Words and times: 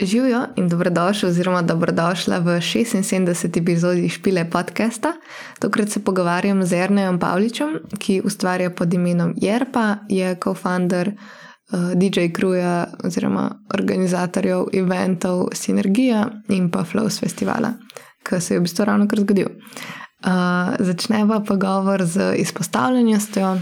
Živijo 0.00 0.46
in 0.56 0.68
dobrodošli, 0.68 1.28
oziroma 1.28 1.62
dobrodošla 1.62 2.38
v 2.38 2.60
76. 2.60 3.58
epizodi 3.58 4.08
Špile 4.08 4.50
podcasta. 4.50 5.12
Tokrat 5.58 5.88
se 5.88 6.04
pogovarjam 6.04 6.64
z 6.64 6.72
Ernejem 6.72 7.18
Pavličem, 7.18 7.78
ki 7.98 8.20
ustvarja 8.24 8.70
pod 8.70 8.94
imenom 8.94 9.34
Jerpa, 9.36 9.96
je 10.08 10.36
co-founder 10.44 11.08
uh, 11.08 11.92
DJ 11.94 12.28
Kruja 12.32 12.86
oziroma 13.04 13.50
organizatorjev 13.74 14.66
eventov 14.72 15.48
Synergija 15.52 16.30
in 16.48 16.70
pa 16.70 16.84
Flows 16.84 17.20
festivala, 17.20 17.72
ki 18.22 18.40
se 18.40 18.54
je 18.54 18.60
v 18.60 18.62
bistvu 18.62 18.84
ravno 18.84 19.08
kar 19.08 19.20
zgodil. 19.20 19.48
Uh, 19.48 20.30
začneva 20.78 21.40
pogovor 21.40 22.04
z 22.04 22.34
izpostavljenostjo, 22.36 23.56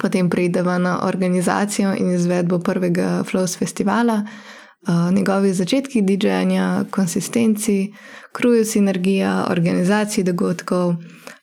potem 0.00 0.30
prideva 0.30 0.78
na 0.78 1.00
organizacijo 1.02 1.94
in 1.98 2.14
izvedbo 2.14 2.58
prvega 2.58 3.24
Flows 3.24 3.58
festivala 3.58 4.24
njegovi 4.86 5.52
začetki 5.52 6.02
DJ-ja, 6.02 6.84
konsistenci, 6.90 7.92
kruju 8.32 8.64
sinergija, 8.64 9.46
organizaciji 9.50 10.24
dogodkov, 10.24 10.94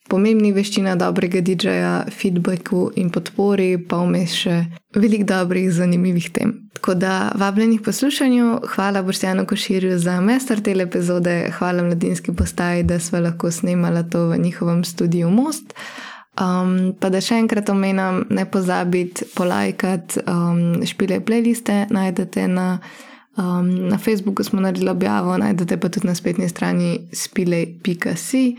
pomembni 0.09 0.51
veščina 0.53 0.95
dobrega 0.95 1.41
DJ-ja, 1.41 2.05
feedbacku 2.13 2.91
in 2.95 3.09
podpori, 3.13 3.75
pa 3.89 3.99
vmes 4.03 4.35
še 4.37 4.59
veliko 4.95 5.27
dobrih, 5.33 5.71
zanimivih 5.73 6.29
tem. 6.33 6.53
Tako 6.75 6.93
da 6.99 7.31
vabljenih 7.39 7.81
poslušanju, 7.81 8.59
hvala 8.75 9.01
Boštjanu 9.03 9.45
Koširju 9.49 9.97
za 9.99 10.19
mester 10.21 10.61
te 10.61 10.75
epizode, 10.81 11.49
hvala 11.57 11.83
mladinski 11.83 12.35
postaji, 12.35 12.83
da 12.83 12.99
smo 12.99 13.19
lahko 13.19 13.51
snemali 13.51 14.03
to 14.09 14.27
v 14.29 14.37
njihovem 14.37 14.83
studiu 14.83 15.29
Most. 15.29 15.73
Um, 16.35 16.93
pa 16.99 17.09
da 17.09 17.21
še 17.23 17.39
enkrat 17.39 17.69
omenjam, 17.71 18.25
ne 18.29 18.43
pozabite 18.45 19.25
polajkati 19.35 20.19
um, 20.27 20.85
špile 20.85 21.21
playliste, 21.23 21.85
najdete 21.89 22.47
na. 22.47 22.69
Um, 23.37 23.87
na 23.87 23.97
Facebooku 23.97 24.43
smo 24.43 24.61
naredili 24.61 24.89
objavo, 24.89 25.37
najdete 25.37 25.77
pa 25.77 25.89
tudi 25.89 26.07
na 26.07 26.15
spletni 26.15 26.49
strani 26.49 26.99
spilej.si 27.13 28.55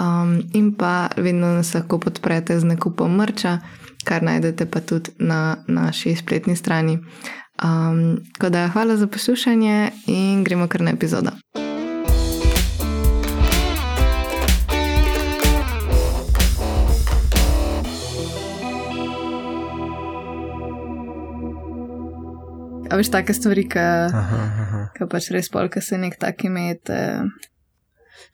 um, 0.00 0.42
in 0.52 0.74
pa 0.74 1.08
vedno 1.16 1.46
nas 1.46 1.74
lahko 1.74 1.98
podprete 1.98 2.60
z 2.60 2.64
nakupom 2.64 3.16
mrča, 3.16 3.58
kar 4.04 4.22
najdete 4.22 4.66
pa 4.66 4.80
tudi 4.80 5.10
na 5.18 5.56
naši 5.66 6.16
spletni 6.16 6.56
strani. 6.56 6.98
Um, 7.64 8.18
da, 8.50 8.68
hvala 8.68 8.96
za 8.96 9.06
poslušanje 9.06 9.90
in 10.06 10.44
gremo 10.44 10.68
kar 10.68 10.80
na 10.80 10.90
epizodo. 10.90 11.30
A 22.90 22.96
veš, 22.96 23.10
take 23.12 23.34
stvari, 23.34 23.66
ki 23.68 25.08
pač 25.10 25.30
res 25.34 25.50
polka 25.52 25.82
se 25.82 25.98
nek 25.98 26.18
tak 26.20 26.44
imet. 26.48 26.90
Eh. 26.90 27.22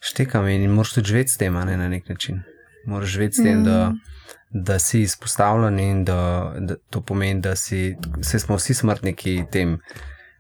Štekam 0.03 0.48
in 0.50 0.70
moraš 0.70 0.97
tudi 0.98 1.12
živeti 1.12 1.34
s 1.34 1.41
tem, 1.41 1.55
ne 1.55 1.77
na 1.77 1.89
nek 1.89 2.09
način. 2.09 2.42
Moraš 2.86 3.14
živeti 3.17 3.41
s 3.41 3.44
tem, 3.44 3.61
mm. 3.61 3.64
da, 3.64 3.92
da 4.50 4.78
si 4.78 5.03
izpostavljen 5.03 5.78
in 5.81 6.05
da, 6.05 6.55
da 6.59 6.77
to 6.91 7.00
pomeni, 7.00 7.41
da 7.41 7.56
si, 7.56 7.94
smo 8.22 8.59
vsi 8.59 8.75
smrtniki 8.75 9.44
tem. 9.53 9.78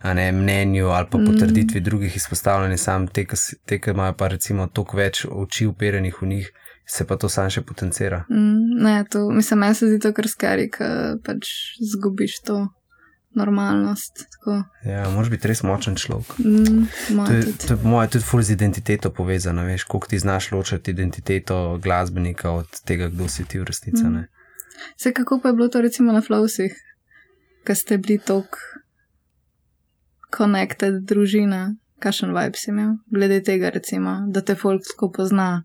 Ne, 0.02 0.32
mnenju 0.34 0.88
ali 0.90 1.06
pa 1.10 1.18
potrditvi 1.18 1.80
mm. 1.80 1.84
drugih 1.84 2.16
izpostavljenih, 2.16 2.80
samo 2.80 3.06
te, 3.06 3.78
ki 3.78 3.90
imajo 3.90 4.16
pa 4.18 4.28
recimo 4.28 4.66
toliko 4.66 4.96
več 4.98 5.20
oči 5.30 5.68
uperenih 5.70 6.16
v 6.22 6.26
njih, 6.26 6.48
se 6.90 7.06
pa 7.06 7.16
to 7.16 7.28
sam 7.30 7.50
še 7.54 7.62
potencira. 7.62 8.24
Mm, 8.26 8.82
ne, 8.82 8.96
to, 9.10 9.28
mislim, 9.30 9.62
meni 9.62 9.78
se 9.78 9.86
zdi 9.86 10.00
to 10.02 10.10
kar 10.16 10.26
skari, 10.26 10.66
ki 10.74 10.88
pač 11.22 11.52
zgubiš 11.92 12.40
to 12.48 12.58
normalnost. 13.34 14.12
Tako. 14.32 14.62
Ja, 14.84 15.10
moraš 15.10 15.30
biti 15.30 15.48
res 15.48 15.62
močen 15.62 15.96
človek. 15.96 16.38
Mm, 16.38 16.84
to 17.26 17.32
je, 17.32 17.42
to 17.66 17.74
je 17.74 17.78
moja 17.82 18.08
tudi 18.08 18.24
fuz 18.24 18.50
identiteto 18.50 19.10
povezana, 19.10 19.64
veš, 19.64 19.84
koliko 19.84 20.06
ti 20.06 20.18
znaš 20.18 20.50
ločiti 20.52 20.90
identiteto 20.90 21.78
glasbenika 21.82 22.50
od 22.50 22.80
tega, 22.84 23.08
kdo 23.08 23.28
si 23.28 23.44
ti 23.44 23.58
v 23.58 23.64
resnici. 23.64 24.04
Mm. 24.04 24.24
Se 24.96 25.12
kako 25.12 25.40
pa 25.42 25.48
je 25.48 25.54
bilo 25.54 25.68
to 25.68 25.80
recimo 25.80 26.12
na 26.12 26.20
Flowsih, 26.20 26.74
ki 27.66 27.74
ste 27.74 27.98
bili 27.98 28.18
tako 28.18 28.58
connected 30.36 31.02
družina, 31.06 31.74
kakšen 32.02 32.32
vibe 32.34 32.58
si 32.58 32.70
imel, 32.70 32.96
glede 33.06 33.42
tega 33.42 33.70
recimo, 33.70 34.22
da 34.28 34.40
te 34.40 34.54
folk 34.54 34.82
tako 34.88 35.12
pozna. 35.12 35.62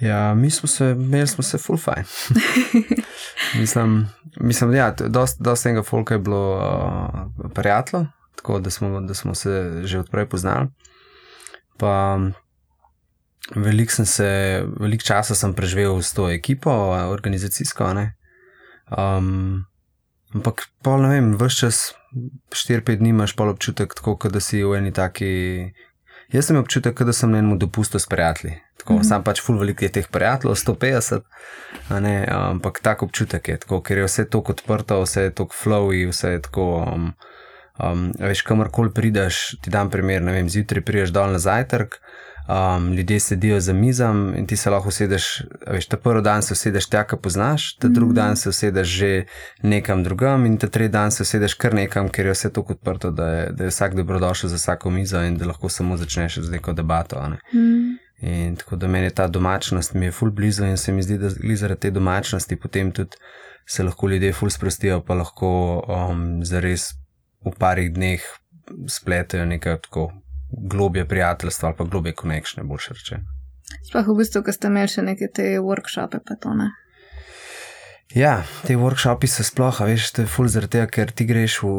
Ja, 0.00 0.34
mi 0.34 0.50
smo 0.50 0.68
se, 0.68 0.90
imeli 0.90 1.26
smo 1.26 1.44
se 1.44 1.58
full 1.58 1.78
fine. 1.78 2.04
mislim, 3.54 4.08
mislim, 4.40 4.74
ja, 4.74 4.94
dosta 5.38 5.68
enega 5.68 5.82
folka 5.82 6.14
je 6.14 6.18
bilo 6.18 6.56
uh, 6.56 7.50
prijatelj, 7.54 8.06
tako 8.36 8.58
da 8.58 8.70
smo, 8.70 9.00
da 9.00 9.14
smo 9.14 9.34
se 9.34 9.80
že 9.84 9.98
odprej 9.98 10.28
poznali. 10.28 10.68
Pa 11.78 12.18
veliko 13.54 13.92
sem 13.92 14.06
se, 14.06 14.62
veliko 14.80 15.04
časa 15.04 15.34
sem 15.34 15.54
preživel 15.54 16.02
s 16.02 16.14
to 16.14 16.30
ekipo, 16.30 16.70
organizacijsko. 17.10 17.90
Um, 18.98 19.64
ampak, 20.34 20.68
pol 20.82 21.02
ne 21.02 21.08
vem, 21.08 21.32
vse 21.40 21.56
čas, 21.56 21.80
4-5 22.50 23.00
dni 23.00 23.08
imaš 23.08 23.36
pol 23.36 23.48
občutek, 23.48 23.94
tako 23.94 24.28
da 24.28 24.40
si 24.40 24.62
v 24.64 24.76
eni 24.78 24.92
taki 24.92 25.72
Jaz 26.32 26.48
sem 26.48 26.56
občutek, 26.56 27.02
da 27.04 27.12
sem 27.12 27.30
na 27.30 27.38
enem 27.38 27.58
dopustu 27.58 27.98
s 27.98 28.06
prijatelji. 28.06 28.54
Tako, 28.78 28.92
mm 28.92 28.98
-hmm. 28.98 29.08
Sam 29.08 29.24
pač 29.24 29.42
ful 29.42 29.58
veliko 29.58 29.84
je 29.84 29.92
teh 29.92 30.08
prijateljev, 30.08 30.56
150, 30.56 31.20
ne, 32.00 32.26
ampak 32.30 32.80
tak 32.82 33.02
občutek 33.02 33.48
je, 33.48 33.56
tako, 33.56 33.82
ker 33.82 33.98
je 33.98 34.04
vse 34.04 34.24
tako 34.24 34.52
odprto, 34.52 35.02
vse 35.02 35.22
je 35.22 35.30
tako 35.30 35.54
flowy, 35.64 36.08
vse 36.08 36.28
je 36.30 36.42
tako. 36.42 36.88
Um, 36.94 37.14
um, 37.78 38.12
veš, 38.18 38.42
kamorkoli 38.42 38.92
prideš, 38.94 39.56
ti 39.62 39.70
dam 39.70 39.90
primer, 39.90 40.22
ne 40.22 40.32
vem, 40.32 40.48
zjutraj 40.48 40.84
prideš 40.84 41.10
dol 41.10 41.32
na 41.32 41.38
zajtrk 41.38 42.00
um, 42.48 42.92
ljudje 42.92 43.20
sedijo 43.20 43.60
za 43.60 43.72
mizom 43.72 44.34
in 44.36 44.46
ti 44.46 44.56
se 44.56 44.70
lahko 44.70 44.88
usedeš. 44.88 45.42
Veš, 45.66 45.86
ta 45.86 45.96
prvi 45.96 46.22
dan 46.22 46.42
se 46.42 46.52
usedeš 46.52 46.86
tja, 46.86 47.04
ki 47.04 47.16
poznaš, 47.22 47.76
ta 47.76 47.88
mm. 47.88 47.94
drugi 47.94 48.14
dan 48.14 48.36
se 48.36 48.48
usedeš 48.48 48.88
že 48.88 49.24
nekam 49.62 50.04
drugam, 50.04 50.46
in 50.46 50.56
ta 50.58 50.66
tretji 50.66 50.92
dan 50.92 51.10
se 51.10 51.22
usedeš 51.22 51.54
kar 51.54 51.74
nekam, 51.74 52.08
ker 52.08 52.26
je 52.26 52.32
vse 52.32 52.52
tako 52.52 52.72
odprto, 52.72 53.10
da 53.10 53.28
je, 53.28 53.50
da 53.52 53.64
je 53.64 53.70
vsak 53.70 53.94
dobrodošel 53.94 54.50
za 54.50 54.56
vsako 54.56 54.90
mizo 54.90 55.22
in 55.22 55.36
da 55.36 55.46
lahko 55.46 55.68
samo 55.68 55.96
začneš 55.96 56.38
z 56.38 56.50
neko 56.50 56.72
debato. 56.72 57.28
Ne? 57.28 57.38
Mm. 57.54 57.98
In 58.22 58.56
tako 58.56 58.76
da 58.76 58.88
meni 58.88 59.10
ta 59.10 59.26
domačnost 59.26 59.94
mi 59.94 60.06
je 60.06 60.12
ful 60.12 60.30
blizu 60.30 60.64
in 60.64 60.76
se 60.76 60.92
mi 60.92 61.02
zdi, 61.02 61.18
da 61.18 61.30
zaradi 61.54 61.80
te 61.80 61.90
domačnosti 61.90 62.56
potem 62.56 62.92
tudi 62.92 63.16
se 63.66 63.82
lahko 63.82 64.08
ljudje 64.08 64.32
ful 64.32 64.50
sprostijo, 64.50 65.00
pa 65.00 65.14
lahko 65.14 65.82
um, 65.88 66.44
zares 66.44 66.92
v 67.44 67.50
parih 67.58 67.92
dneh 67.92 68.22
spletajo 68.88 69.44
nekaj 69.46 69.80
tako 69.82 70.12
globje 70.52 71.08
prijateljstva 71.08 71.68
ali 71.68 71.76
pa 71.78 71.84
globje 71.84 72.12
konekšne, 72.12 72.64
boljše 72.64 72.94
reče. 72.94 73.18
Sploh 73.88 74.06
v 74.08 74.16
bistvu, 74.18 74.42
ko 74.44 74.52
ste 74.52 74.68
imeli 74.68 74.90
še 74.92 75.02
neke 75.02 75.28
te 75.32 75.48
workshope, 75.62 76.20
pa 76.26 76.36
to 76.40 76.54
ne. 76.54 76.70
Ja, 78.12 78.42
te 78.66 78.74
workshopi 78.76 79.28
so 79.30 79.40
sploh, 79.46 79.78
veš, 79.88 80.10
to 80.12 80.24
je 80.26 80.28
ful 80.28 80.48
zaradi 80.52 80.76
tega, 80.76 80.88
ker 80.92 81.12
ti 81.16 81.24
greš 81.24 81.54
v, 81.64 81.70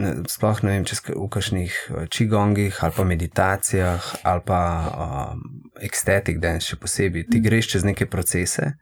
ne, 0.00 0.12
sploh 0.32 0.62
ne 0.64 0.78
vem, 0.78 0.86
čez, 0.88 1.02
v 1.12 1.26
kakšnih 1.28 1.74
čigongih 2.08 2.72
eh, 2.72 2.84
ali 2.86 2.96
pa 2.96 3.04
meditacijah 3.04 4.06
ali 4.24 4.44
pa 4.48 4.60
um, 4.88 5.42
ecstatic 5.84 6.40
dance 6.40 6.72
še 6.72 6.78
posebej. 6.80 7.26
Ti 7.28 7.42
greš 7.44 7.74
čez 7.74 7.84
neke 7.84 8.08
procese, 8.08 8.78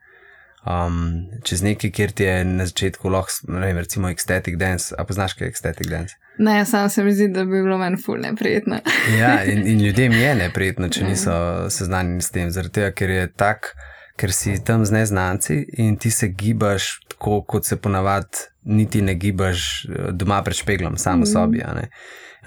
um, 0.65 1.27
čez 1.43 1.61
nekaj, 1.63 1.91
kjer 1.91 2.11
ti 2.11 2.23
je 2.23 2.45
na 2.45 2.65
začetku 2.65 3.09
lahko, 3.09 3.51
ne 3.51 3.65
vem, 3.67 3.77
recimo 3.77 4.09
ecstatic 4.09 4.57
dance, 4.57 4.95
a 4.97 5.05
poznaš 5.05 5.33
kaj 5.33 5.47
je 5.47 5.49
ecstatic 5.49 5.87
dance? 5.87 6.15
Ne, 6.37 6.65
samo 6.65 6.89
se 6.89 7.03
mi 7.03 7.13
zdi, 7.13 7.27
da 7.33 7.45
bi 7.45 7.61
bilo 7.63 7.77
meni 7.77 7.97
ful 8.05 8.19
neprijetno. 8.21 8.79
ja, 9.21 9.43
in, 9.43 9.67
in 9.67 9.81
ljudem 9.81 10.11
je 10.11 10.35
neprijetno, 10.35 10.89
če 10.89 11.03
niso 11.03 11.35
seznanjeni 11.69 12.21
s 12.21 12.31
tem, 12.31 12.51
zaradi 12.51 12.73
tega, 12.79 12.91
ker 12.91 13.09
je 13.09 13.27
tak, 13.33 13.73
ker 14.17 14.33
si 14.33 14.57
tam 14.65 14.85
z 14.85 14.91
neznanci 14.91 15.63
in 15.77 15.97
ti 15.97 16.11
se 16.11 16.27
gibaš 16.27 16.99
tako, 17.09 17.41
kot 17.41 17.65
se 17.65 17.77
ponavadi 17.77 18.47
niti 18.63 19.01
ne 19.01 19.15
gibaš 19.15 19.85
eh, 19.85 20.11
doma 20.11 20.41
pred 20.43 20.57
špeglom, 20.57 20.97
samo 20.97 21.23
mm. 21.23 21.25
sobi. 21.25 21.63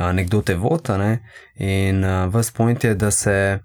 Ne? 0.01 0.13
Nekdo 0.13 0.43
te 0.43 0.55
vota 0.55 0.97
ne? 0.99 1.19
in 1.55 2.05
uh, 2.05 2.33
vas 2.33 2.51
point 2.51 2.85
je, 2.85 2.95
da 2.95 3.11
se. 3.11 3.59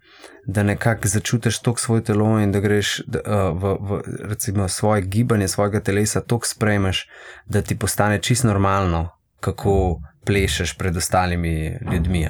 Da 0.47 0.63
nekako 0.63 1.07
začutiš 1.07 1.57
to 1.61 1.73
svoje 1.77 2.03
telo 2.03 2.39
in 2.39 2.51
da 2.51 2.59
greš 2.59 2.99
da, 3.07 3.19
uh, 3.25 3.61
v, 3.61 3.71
v 3.81 4.01
recimo, 4.29 4.67
svoje 4.67 5.01
gibanje, 5.01 5.47
svojega 5.47 5.79
telesa, 5.79 6.21
tako 6.21 6.45
sprejmeš, 6.47 7.07
da 7.45 7.61
ti 7.61 7.77
postane 7.77 8.21
čisto 8.21 8.47
normalno, 8.47 9.09
kako 9.39 10.01
plešeš 10.25 10.77
pred 10.77 10.97
ostalimi 10.97 11.77
ljudmi, 11.91 12.27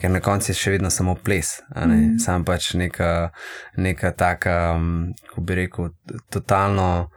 ker 0.00 0.10
na 0.10 0.20
koncu 0.20 0.50
je 0.50 0.54
še 0.54 0.70
vedno 0.70 0.90
samo 0.90 1.14
ples, 1.14 1.60
mm. 1.76 2.18
sam 2.18 2.44
pač 2.44 2.74
neka, 2.74 3.30
neka 3.76 4.12
taka, 4.12 4.74
um, 4.76 5.12
kako 5.28 5.40
bi 5.40 5.54
rekel, 5.54 5.88
totalno. 6.30 7.08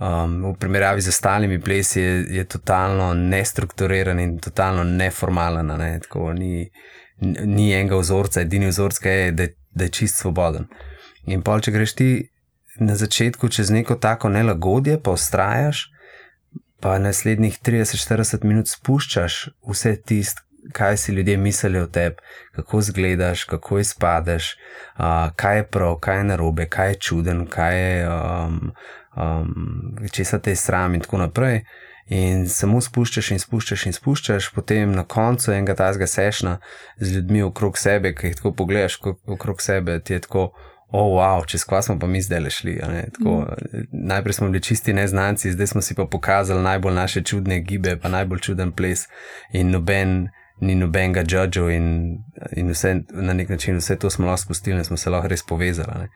Um, 0.00 0.38
v 0.44 0.54
primerjavi 0.58 1.00
z 1.00 1.08
ostalimi 1.08 1.60
plesi 1.60 2.00
je, 2.00 2.12
je 2.36 2.44
totalno 2.44 3.14
nestrukturiran 3.14 4.20
in 4.20 4.38
totalno 4.38 4.84
neformalen. 4.84 5.66
Ne? 5.78 5.98
Tako, 6.02 6.32
ni, 6.32 6.70
ni 7.44 7.72
enega 7.72 7.96
vzorca, 8.00 8.40
edini 8.40 8.70
vzorc 8.72 8.98
je, 9.04 9.32
da, 9.32 9.46
da 9.70 9.84
je 9.84 9.90
čist 10.00 10.18
svoboden. 10.18 10.66
In 11.30 11.42
pol, 11.42 11.60
če 11.62 11.74
greš 11.74 11.94
ti 11.94 12.10
na 12.80 12.96
začetku 12.96 13.48
čez 13.48 13.70
neko 13.70 13.94
tako 13.94 14.28
nelagodje, 14.32 14.96
pa 15.02 15.12
ustrajaš, 15.12 15.90
pa 16.80 16.98
naslednjih 16.98 17.58
30-40 17.62 18.44
minut 18.48 18.72
spuščaš 18.72 19.36
vse 19.68 19.96
tisto, 20.02 20.42
kaj 20.72 20.96
si 20.96 21.12
ljudje 21.12 21.36
mislijo 21.36 21.84
o 21.84 21.86
tebi, 21.86 22.16
kako 22.54 22.78
izgledaš, 22.78 23.44
kako 23.44 23.78
izpadeš, 23.78 24.54
uh, 24.98 25.30
kaj 25.36 25.56
je 25.56 25.66
prav, 25.66 25.96
kaj 26.00 26.18
je 26.18 26.24
narobe, 26.24 26.66
kaj 26.66 26.88
je 26.88 26.98
čuden, 27.06 27.46
kaj 27.46 27.78
je, 27.78 28.08
um, 28.08 28.72
um, 29.16 29.96
če 30.12 30.24
se 30.24 30.38
te 30.38 30.56
sram 30.56 30.94
in 30.94 31.04
tako 31.04 31.22
naprej. 31.24 31.62
In 32.12 32.48
samo 32.50 32.80
spuščaš 32.82 33.30
in 33.32 33.40
spuščaš 33.40 33.86
in 33.86 33.94
spuščaš, 33.94 34.50
potem 34.56 34.90
na 34.92 35.04
koncu 35.04 35.52
enega 35.54 35.76
tazga 35.78 36.08
sešna 36.10 36.58
z 36.98 37.14
ljudmi 37.16 37.44
okrog 37.46 37.78
sebe, 37.78 38.12
ki 38.14 38.32
jih 38.32 38.36
tako 38.40 38.52
pogledaš 38.58 38.98
okrog 39.26 39.62
sebe, 39.62 40.00
ti 40.00 40.18
je 40.18 40.24
tako 40.26 40.50
oh, 40.92 41.14
wow, 41.16 41.46
čez 41.46 41.64
kva 41.64 41.80
smo 41.82 41.98
pa 41.98 42.06
mi 42.06 42.20
zdaj 42.22 42.40
le 42.40 42.50
šli. 42.50 42.76
Tako, 43.16 43.38
mm. 43.40 43.86
Najprej 43.92 44.32
smo 44.32 44.50
bili 44.50 44.62
čisti 44.62 44.92
neznanci, 44.92 45.52
zdaj 45.52 45.66
smo 45.66 45.80
si 45.80 45.94
pa 45.94 46.04
pokazali 46.04 46.62
najbolj 46.62 46.94
naše 46.94 47.22
čudne 47.22 47.60
gibe, 47.60 47.96
pa 47.96 48.08
najbolj 48.08 48.38
čuden 48.38 48.72
ples 48.72 49.08
in 49.52 49.70
noben. 49.70 50.28
Ni 50.62 50.76
nobenega 50.78 51.24
judžu, 51.26 51.64
in, 51.74 51.86
in 52.54 52.68
vse, 52.70 52.92
na 53.10 53.32
nek 53.34 53.48
način 53.48 53.80
vse 53.80 53.96
to 53.98 54.10
smo 54.10 54.26
lahko 54.26 54.44
spustili, 54.44 54.76
in 54.78 54.84
smo 54.84 54.96
se 54.96 55.10
lahko 55.10 55.28
res 55.28 55.42
povezali. 55.42 55.96
Ne. 55.98 56.08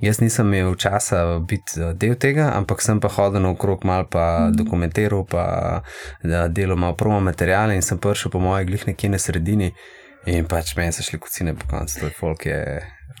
Jaz 0.00 0.20
nisem 0.20 0.54
imel 0.54 0.74
časa 0.78 1.38
biti 1.38 1.80
eh, 1.80 1.94
del 1.94 2.14
tega, 2.14 2.52
ampak 2.54 2.82
sem 2.82 3.00
pa 3.00 3.08
hodil 3.08 3.42
naokrog, 3.42 3.84
malo 3.84 4.06
pa 4.10 4.48
mm. 4.48 4.58
dokumentiral, 4.58 5.24
pa 5.26 5.82
delal 6.48 6.76
malo 6.76 6.94
promo 6.94 7.20
materijale 7.20 7.74
in 7.74 7.82
sem 7.82 7.98
prišel 7.98 8.30
po 8.30 8.42
mojih 8.42 8.66
glih 8.66 8.86
nekje 8.86 9.10
na 9.10 9.18
sredini 9.18 9.72
in 10.26 10.46
pač 10.46 10.76
meni 10.76 10.92
so 10.92 11.02
šli 11.02 11.18
kocine 11.18 11.54
po 11.54 11.66
koncu, 11.70 12.00
to 12.00 12.06
je 12.06 12.14
folk 12.20 12.46
je 12.46 12.62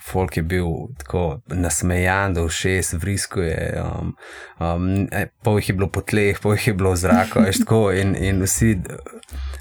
folk 0.08 0.36
je 0.36 0.42
bil 0.42 0.66
tako 0.98 1.40
nasmejan, 1.46 2.34
da 2.34 2.42
vse 2.42 2.82
z 2.82 2.94
vrisko 2.94 3.42
je. 3.42 3.82
Um, 3.82 4.16
um, 4.60 5.08
e, 5.12 5.26
pol 5.42 5.58
jih 5.58 5.68
je 5.68 5.74
bilo 5.74 5.88
po 5.92 6.00
tleh, 6.00 6.40
pol 6.40 6.54
jih 6.56 6.68
je 6.68 6.74
bilo 6.74 6.92
v 6.92 6.96
zraku, 6.96 7.44
tako, 7.58 7.82
in, 7.92 8.14
in 8.16 8.42
vsi, 8.42 8.76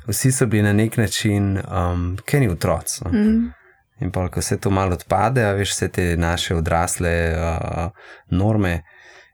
vsi 0.07 0.31
so 0.31 0.45
bili 0.45 0.63
na 0.63 0.73
nek 0.73 0.97
način, 0.97 1.57
um, 1.57 2.17
kaj 2.25 2.39
ni 2.39 2.49
otroci. 2.49 3.01
No? 3.05 3.11
Mm. 3.11 3.56
In 4.01 4.11
pa, 4.11 4.27
ko 4.29 4.41
se 4.41 4.57
to 4.57 4.69
malo 4.69 4.93
odpade, 4.93 5.41
a 5.45 5.53
veš, 5.57 5.71
vse 5.73 5.87
te 5.89 6.17
naše 6.17 6.55
odrasle 6.55 7.13
uh, 7.33 7.87
norme, 8.29 8.81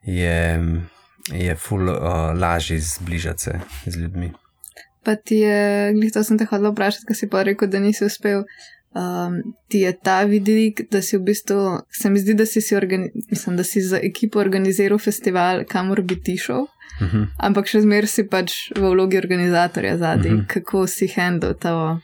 je, 0.04 0.60
je 1.32 1.56
ful 1.56 1.90
uh, 1.90 2.32
lažje 2.40 2.80
zbližati 2.80 3.44
se 3.44 3.60
z 3.86 3.98
ljudmi. 3.98 4.32
Pa 5.04 5.16
ti 5.16 5.36
je, 5.36 5.92
glih 5.94 6.14
to 6.14 6.24
sem 6.24 6.38
te 6.40 6.48
hodila 6.48 6.72
vprašati, 6.72 7.06
kaj 7.06 7.16
si 7.16 7.30
pa 7.30 7.44
rekel, 7.44 7.68
da 7.68 7.80
nisi 7.80 8.06
uspel 8.06 8.46
um, 8.94 9.42
ti 9.68 9.80
je 9.80 10.00
ta 10.04 10.24
vidik, 10.24 10.82
da 10.92 11.02
si 11.02 11.18
v 11.18 11.22
bistvu, 11.22 11.80
se 11.92 12.10
mi 12.10 12.20
zdi, 12.20 12.34
da 12.34 12.46
si, 12.46 12.62
si, 12.62 12.76
mislim, 13.30 13.58
da 13.58 13.64
si 13.64 13.82
za 13.82 14.00
ekipo 14.04 14.40
organiziral 14.40 15.00
festival, 15.00 15.64
kamor 15.70 16.02
bi 16.02 16.22
ti 16.22 16.38
šel, 16.38 16.62
uh 16.62 17.02
mhm. 17.02 17.18
-huh. 17.18 17.28
ampak 17.38 17.68
še 17.68 17.82
zmeraj 17.82 18.08
si 18.08 18.28
pač 18.28 18.54
v 18.76 18.82
vlogi 18.82 19.18
organizatorja 19.18 19.98
zadnji, 19.98 20.30
uh 20.30 20.34
mhm. 20.34 20.42
-huh. 20.44 20.54
kako 20.54 20.88
si 20.88 21.08
handel 21.08 21.54
to 21.54 22.00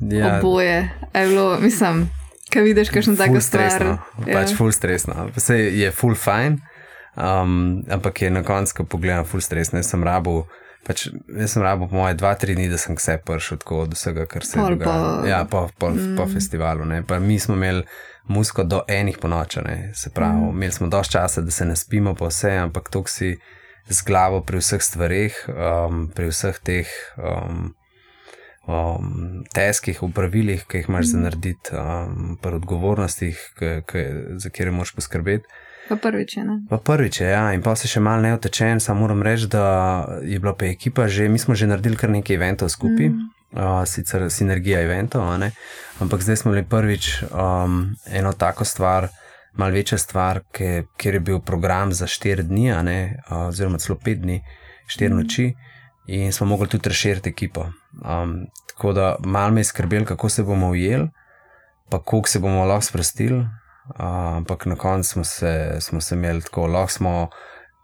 ja. 0.00 0.38
oboje. 0.38 0.90
Bilo, 1.12 1.58
mislim, 1.60 2.10
kaj 2.52 2.62
vidiš, 2.62 2.90
kakšno 2.90 3.16
tako 3.16 3.40
stvar. 3.40 3.86
Pač 4.24 4.50
ja. 4.50 4.56
full 4.56 4.72
stresno, 4.72 5.28
vse 5.36 5.58
je 5.58 5.90
full 5.90 6.14
fine. 6.14 6.58
Um, 7.14 7.84
ampak 7.90 8.22
je 8.22 8.30
na 8.30 8.42
koncu, 8.42 8.74
ko 8.76 8.84
pogledam, 8.84 9.24
full 9.24 9.42
stress, 9.42 9.72
ne 9.72 9.82
sem 9.82 10.02
rabo. 10.04 10.46
Pač, 10.84 11.06
jaz 11.38 11.54
sem 11.54 11.62
rabo, 11.62 11.86
po 11.88 11.96
moje, 11.96 12.16
dva, 12.18 12.34
tri 12.36 12.56
dni, 12.58 12.66
da 12.68 12.78
sem 12.78 12.98
vse 12.98 13.16
prišel 13.24 13.62
od 13.78 13.94
vsega, 13.94 14.26
kar 14.26 14.44
se 14.44 14.58
je 14.58 14.64
dogajalo. 14.74 15.26
Ja, 15.26 15.44
po, 15.48 15.68
po, 15.78 15.90
mm. 15.94 16.16
po 16.18 16.26
festivalu. 16.28 16.84
Mi 17.20 17.38
smo 17.38 17.54
imeli 17.54 17.84
musko 18.28 18.64
do 18.64 18.82
enih 18.88 19.18
ponočene, 19.20 19.92
se 19.94 20.10
pravi, 20.10 20.36
mm. 20.36 20.50
imeli 20.50 20.72
smo 20.72 20.88
dovolj 20.88 21.12
časa, 21.14 21.40
da 21.40 21.50
se 21.50 21.64
ne 21.64 21.76
spimo 21.76 22.14
po 22.14 22.28
vse, 22.28 22.50
ampak 22.66 22.90
to 22.90 23.04
si 23.06 23.36
z 23.88 24.04
glavo 24.04 24.42
pri 24.42 24.58
vseh 24.58 24.82
stvarih, 24.82 25.38
um, 25.48 26.08
pri 26.14 26.28
vseh 26.28 26.58
teh 26.64 26.88
um, 27.16 27.74
um, 28.66 29.44
teskih 29.54 30.02
upravilih, 30.02 30.64
ki 30.68 30.78
jih 30.78 30.88
imaš 30.88 31.06
mm. 31.06 31.10
za 31.10 31.18
narediti, 31.18 31.76
um, 31.76 32.38
pri 32.42 32.60
odgovornostih, 32.60 33.38
k, 33.58 33.80
k, 33.86 34.04
za 34.36 34.50
kere 34.50 34.70
moraš 34.70 34.94
poskrbeti. 34.94 35.44
Pa 35.88 35.96
prvič 35.96 36.36
je. 36.36 36.44
Pa 36.70 36.78
prvič 36.78 37.20
je, 37.20 37.28
ja. 37.28 37.52
in 37.52 37.62
pa 37.62 37.74
se 37.76 37.88
še 37.88 38.00
malo 38.00 38.24
neotečen, 38.24 38.80
samo 38.80 39.04
moram 39.04 39.22
reči, 39.22 39.50
da 39.52 39.64
je 40.24 40.38
bila 40.40 40.54
pa 40.56 40.70
ekipa 40.72 41.08
že, 41.08 41.28
mi 41.28 41.38
smo 41.38 41.54
že 41.54 41.68
naredili 41.68 41.96
kar 41.96 42.10
nekaj 42.10 42.36
eventov 42.36 42.72
skupaj, 42.72 43.10
mm. 43.12 43.26
uh, 43.52 43.82
sicer 43.84 44.24
sinergija 44.32 44.80
eventov, 44.80 45.28
ampak 46.00 46.24
zdaj 46.24 46.40
smo 46.40 46.54
bili 46.56 46.64
prvič 46.64 47.28
um, 47.28 47.92
eno 48.08 48.32
tako 48.32 48.64
stvar, 48.64 49.10
malo 49.60 49.76
večja 49.76 49.98
stvar, 49.98 50.40
ke, 50.52 50.86
kjer 50.96 51.20
je 51.20 51.20
bil 51.20 51.40
program 51.40 51.92
za 51.92 52.08
štiri 52.08 52.42
dni, 52.42 52.72
uh, 52.72 53.48
oziroma 53.48 53.78
celo 53.78 54.00
pet 54.00 54.24
dni, 54.24 54.40
štiri 54.88 55.12
mm. 55.12 55.20
noči. 55.20 55.52
In 56.06 56.32
smo 56.32 56.46
mogli 56.46 56.68
tudi 56.68 56.88
reširiti 56.88 57.30
ekipo. 57.30 57.70
Um, 58.02 58.46
tako 58.68 58.92
da 58.92 59.16
malo 59.24 59.50
me 59.50 59.60
je 59.60 59.64
skrbelo, 59.64 60.04
kako 60.04 60.28
se 60.28 60.42
bomo 60.42 60.68
ujeli, 60.68 61.08
pa 61.90 62.02
koliko 62.02 62.28
se 62.28 62.38
bomo 62.38 62.64
lahko 62.64 62.82
sprostili, 62.82 63.46
ampak 63.96 64.66
na 64.66 64.76
koncu 64.76 65.08
smo 65.08 65.24
se, 65.24 65.76
smo 65.80 66.00
se 66.00 66.14
imeli 66.14 66.42
tako, 66.42 66.66
lahko 66.66 66.92
smo. 66.92 67.28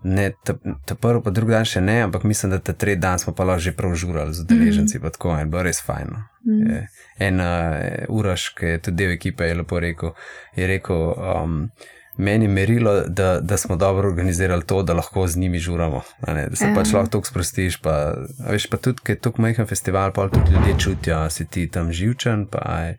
Ne, 0.03 0.33
ta, 0.45 0.55
ta 0.87 0.95
prvi, 0.95 1.21
pa 1.25 1.31
drugi 1.31 1.53
dan 1.53 1.65
še 1.69 1.81
ne, 1.81 1.99
ampak 2.03 2.23
mislim, 2.25 2.55
da 2.55 2.59
ta 2.59 2.73
tretji 2.73 2.97
dan 3.01 3.19
smo 3.19 3.35
pa 3.37 3.45
lahko 3.45 3.61
že 3.61 3.75
prav 3.77 3.95
žurali 3.95 4.33
z 4.35 4.41
udeleženci, 4.41 4.99
mm 4.99 5.03
-hmm. 5.03 5.13
tako 5.13 5.37
je 5.39 5.45
bilo 5.45 5.63
res 5.63 5.83
fajn. 5.83 6.07
No. 6.11 6.19
Mm 6.47 6.65
-hmm. 6.65 6.87
En 7.19 7.41
uh, 7.41 8.17
uraš, 8.19 8.49
ki 8.49 8.67
je 8.67 8.79
tudi 8.79 8.97
del 8.97 9.13
ekipe, 9.13 9.45
je 9.45 9.55
lepo 9.55 9.81
rekel, 9.81 10.11
je 10.57 10.67
rekel, 10.67 10.97
um, 11.43 11.71
meni 12.21 12.49
merilo, 12.49 13.01
da, 13.09 13.41
da 13.41 13.57
smo 13.57 13.77
dobro 13.77 14.09
organizirali 14.09 14.67
to, 14.67 14.83
da 14.83 14.95
lahko 14.95 15.27
z 15.27 15.39
njimi 15.39 15.59
žuramo, 15.59 16.03
ne, 16.27 16.49
da 16.49 16.57
se 16.57 16.65
-hmm. 16.65 16.75
pač 16.75 16.93
lahko 16.93 17.11
tako 17.11 17.27
sprostiš. 17.27 17.81
Pa, 17.81 18.15
veš, 18.51 18.67
pa 18.67 18.77
tudi, 18.77 19.01
ker 19.03 19.17
je 19.17 19.21
tako 19.21 19.43
majhen 19.43 19.67
festival, 19.67 20.13
pa 20.13 20.29
tudi 20.29 20.53
ljudje 20.53 20.79
čutijo, 20.79 21.17
da 21.17 21.31
si 21.31 21.47
ti 21.47 21.71
tam 21.71 21.93
živčen. 21.93 22.47
Pa, 22.47 22.59
je, 22.59 22.99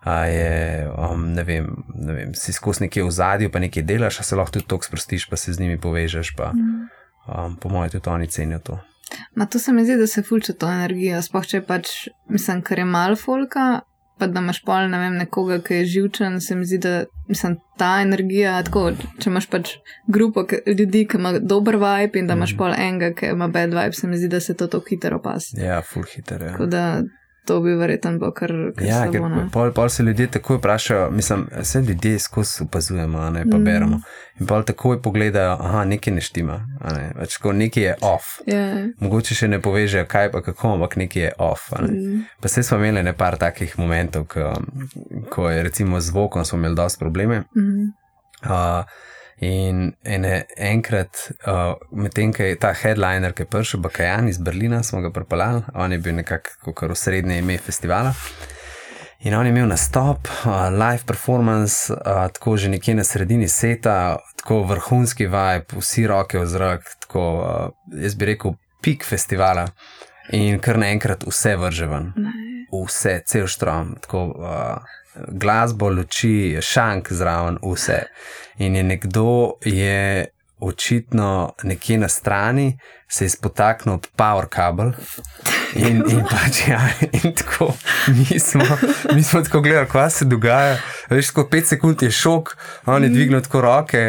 a 0.00 0.24
je, 0.24 0.90
um, 1.12 1.32
ne, 1.32 1.42
vem, 1.42 1.76
ne 1.94 2.12
vem, 2.12 2.34
si 2.34 2.52
skozi 2.52 2.84
nekaj 2.84 3.02
v 3.02 3.10
zadju, 3.10 3.50
pa 3.50 3.58
nekaj 3.58 3.82
delaš, 3.82 4.20
a 4.20 4.22
se 4.22 4.36
lahko 4.36 4.52
tudi 4.52 4.66
tako 4.66 4.84
sprostiš, 4.84 5.28
pa 5.30 5.36
se 5.36 5.52
z 5.52 5.60
njimi 5.60 5.80
povežeš. 5.80 6.34
Pa, 6.36 6.52
mm. 6.52 6.88
um, 7.46 7.56
po 7.56 7.68
mojem, 7.68 7.90
tudi 7.90 8.08
oni 8.08 8.26
cenijo 8.26 8.58
to. 8.58 8.80
Ma 9.34 9.46
to 9.46 9.58
se 9.58 9.72
mi 9.72 9.84
zdi, 9.84 9.96
da 9.96 10.06
se 10.06 10.22
fulče 10.22 10.52
to 10.52 10.72
energijo, 10.72 11.22
sploh 11.22 11.46
če 11.46 11.60
pač, 11.60 11.88
mislim, 12.28 12.62
kar 12.62 12.78
je 12.78 12.84
malo 12.84 13.16
folka. 13.16 13.80
Pa 14.18 14.26
da 14.28 14.40
imaš 14.40 14.60
pol, 14.62 14.90
ne 14.92 14.98
vem, 15.00 15.16
nekoga, 15.18 15.58
ki 15.64 15.80
je 15.80 15.86
živčen, 15.94 16.40
se 16.40 16.54
mi 16.54 16.66
zdi, 16.68 16.78
da 16.78 17.04
mislim, 17.28 17.56
ta 17.78 17.94
energija, 18.02 18.58
tako, 18.66 18.92
če 19.18 19.30
imaš 19.30 19.48
pač 19.50 19.72
grupo 20.06 20.44
ljudi, 20.66 21.06
ki 21.08 21.18
ima 21.18 21.32
dober 21.38 21.78
vibe 21.80 22.20
in 22.20 22.28
da 22.28 22.36
imaš 22.38 22.52
mm. 22.54 22.60
pol 22.60 22.76
enega, 22.76 23.10
ki 23.18 23.32
ima 23.32 23.48
bad 23.48 23.74
vibe, 23.74 23.96
se 23.98 24.06
mi 24.06 24.20
zdi, 24.20 24.28
da 24.28 24.40
se 24.40 24.54
to 24.54 24.68
tako 24.70 24.92
hitro 24.92 25.18
opasi. 25.18 25.56
Ja, 25.60 25.80
full 25.82 26.06
hitro. 26.14 26.44
Ja. 26.44 26.52
Tako 26.52 26.66
da 26.66 26.84
To 27.46 27.60
bi 27.60 27.74
verjetno 27.74 28.12
bilo 28.18 28.30
kar 28.32 28.52
nekaj. 28.52 28.86
Ja, 28.86 29.10
ker 29.10 29.22
pol, 29.52 29.72
pol 29.74 29.88
se 29.88 30.02
ljudje 30.02 30.26
takoj 30.30 30.56
vprašajo, 30.56 31.10
mislim, 31.10 31.46
vse 31.60 31.80
ljudje 31.80 32.18
skozi 32.18 32.62
opazujemo, 32.62 33.30
ne 33.30 33.44
pa 33.50 33.58
mm. 33.58 33.64
beremo. 33.64 34.00
In 34.40 34.46
pol 34.46 34.62
takoj 34.62 35.02
pogledajo, 35.02 35.56
da 35.56 35.84
nekaj 35.84 36.14
ne 36.14 36.20
štima, 36.20 36.60
ne, 36.84 37.08
več 37.18 37.36
kot 37.42 37.58
nekaj 37.58 37.82
je 37.82 37.96
off. 38.00 38.36
Yeah. 38.46 38.76
Ja. 38.78 38.84
Mogoče 39.00 39.34
še 39.34 39.48
ne 39.50 39.58
povežejo, 39.62 40.06
kaj 40.06 40.30
pa 40.32 40.42
kako, 40.42 40.76
ampak 40.76 40.96
nekaj 41.02 41.22
je 41.22 41.32
off. 41.38 41.72
Mm. 41.80 42.22
Pa 42.40 42.48
se 42.48 42.62
smo 42.62 42.78
imeli 42.78 43.02
nekaj 43.02 43.38
takih 43.42 43.74
momentov, 43.78 44.28
ko, 44.30 44.52
ko 45.30 45.50
je 45.50 45.62
recimo 45.62 46.00
z 46.00 46.12
zvokom 46.12 46.44
smo 46.44 46.58
imeli 46.58 46.78
dosti 46.78 47.02
probleme. 47.02 47.42
Mm. 47.56 47.90
Uh, 48.42 48.86
In 49.42 49.88
ene, 50.06 50.44
enkrat, 50.56 51.18
uh, 51.50 51.72
medtem 51.98 52.30
ko 52.30 52.44
je 52.46 52.58
ta 52.62 52.70
headliner, 52.78 53.32
ki 53.34 53.42
je 53.42 53.48
prišel, 53.50 53.80
Bakajan 53.82 54.28
iz 54.30 54.38
Berlina, 54.38 54.84
smo 54.86 55.00
ga 55.02 55.10
pripeljali, 55.10 55.64
on 55.74 55.92
je 55.92 55.98
bil 55.98 56.14
nekako 56.14 56.92
v 56.92 56.94
srednje 56.94 57.40
ime 57.42 57.56
festivala. 57.58 58.12
In 59.26 59.34
on 59.34 59.46
je 59.46 59.50
imel 59.50 59.66
nastop, 59.66 60.30
uh, 60.30 60.68
live 60.70 61.02
performance, 61.06 61.90
uh, 61.90 62.28
tako 62.30 62.56
že 62.56 62.70
nekje 62.70 62.94
na 62.94 63.04
sredini 63.04 63.48
sveta, 63.48 64.16
tako 64.36 64.60
vrhunski 64.70 65.26
vibe, 65.26 65.74
vsi 65.74 66.06
roke 66.06 66.38
v 66.38 66.46
zrak, 66.46 66.86
tako 67.06 67.26
uh, 67.42 67.98
jaz 67.98 68.14
bi 68.14 68.30
rekel, 68.30 68.54
pik 68.82 69.02
festivala. 69.06 69.66
In 70.38 70.62
kar 70.62 70.78
naenkrat 70.78 71.26
vse 71.26 71.56
vrže 71.58 71.90
ven, 71.90 72.12
vse, 72.70 73.18
cel 73.26 73.50
štrom. 73.50 73.96
Tako, 74.06 74.26
uh, 74.38 74.98
glasbo, 75.34 75.90
luči, 75.90 76.58
šank 76.62 77.10
zraven, 77.10 77.58
vse. 77.62 78.04
In 78.62 78.74
je 78.74 78.82
nekdo, 78.82 79.58
je 79.64 80.26
očitno 80.62 81.52
nekje 81.62 81.98
na 81.98 82.08
strani, 82.08 82.78
se 83.08 83.24
je 83.24 83.28
spotaknil 83.28 83.94
ob 83.94 84.06
power 84.16 84.46
kabel. 84.48 84.92
In, 85.74 86.02
in 86.08 86.20
pač, 86.28 86.62
ja, 86.68 86.80
in 87.12 87.34
tako, 87.36 87.72
mi 88.08 88.38
smo, 88.40 88.64
mi 89.14 89.22
smo 89.22 89.42
tako 89.42 89.60
gledali, 89.60 89.88
kaj 89.88 90.10
se 90.10 90.24
dogaja. 90.24 90.76
Veš, 91.10 91.30
ko 91.30 91.46
pet 91.48 91.68
sekund 91.68 92.02
je 92.02 92.10
šok, 92.10 92.54
on 92.86 93.02
je 93.02 93.08
mm. 93.08 93.14
dvignil 93.14 93.42
tako 93.44 93.60
roke, 93.60 94.02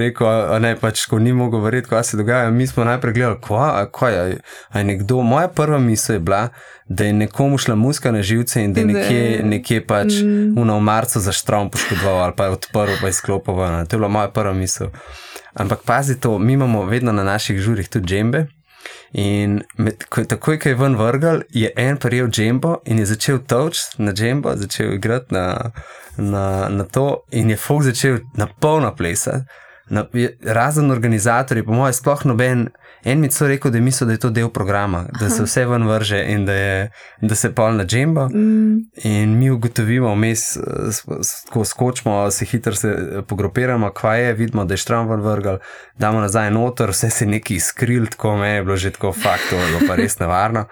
rekel, 0.00 0.28
a 0.28 0.58
ne, 0.58 0.74
pač, 0.80 1.06
ko 1.08 1.18
ni 1.18 1.32
mogel 1.32 1.60
verjeti, 1.64 1.88
kaj 1.88 2.04
se 2.04 2.20
dogaja. 2.20 2.50
Mi 2.50 2.66
smo 2.66 2.84
najprej 2.84 3.16
gledali, 3.16 3.40
kaj, 3.46 3.86
kaj 3.96 4.16
je, 4.16 4.40
je 4.74 4.84
nekdo. 4.84 5.22
Moja 5.22 5.48
prva 5.48 5.78
misel 5.78 6.16
je 6.16 6.24
bila, 6.24 6.42
da 6.88 7.04
je 7.04 7.12
nekomu 7.12 7.58
šla 7.58 7.74
muska 7.74 8.12
na 8.12 8.22
živce 8.22 8.64
in 8.64 8.72
da 8.72 8.80
je 8.80 8.86
nekje, 8.86 9.40
nekje 9.44 9.86
pač 9.86 10.20
mm. 10.24 10.56
v 10.56 10.80
marcu 10.80 11.20
za 11.20 11.32
štrom 11.32 11.70
poškodoval 11.70 12.24
ali 12.24 12.32
pa 12.36 12.44
je 12.44 12.50
odprl, 12.50 12.96
pa 13.00 13.06
je 13.06 13.12
sklopil. 13.12 13.54
To 13.54 13.96
je 13.96 13.98
bila 13.98 14.08
moja 14.08 14.28
prva 14.28 14.52
misel. 14.52 14.88
Ampak 15.54 15.80
pazi 15.84 16.20
to, 16.20 16.38
mi 16.38 16.52
imamo 16.52 16.84
vedno 16.84 17.12
na 17.12 17.24
naših 17.24 17.58
žurih 17.58 17.88
tudi 17.88 18.06
džembe. 18.06 18.46
In 19.12 19.62
med, 19.76 20.04
ko, 20.08 20.24
takoj, 20.24 20.58
ko 20.58 20.68
je 20.68 20.74
ven 20.74 20.96
vrgel, 20.96 21.42
je 21.50 21.72
en 21.76 21.96
prijel 21.96 22.28
džembo 22.30 22.76
in 22.84 22.98
je 22.98 23.06
začel 23.06 23.38
toč 23.46 23.82
na 23.98 24.12
džembo, 24.12 24.54
začel 24.56 24.94
igrati 24.94 25.34
na, 25.34 25.72
na, 26.16 26.68
na 26.68 26.84
to, 26.84 27.24
in 27.30 27.50
je 27.50 27.56
folk 27.56 27.82
začel 27.82 28.18
na 28.34 28.46
polno 28.46 28.94
plesati. 28.96 29.44
Na, 29.90 30.04
razen 30.46 30.90
organizatorji, 30.90 31.64
po 31.66 31.74
mojem, 31.74 31.92
sploh 31.92 32.24
noben, 32.24 32.68
en 33.04 33.20
mi 33.20 33.26
je 33.26 33.48
rekel, 33.48 33.70
da 33.70 33.78
je 33.78 33.82
mislil, 33.82 34.06
da 34.06 34.12
je 34.12 34.18
to 34.18 34.30
del 34.30 34.48
programa, 34.48 35.04
da 35.20 35.30
se 35.30 35.42
vse 35.42 35.64
ven 35.66 35.86
vrže 35.88 36.24
in 36.28 36.46
da, 36.46 36.52
je, 36.52 36.90
da 37.20 37.34
se 37.34 37.54
pol 37.54 37.76
na 37.76 37.84
džembo. 37.84 38.28
Mm. 38.28 38.76
In 39.04 39.38
mi 39.38 39.50
ugotovimo, 39.50 40.14
vmes, 40.14 40.58
ko 41.50 41.64
skočimo, 41.64 42.30
se 42.30 42.44
hitro 42.44 42.74
se 42.74 43.22
pogrupiramo, 43.28 43.90
kvaj 43.90 44.24
je, 44.26 44.32
vidimo, 44.34 44.64
da 44.64 44.74
je 44.74 44.84
štrom 44.84 45.08
ven 45.08 45.20
vrgal, 45.20 45.58
damo 45.98 46.20
nazaj 46.20 46.50
noter, 46.50 46.90
vse 46.90 47.10
se 47.10 47.24
je 47.24 47.30
neki 47.30 47.60
skril, 47.60 48.06
tako 48.06 48.36
me 48.36 48.48
je 48.48 48.62
bilo 48.62 48.76
že 48.76 48.90
tako 48.90 49.12
fakt, 49.12 49.50
to 49.50 49.56
je 49.56 49.66
bilo 49.66 49.88
pa 49.88 49.94
res 49.94 50.18
nevarno. 50.18 50.64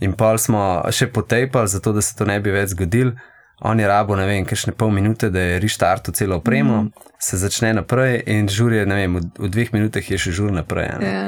In 0.00 0.12
pol 0.12 0.38
smo 0.38 0.82
še 0.90 1.06
potejpali, 1.12 1.68
zato 1.68 1.92
da 1.92 2.00
se 2.00 2.16
to 2.16 2.24
ne 2.24 2.40
bi 2.40 2.50
več 2.50 2.70
zgodilo 2.72 3.12
on 3.60 3.80
je 3.80 3.88
rabo, 3.88 4.16
ne 4.16 4.26
vem, 4.26 4.44
kakšne 4.48 4.72
pol 4.72 4.90
minute, 4.90 5.30
da 5.30 5.40
je 5.40 5.60
reštartil 5.60 6.14
celo 6.14 6.36
opremo, 6.40 6.82
mm. 6.82 7.08
se 7.20 7.36
začne 7.36 7.72
naprej 7.76 8.22
in 8.26 8.48
žur 8.48 8.72
je, 8.72 8.86
ne 8.86 8.96
vem, 8.96 9.16
v, 9.16 9.24
v 9.38 9.50
dveh 9.52 9.72
minutah 9.76 10.10
je 10.10 10.18
še 10.18 10.32
žur 10.32 10.52
naprej. 10.52 10.88
Ja, 11.04 11.24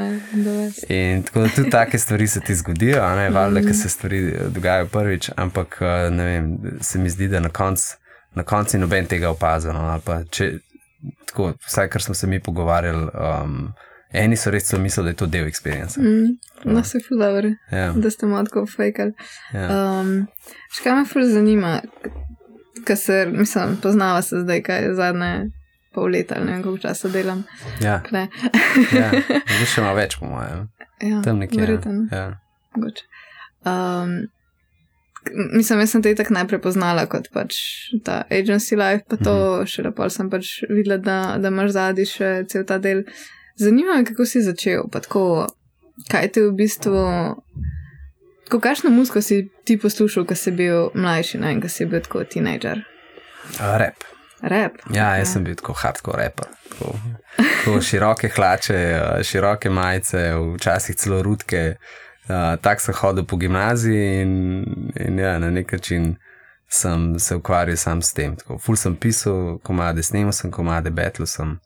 in 0.88 1.24
tako 1.28 1.44
da 1.44 1.54
tudi 1.54 1.70
take 1.70 1.98
stvari 1.98 2.26
se 2.26 2.40
ti 2.40 2.54
zgodijo, 2.56 3.02
ne 3.16 3.30
valjda, 3.30 3.60
mm. 3.60 3.66
ker 3.66 3.76
se 3.76 3.88
stvari 3.92 4.22
dogajajo 4.54 4.88
prvič, 4.92 5.30
ampak 5.36 5.80
eh, 5.80 6.06
ne 6.10 6.28
vem, 6.30 6.54
se 6.80 6.98
mi 6.98 7.12
zdi, 7.12 7.28
da 7.28 7.40
na 7.40 7.52
koncu 7.52 7.98
na 8.34 8.42
konc 8.42 8.74
noben 8.74 9.06
tega 9.06 9.30
opazil. 9.30 9.72
No, 9.72 9.98
tako, 11.26 11.52
vsaj 11.66 11.88
kar 11.88 12.02
smo 12.02 12.14
se 12.14 12.26
mi 12.26 12.40
pogovarjali. 12.40 13.08
Um, 13.14 13.72
Eni 14.12 14.36
so 14.36 14.50
res 14.50 14.72
mislili, 14.72 15.04
da 15.04 15.10
je 15.10 15.16
to 15.16 15.26
del 15.26 15.46
experience. 15.48 16.00
Mm, 16.00 16.36
no, 16.64 16.84
se 16.84 16.98
je 16.98 17.18
dobro, 17.18 17.48
yeah. 17.70 17.94
da 17.96 18.10
ste 18.10 18.26
malo 18.26 18.44
tako 18.44 18.66
fejkali. 18.66 19.12
Yeah. 19.52 20.00
Um, 20.00 20.12
še 20.74 20.84
kaj 20.84 20.98
me 20.98 21.06
ful 21.08 21.24
zanima, 21.28 21.80
ker 22.84 22.96
se, 22.96 23.26
mislim, 23.32 23.76
poznava 23.82 24.22
se 24.22 24.42
zdaj, 24.44 24.62
kaj 24.62 24.84
je 24.84 24.94
zadnje 24.94 25.32
pol 25.94 26.12
leta 26.12 26.36
ali 26.38 26.50
nekaj 26.50 26.78
časa 26.82 27.08
delam. 27.08 27.44
Ja. 27.80 28.00
ja. 28.12 28.28
Zdaj 29.56 29.66
še 29.68 29.80
ima 29.80 29.92
več, 29.96 30.16
po 30.20 30.28
mojem. 30.28 30.68
Ja, 31.02 31.20
tam 31.24 31.42
nekje. 31.42 31.60
Verjetno. 31.60 32.06
Ja. 32.12 32.28
Um, 33.64 34.14
mislim, 35.52 35.82
jaz 35.84 35.92
sem 35.92 36.02
te 36.02 36.14
tako 36.16 36.36
najprej 36.38 36.62
poznala 36.64 37.04
kot 37.10 37.28
pač 37.34 37.58
ta 38.04 38.22
agency 38.30 38.78
life, 38.78 39.04
pa 39.08 39.16
to 39.16 39.34
mm 39.34 39.60
-hmm. 39.60 39.66
še 39.66 39.82
lepo 39.82 40.08
sem 40.10 40.30
pač 40.30 40.62
videla, 40.68 40.96
da, 40.96 41.38
da 41.38 41.48
imaš 41.48 41.70
zadnji 41.70 42.06
še 42.06 42.44
cel 42.48 42.64
ta 42.64 42.78
del. 42.78 43.04
Zanima 43.56 43.96
me, 43.96 44.04
kako 44.04 44.26
si 44.26 44.42
začel, 44.42 44.86
pa 44.92 45.00
tako, 45.00 45.46
kaj 46.10 46.32
te 46.32 46.46
v 46.46 46.54
bistvu. 46.56 47.02
Ko 48.50 48.60
kakšno 48.60 48.90
muziko 48.90 49.22
si 49.24 49.46
ti 49.64 49.78
poslušal, 49.80 50.26
ko 50.28 50.36
si 50.36 50.52
bil 50.52 50.90
mlajši 50.94 51.40
no, 51.40 51.50
in 51.50 51.60
ko 51.62 51.68
si 51.72 51.86
bil 51.88 52.02
tako 52.04 52.24
teenager? 52.24 52.82
Uh, 53.58 53.76
rap. 53.80 54.04
Rap. 54.42 54.80
Ja, 54.90 55.14
jaz 55.16 55.28
ja. 55.28 55.32
sem 55.34 55.44
bil 55.44 55.56
tako 55.56 55.76
hardcore 55.78 56.24
raper. 56.24 56.50
Tako, 56.72 56.94
tako 57.36 57.80
široke 57.80 58.28
hlače, 58.34 58.78
široke 59.24 59.70
majice, 59.70 60.32
včasih 60.56 60.96
celo 60.96 61.22
rudke. 61.22 61.76
Uh, 62.22 62.54
Tako 62.62 62.80
sem 62.80 62.94
hodil 62.94 63.24
po 63.26 63.36
gimnaziji 63.36 64.20
in, 64.22 64.34
in 64.94 65.18
ja, 65.18 65.38
na 65.38 65.50
nek 65.50 65.72
način 65.72 66.16
sem 66.68 67.18
se 67.18 67.36
ukvarjal 67.36 67.76
sam 67.76 68.02
s 68.02 68.12
tem. 68.12 68.36
Tako, 68.36 68.58
ful 68.58 68.76
sem 68.76 68.96
pisal, 68.96 69.58
komade 69.58 70.02
snimal 70.02 70.32
sem, 70.32 70.50
komade 70.50 70.90
betlu 70.90 71.26
sem. 71.26 71.58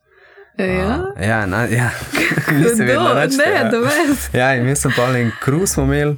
Ja, 0.57 1.13
uh, 1.15 1.27
ja, 1.27 1.45
na, 1.45 1.65
ja. 1.65 1.89
nisem 2.57 2.87
vedel, 2.87 3.03
da 3.03 3.21
je 3.21 3.29
to 3.71 3.81
nekaj. 3.81 4.39
Ja, 4.39 4.55
imel 4.55 4.75
sem 4.75 4.91
pa 4.95 5.05
en 5.17 5.31
kruz, 5.41 5.69
smo 5.69 5.83
imeli, 5.83 6.17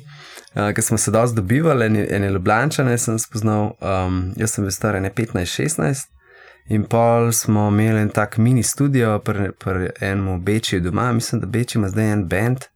uh, 0.55 0.69
ki 0.75 0.81
smo 0.81 0.97
se 0.97 1.11
dosti 1.11 1.35
dobivali, 1.35 1.85
ene, 1.85 2.07
ene 2.09 2.29
Ljubljančane 2.29 2.97
sem 2.97 3.19
spoznal. 3.19 3.73
Um, 3.81 4.33
jaz 4.37 4.55
sem 4.55 4.63
bil 4.63 4.71
star 4.71 4.95
15-16 4.95 6.07
in 6.69 6.83
pol 6.85 7.31
smo 7.31 7.67
imeli 7.67 8.01
en 8.01 8.09
tak 8.09 8.37
mini 8.37 8.63
studio 8.63 9.19
pri 9.19 9.51
pr 9.59 9.89
enem 10.01 10.43
Bečiju 10.45 10.81
doma. 10.81 11.11
Mislim, 11.13 11.41
da 11.41 11.47
Beč 11.47 11.75
ima 11.75 11.89
zdaj 11.89 12.11
en 12.13 12.27
bend. 12.27 12.69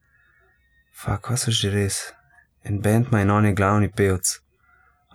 Fak, 1.04 1.22
kaj 1.22 1.38
so 1.38 1.52
že 1.52 1.72
res? 1.72 2.00
En 2.64 2.82
bend 2.82 3.08
ima 3.12 3.22
in 3.22 3.32
on 3.32 3.46
je 3.46 3.54
glavni 3.54 3.92
pevc. 3.92 4.40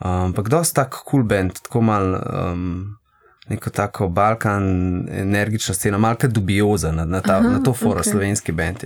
Um, 0.01 0.31
ampak 0.31 0.49
dosti 0.49 0.75
tak 0.75 0.91
kul 0.91 1.03
cool 1.11 1.23
bend, 1.23 1.61
tako 1.63 1.81
mal. 1.81 2.15
Um, 2.15 2.98
neko 3.49 3.71
tako 3.71 4.09
Balkan, 4.09 4.65
energična 5.11 5.75
scena, 5.75 5.99
malce 5.99 6.29
dubioza 6.29 6.93
na, 6.93 7.05
na, 7.05 7.21
ta, 7.21 7.39
Aha, 7.39 7.49
na 7.49 7.63
to 7.63 7.73
forum, 7.73 8.03
okay. 8.03 8.11
slovenski 8.11 8.53
bend. 8.53 8.85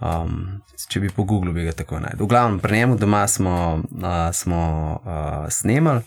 Um, 0.00 0.60
če 0.88 1.00
bi 1.00 1.08
po 1.08 1.24
Googlu 1.24 1.52
bi 1.56 1.64
ga 1.64 1.72
tako 1.72 2.00
najdel. 2.00 2.26
V 2.26 2.28
glavnem, 2.28 2.58
pri 2.60 2.76
njemu 2.76 2.96
doma 3.00 3.26
smo, 3.28 3.82
uh, 3.96 4.08
smo 4.32 4.62
uh, 5.04 5.46
snemali. 5.50 6.02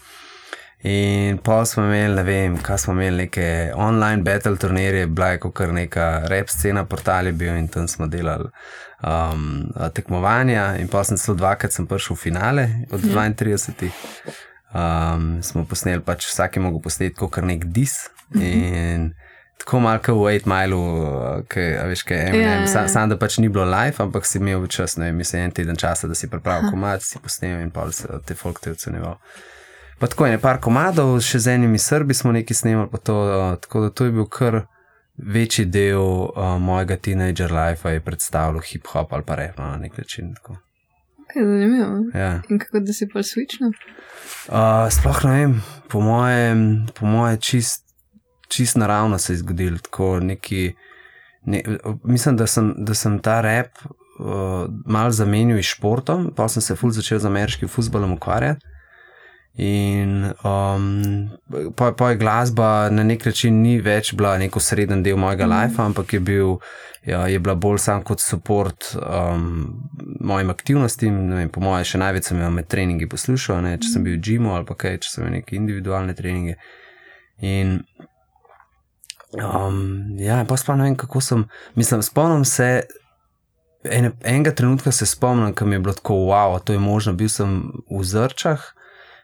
In 0.83 1.37
pa 1.43 1.65
smo 1.65 1.83
imeli, 1.83 2.15
ne 2.15 2.23
vem, 2.23 2.57
kaj 2.63 2.77
smo 2.77 2.93
imeli, 2.93 3.17
neke 3.17 3.71
online 3.75 4.23
battle 4.23 4.55
turnirje, 4.57 5.07
bila 5.07 5.27
je 5.27 5.39
kot 5.39 5.59
neka 5.71 6.21
rep 6.31 6.49
scena, 6.49 6.85
portal 6.85 7.25
je 7.25 7.31
bil 7.31 7.55
in 7.55 7.67
tam 7.67 7.87
smo 7.87 8.07
delali 8.07 8.47
um, 9.03 9.71
tekmovanja. 9.93 10.77
In 10.79 10.87
pa 10.87 11.03
sem 11.03 11.17
celo 11.17 11.35
dvakrat 11.37 11.75
prišel 11.89 12.15
v 12.15 12.19
finale 12.19 12.69
od 12.91 13.01
32. 13.01 13.91
Um, 14.73 15.39
smo 15.43 15.65
posneli, 15.65 16.01
pač 16.05 16.27
vsak 16.29 16.57
je 16.57 16.61
mogel 16.61 16.81
posneti 16.83 17.17
kot 17.17 17.41
nek 17.41 17.65
dis. 17.73 18.09
In 18.37 19.13
tako 19.59 19.79
malo 19.79 19.99
v 19.99 20.39
8 20.39 20.47
milu, 20.47 20.81
ki 21.49 21.65
veš, 21.89 22.03
kaj 22.07 22.17
je. 22.17 22.33
Yeah. 22.37 22.65
Sam, 22.69 22.87
sam 22.87 23.09
da 23.09 23.17
pač 23.17 23.37
ni 23.37 23.49
bilo 23.49 23.65
live, 23.65 23.97
ampak 23.99 24.25
si 24.25 24.37
imel 24.39 24.67
čas, 24.67 24.97
ne 24.97 25.11
vem, 25.11 25.21
en 25.21 25.51
teden 25.51 25.75
časa, 25.75 26.07
da 26.07 26.15
si 26.15 26.29
pripravil 26.29 26.71
komat, 26.71 27.03
si 27.03 27.19
posnel 27.19 27.59
in 27.61 27.71
pa 27.71 27.89
se 27.91 28.07
te 28.25 28.37
folk 28.37 28.61
te 28.61 28.71
ocenjeval. 28.71 29.17
Pa 29.99 30.07
tako 30.07 30.25
je, 30.25 30.37
nekaj 30.37 30.61
komadov, 30.63 31.17
še 31.19 31.41
z 31.43 31.57
enimi 31.57 31.79
Srbi 31.81 32.15
smo 32.15 32.31
nekaj 32.31 32.55
snemali, 32.55 33.01
to, 33.03 33.17
tako 33.59 33.81
da 33.81 33.89
to 33.89 34.07
je 34.07 34.15
bil 34.15 34.29
kar 34.31 34.61
večji 35.17 35.65
del 35.65 35.99
uh, 35.99 36.55
mojega 36.61 36.95
teenager 36.95 37.51
life, 37.51 37.89
je 37.89 37.99
predstavljal 37.99 38.63
hip-hop 38.63 39.11
ali 39.11 39.27
pa 39.27 39.35
rep 39.35 39.57
no, 39.57 39.67
na 39.67 39.77
nek 39.77 39.97
način. 39.97 40.31
Tako. 40.39 40.55
Okay, 41.29 41.45
zanimivo. 41.45 41.87
Ja. 42.13 42.41
In 42.49 42.59
kako 42.59 42.79
da 42.79 42.93
si 42.93 43.07
pa 43.07 43.19
switchno? 43.19 43.71
Uh, 44.49 44.89
sploh 44.89 45.23
ne 45.23 45.31
vem, 45.31 45.61
po 45.87 46.01
mojem, 46.01 46.87
po 46.99 47.05
mojem 47.05 47.37
čist, 47.37 47.85
čist 48.47 48.77
naravno 48.77 49.17
se 49.17 49.33
je 49.33 49.37
zgodil. 49.37 49.77
Neki, 50.21 50.73
ne, 51.45 51.61
mislim, 52.03 52.37
da 52.37 52.47
sem, 52.47 52.73
da 52.77 52.93
sem 52.93 53.19
ta 53.19 53.41
rep 53.41 53.77
uh, 53.85 54.65
mal 54.85 55.11
zamenil 55.11 55.61
s 55.61 55.75
športom, 55.75 56.31
pa 56.35 56.47
sem 56.49 56.61
se 56.61 56.75
ful 56.75 56.91
začel 56.91 57.19
z 57.19 57.25
ameriškim 57.25 57.69
futbolom 57.69 58.17
ukvarjati. 58.17 58.65
In 59.59 60.31
um, 60.43 61.29
pa, 61.75 61.91
pa 61.91 62.09
je 62.09 62.15
glasba 62.15 62.89
na 62.89 63.03
nek 63.03 63.25
način 63.25 63.57
ni 63.61 63.81
več 63.81 64.13
bila 64.15 64.37
neko 64.39 64.59
sreden 64.63 65.03
del 65.03 65.17
mojega 65.19 65.47
mm. 65.47 65.51
life, 65.51 65.81
ampak 65.83 66.13
je, 66.13 66.19
bil, 66.19 66.53
ja, 67.03 67.25
je 67.27 67.39
bila 67.43 67.57
bolj 67.59 67.81
sam 67.83 68.05
kot 68.07 68.23
podpor 68.23 68.71
um, 68.95 69.81
mojim 70.19 70.53
aktivnostim. 70.53 71.17
Vem, 71.33 71.51
po 71.51 71.59
mojem, 71.65 71.89
še 71.91 71.99
največ 71.99 72.31
sem 72.31 72.39
jo 72.39 72.53
med 72.55 72.69
treningi 72.71 73.09
poslušal, 73.11 73.59
ne, 73.67 73.75
če 73.83 73.91
sem 73.97 74.07
bil 74.07 74.15
v 74.15 74.23
Džimu 74.23 74.55
ali 74.55 74.69
pa 74.69 74.79
kaj, 74.79 75.01
če 75.03 75.11
sem 75.11 75.25
imel 75.25 75.41
neke 75.41 75.59
individualne 75.59 76.15
treninge. 76.15 76.55
In 77.43 77.81
um, 79.43 79.83
ja, 80.23 80.39
pa 80.47 80.55
spomnim, 80.55 80.85
ne 80.85 80.91
vem, 80.93 80.99
kako 81.03 81.25
sem. 81.25 81.45
Mislim, 81.75 82.05
spomnim 82.05 82.47
se. 82.47 82.71
En, 83.83 84.13
enega 84.23 84.55
trenutka 84.55 84.95
se 84.95 85.03
spomnim, 85.07 85.51
ko 85.51 85.67
mi 85.67 85.75
je 85.75 85.83
bilo 85.83 85.99
tako, 85.99 86.23
wow, 86.31 86.55
to 86.63 86.71
je 86.75 86.79
možno. 86.79 87.17
Bil 87.19 87.27
sem 87.31 87.59
v 87.91 88.07
Zrčah, 88.07 88.71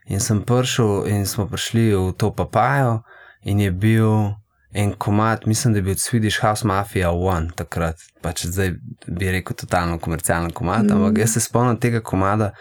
In 0.06 0.20
sem 0.20 0.42
prišel, 0.46 1.08
in 1.10 1.26
smo 1.26 1.48
prišli 1.50 1.90
v 1.96 2.14
to 2.18 2.30
papajo, 2.36 3.02
in 3.42 3.60
je 3.60 3.72
bil 3.72 4.36
en 4.76 4.92
komat, 4.94 5.46
mislim, 5.46 5.74
da 5.74 5.80
je 5.80 5.84
bil 5.84 5.96
Swedish 5.96 6.42
House 6.42 6.68
Mafia 6.68 7.12
One 7.12 7.50
takrat. 7.56 7.96
Pač 8.22 8.46
zdaj 8.46 8.74
bi 9.08 9.32
rekel, 9.32 9.56
totalno 9.56 9.98
komercialen 10.00 10.52
komat, 10.52 10.84
mm. 10.84 10.92
ampak 10.92 11.18
jaz 11.24 11.34
se 11.34 11.42
spomnim 11.42 11.80
tega 11.80 12.02
komada, 12.02 12.52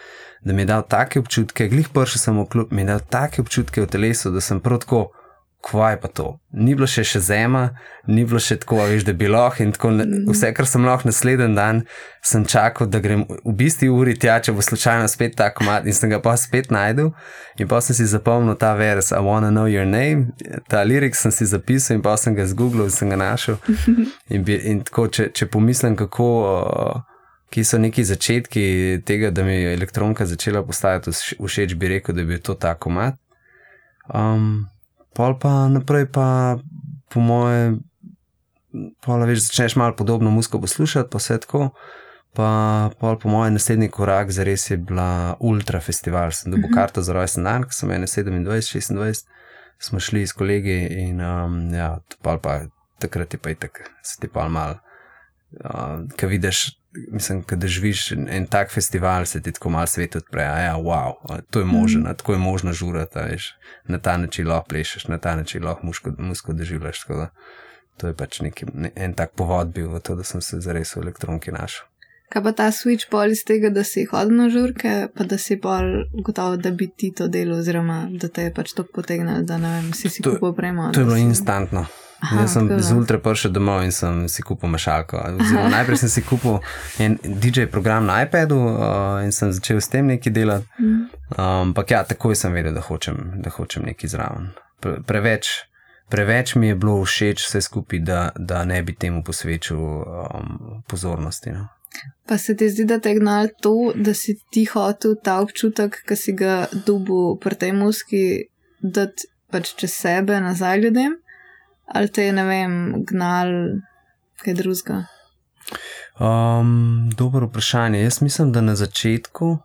da 0.41 0.53
mi 0.53 0.61
je 0.61 0.71
dal 0.71 0.85
take 0.89 1.19
občutke, 1.19 1.67
glih 1.67 1.89
prišel 1.93 2.21
sem 2.21 2.39
v 2.39 2.47
klub, 2.49 2.71
mi 2.71 2.81
je 2.81 2.93
dal 2.93 3.03
take 3.09 3.41
občutke 3.41 3.83
v 3.83 3.89
telesu, 3.91 4.31
da 4.31 4.41
sem 4.41 4.61
prav 4.63 4.81
tako 4.85 5.07
kvaj 5.71 5.99
pa 6.01 6.07
to. 6.07 6.39
Ni 6.51 6.75
bilo 6.75 6.85
še, 6.87 7.01
še 7.07 7.19
zema, 7.25 7.63
ni 8.07 8.21
bilo 8.25 8.37
še 8.41 8.59
tako, 8.61 8.83
veš, 8.85 9.05
da 9.07 9.15
bi 9.17 9.29
lahko 9.31 9.63
in 9.65 9.71
tako. 9.73 9.89
Mhm. 9.95 10.27
Vse, 10.29 10.51
kar 10.53 10.67
sem 10.69 10.85
lahko 10.85 11.09
naslednji 11.09 11.47
dan, 11.57 11.81
sem 12.25 12.45
čakal, 12.45 12.87
da 12.91 13.01
grem 13.01 13.25
v 13.29 13.53
bistvu 13.57 13.89
uri 13.97 14.13
tja, 14.19 14.37
če 14.45 14.53
bo 14.53 14.65
slučajno 14.65 15.07
spet 15.09 15.37
tako 15.39 15.65
mat 15.65 15.87
in 15.89 15.97
sem 15.97 16.11
ga 16.13 16.21
pa 16.21 16.35
spet 16.37 16.69
najdel. 16.73 17.09
In 17.57 17.71
pa 17.71 17.81
sem 17.81 17.97
si 17.97 18.05
zapomnil 18.11 18.57
ta 18.61 18.75
vers, 18.77 19.09
I 19.11 19.23
wanna 19.25 19.49
know 19.49 19.65
your 19.65 19.89
name, 19.89 20.35
ta 20.69 20.83
lirik 20.85 21.17
sem 21.17 21.33
si 21.33 21.49
zapisal 21.49 21.97
in 21.97 22.05
pa 22.05 22.13
sem 22.21 22.37
ga 22.37 22.45
zgooglil 22.45 22.85
in 22.85 22.93
sem 22.93 23.09
ga 23.09 23.17
našel. 23.17 23.57
In, 24.33 24.43
bi, 24.45 24.55
in 24.69 24.79
tako, 24.85 25.07
če, 25.09 25.29
če 25.33 25.49
pomislim, 25.49 25.97
kako. 25.97 26.31
Uh, 26.45 27.03
Ki 27.53 27.61
so 27.63 27.77
neki 27.79 28.03
začetki 28.03 28.63
tega, 29.07 29.29
da 29.31 29.43
mi 29.45 29.53
je 29.53 29.75
elektronka 29.77 30.25
začela 30.27 30.63
postajati 30.65 31.13
všeč, 31.13 31.75
bi 31.79 31.91
rekel, 31.93 32.17
da 32.17 32.23
je 32.25 32.27
bil 32.27 32.41
to 32.43 32.55
tako 32.59 32.89
mat. 32.91 33.19
Um, 34.09 34.65
pol 35.15 35.37
pa 35.39 35.67
naprej, 35.71 36.09
pa 36.11 36.57
po 37.11 37.23
moje, 37.23 37.77
pol 39.05 39.23
več 39.29 39.45
začneš 39.47 39.77
malo 39.79 39.95
podobno 39.95 40.33
muziko 40.33 40.59
poslušati, 40.61 41.09
pa 41.11 41.21
vse 41.21 41.39
tako. 41.45 41.69
Pa, 42.35 42.47
pol, 42.99 43.15
po 43.15 43.31
mojem, 43.31 43.55
naslednji 43.55 43.87
korak 43.95 44.31
za 44.35 44.43
res 44.43 44.67
je 44.67 44.75
bila 44.75 45.37
Ultra 45.39 45.79
Festival. 45.79 46.35
Sem 46.35 46.51
dobil 46.51 46.67
uh 46.67 46.71
-huh. 46.71 46.75
karto 46.75 47.01
za 47.01 47.13
rojsten 47.15 47.47
dan, 47.47 47.63
ko 47.63 47.71
sem 47.71 47.91
imel 47.91 48.07
27, 48.07 48.43
26, 48.43 49.23
smo 49.79 49.99
šli 49.99 50.27
s 50.27 50.33
kolegi 50.33 50.87
in 50.87 51.21
um, 51.21 51.73
ja, 51.73 51.99
pa, 52.21 52.37
pa 52.37 52.59
takrat 52.99 53.33
je 53.33 53.39
pa 53.39 53.49
i 53.49 53.55
tak, 53.55 53.91
se 54.03 54.19
ti 54.21 54.27
pa 54.27 54.49
mal. 54.49 54.75
Uh, 55.63 56.03
Kaj 56.17 56.29
vidiš, 56.29 56.75
mislim, 57.11 57.43
da 57.51 57.67
živiš 57.67 58.11
en 58.11 58.45
tak 58.45 58.71
festival, 58.71 59.25
se 59.25 59.41
ti 59.41 59.51
tako 59.51 59.69
malo 59.69 59.87
svet 59.87 60.15
odpre. 60.15 60.43
Ja, 60.43 60.75
wow, 60.75 61.13
to 61.49 61.59
je 61.59 61.65
možno, 61.65 62.09
mm. 62.09 62.15
tako 62.17 62.33
je 62.33 62.39
možno 62.39 62.73
žurati, 62.73 63.19
na 63.87 63.97
ta 63.97 64.17
način 64.17 64.47
lahko 64.47 64.69
plešeš, 64.69 65.07
na 65.07 65.17
ta 65.17 65.35
način 65.35 65.63
lahko 65.63 65.87
musko 66.17 66.53
doživljaš. 66.53 67.05
To 67.97 68.07
je 68.07 68.13
pač 68.13 68.39
neki, 68.41 68.65
ne, 68.73 68.91
en 68.95 69.13
tak 69.13 69.31
povod 69.35 69.71
bil 69.71 69.87
v 69.87 69.99
to, 69.99 70.15
da 70.15 70.23
sem 70.23 70.41
se 70.41 70.59
zares 70.59 70.95
v 70.95 71.01
elektronki 71.01 71.51
našel. 71.51 71.87
Kaj 72.29 72.43
pa 72.43 72.51
ta 72.51 72.65
switch 72.73 73.07
pol 73.09 73.31
iz 73.31 73.45
tega, 73.47 73.69
da 73.69 73.83
si 73.83 74.03
hodil 74.09 74.33
na 74.35 74.49
žurke, 74.49 75.07
pa 75.15 75.23
da 75.23 75.37
si 75.37 75.55
pol 75.61 76.09
gotovo, 76.25 76.57
da 76.57 76.71
bi 76.71 76.89
ti 76.89 77.13
to 77.15 77.27
delo, 77.27 77.59
oziroma 77.61 78.07
da 78.11 78.27
te 78.27 78.49
je 78.49 78.53
pač 78.53 78.73
to 78.73 78.83
potegnil, 78.83 79.45
da 79.45 79.57
ne 79.61 79.75
vem, 79.77 79.93
si 79.93 80.09
si 80.09 80.25
to, 80.25 80.33
kupil 80.33 80.55
premo. 80.57 80.89
To 80.91 80.99
je 80.99 81.05
bilo 81.05 81.21
si... 81.21 81.29
instantno. 81.29 81.85
Aha, 82.19 82.41
Jaz 82.41 82.53
sem 82.53 82.69
z 82.79 82.95
ultra 82.95 83.19
prišel 83.19 83.51
domov 83.51 83.83
in 83.83 83.91
sem 83.91 84.29
si 84.31 84.41
kupil 84.41 84.71
mašalko. 84.71 85.19
Najprej 85.69 85.97
sem 86.05 86.09
si 86.09 86.21
kupil 86.23 86.59
en 86.99 87.17
DJ 87.23 87.67
program 87.67 88.05
na 88.07 88.23
iPadu 88.23 88.55
uh, 88.55 89.19
in 89.25 89.35
sem 89.35 89.51
začel 89.51 89.81
s 89.83 89.91
tem 89.91 90.07
nekaj 90.07 90.33
delati. 90.33 90.65
Ampak 91.35 91.85
um, 91.85 91.91
ja, 91.91 92.03
takoj 92.07 92.35
sem 92.35 92.55
vedel, 92.55 92.73
da 92.73 92.81
hočem, 92.81 93.41
da 93.43 93.51
hočem 93.51 93.83
nekaj 93.85 94.09
zraven. 94.15 94.49
Pre, 94.79 95.01
preveč, 95.03 95.67
preveč 96.09 96.55
mi 96.55 96.71
je 96.71 96.79
bilo 96.79 97.03
všeč 97.03 97.49
vse 97.49 97.61
skupaj, 97.61 97.99
da, 97.99 98.21
da 98.39 98.63
ne 98.65 98.79
bi 98.83 98.95
temu 98.95 99.23
posvečal 99.23 99.77
um, 99.77 100.81
pozornosti. 100.87 101.51
No. 101.51 101.67
Pa 102.27 102.37
se 102.37 102.55
ti 102.55 102.69
zdi, 102.69 102.85
da 102.85 102.99
te 102.99 103.11
je 103.11 103.19
gnalo 103.19 103.51
to, 103.61 103.91
da 103.95 104.13
si 104.13 104.37
ti 104.51 104.65
hotel 104.65 105.15
ta 105.23 105.41
občutek, 105.43 105.99
ki 106.07 106.15
si 106.15 106.33
ga 106.33 106.65
dubu 106.87 107.35
pri 107.43 107.59
tej 107.59 107.75
muski, 107.75 108.23
da 108.79 109.07
pač 109.51 109.75
čez 109.79 109.93
sebe 109.93 110.39
nazaj 110.41 110.79
ljudem, 110.79 111.19
ali 111.87 112.11
te 112.11 112.25
je, 112.25 112.33
ne 112.33 112.43
vem, 112.43 113.03
gnal 113.05 113.47
kaj 114.43 114.53
drugega? 114.53 115.05
Um, 116.19 117.09
dobro 117.17 117.47
vprašanje. 117.47 118.03
Jaz 118.03 118.21
mislim, 118.21 118.51
da 118.51 118.61
na 118.61 118.75
začetku, 118.75 119.57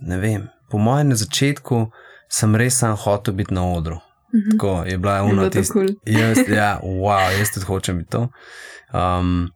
ne 0.00 0.18
vem, 0.18 0.48
po 0.70 0.78
mojem 0.78 1.08
na 1.08 1.16
začetku 1.16 1.90
sem 2.28 2.56
res 2.56 2.78
sam 2.78 2.96
hotel 2.96 3.34
biti 3.34 3.54
na 3.54 3.66
odru. 3.66 3.98
Mhm. 4.34 4.50
Tako 4.50 4.82
je 4.86 4.98
bila 4.98 5.18
ena 5.18 5.50
tistih. 5.50 5.72
Cool. 5.72 5.88
Ja, 6.56 6.80
wow, 7.04 7.38
jaz 7.38 7.50
tudi 7.54 7.66
hočem 7.66 7.98
biti 7.98 8.10
to. 8.10 8.28
Um, 8.92 9.50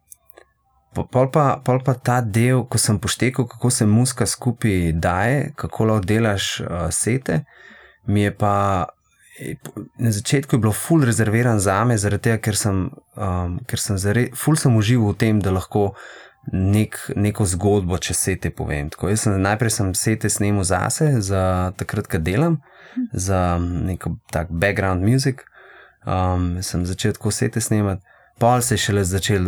Pol 0.93 1.31
pa, 1.33 1.57
pol 1.65 1.79
pa 1.81 1.95
ta 1.97 2.19
del, 2.21 2.67
ko 2.69 2.77
sem 2.77 2.99
poštekal, 3.01 3.47
kako 3.49 3.71
se 3.73 3.87
muska 3.89 4.27
skupaj 4.29 4.91
daje, 5.01 5.53
kako 5.57 5.87
lahko 5.89 6.05
delaš 6.05 6.61
uh, 6.61 6.91
sete, 6.93 7.39
mi 8.05 8.27
je 8.27 8.35
pa 8.37 8.85
na 9.99 10.11
začetku 10.13 10.59
bilo 10.59 10.73
ful 10.73 11.05
rezerviran 11.05 11.61
za 11.61 11.85
me, 11.85 11.97
zaradi 11.99 12.23
tega, 12.23 12.39
ker 12.39 12.57
sem, 12.57 12.83
um, 13.17 13.57
ker 13.67 13.81
sem 13.81 13.99
zare, 13.99 14.27
ful 14.37 14.59
sem 14.61 14.77
užival 14.77 15.15
v 15.15 15.19
tem, 15.19 15.41
da 15.41 15.55
lahko 15.55 15.93
nek, 16.53 16.99
neko 17.17 17.47
zgodbo 17.49 17.99
čez 17.99 18.19
sete 18.19 18.51
povem. 18.51 18.91
Tako, 18.93 19.15
sem, 19.17 19.39
najprej 19.41 19.73
sem 19.73 19.95
sete 19.97 20.31
snemal 20.31 20.67
zase, 20.69 21.15
za 21.25 21.73
takrat, 21.81 22.11
ko 22.13 22.21
delam, 22.21 22.61
za 23.13 23.57
neko 23.59 24.17
tak 24.31 24.53
background 24.53 25.05
music, 25.07 25.47
um, 26.05 26.59
sem 26.63 26.87
začel 26.87 27.17
tako 27.17 27.33
sete 27.33 27.61
snemati. 27.61 28.05
Pol 28.41 28.61
se 28.65 28.75
je 28.75 28.79
šele 28.79 29.05
začel 29.05 29.45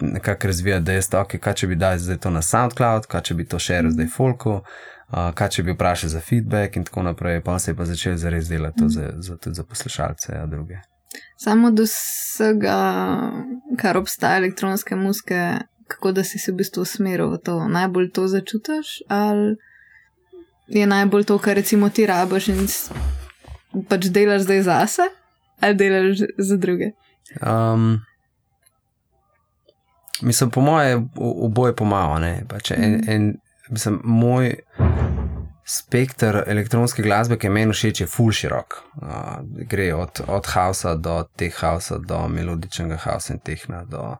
nekako 0.00 0.46
razvijati, 0.46 0.84
da 0.84 0.92
je 0.92 1.02
to, 1.10 1.18
okay, 1.20 1.38
kaj 1.38 1.54
če 1.54 1.66
bi 1.66 1.76
dal 1.76 1.98
zdaj 1.98 2.16
to 2.22 2.30
na 2.30 2.42
SoundCloud, 2.42 3.06
kaj 3.10 3.26
če 3.28 3.34
bi 3.34 3.44
to 3.44 3.58
še 3.58 3.82
razdelil 3.82 3.94
zdaj 3.94 4.08
Folku, 4.14 4.60
uh, 5.10 5.30
kaj 5.34 5.48
če 5.48 5.62
bi 5.62 5.74
vprašal 5.74 6.10
za 6.10 6.20
feedback 6.20 6.76
in 6.76 6.84
tako 6.84 7.02
naprej. 7.02 7.40
Pa 7.44 7.58
se 7.58 7.70
je 7.70 7.76
pa 7.76 7.84
začel 7.84 8.16
zares 8.16 8.48
delati 8.48 8.78
to 8.78 8.88
za, 8.88 9.12
za, 9.16 9.36
tudi 9.36 9.54
za 9.54 9.64
poslušalce 9.64 10.32
in 10.32 10.38
ja, 10.38 10.46
druge. 10.46 10.80
Samo 11.38 11.70
do 11.70 11.86
vsega, 11.86 12.78
kar 13.78 13.96
obstaja 13.96 14.36
elektronske 14.36 14.96
muske, 14.96 15.58
kako 15.88 16.12
da 16.12 16.24
si 16.24 16.38
se 16.38 16.52
v 16.52 16.60
bistvu 16.60 16.82
usmeril 16.82 17.30
v 17.32 17.38
to, 17.44 17.60
najbolj 17.68 18.10
to 18.12 18.26
začutiš, 18.28 18.98
ali 19.08 19.56
je 20.68 20.86
najbolj 20.86 21.24
to, 21.24 21.38
kar 21.38 21.56
recimo 21.56 21.88
ti 21.88 22.06
rabiš 22.06 22.48
in 22.52 22.66
pač 23.88 24.10
delaš 24.12 24.44
zdaj 24.44 24.62
zase, 24.62 25.08
ali 25.60 25.74
delaš 25.74 26.26
za 26.38 26.56
druge. 26.56 26.92
Um, 27.40 28.00
Mislim, 30.22 30.50
po 30.50 30.60
mojem, 30.60 31.10
oboje 31.16 31.76
pomaga. 31.76 32.34
Pač 32.48 32.70
en, 32.70 32.92
mm. 32.92 33.10
en, 33.10 33.36
mislim, 33.70 34.00
moj 34.04 34.54
spektr 35.68 36.42
elektronske 36.46 37.02
glasbe, 37.02 37.36
ki 37.36 37.46
je 37.46 37.52
meni 37.52 37.74
všeč, 37.76 38.00
je 38.00 38.08
full 38.08 38.32
širok. 38.32 38.78
Uh, 38.96 39.40
gre 39.68 39.90
od, 39.94 40.22
od 40.26 40.48
hausa 40.54 40.94
do 40.94 41.20
teh 41.36 41.54
hausa, 41.60 41.98
do 41.98 42.22
melodičnega 42.28 42.96
hausa 43.04 43.34
in 43.36 43.42
tehna. 43.44 43.84
Do, 43.84 44.16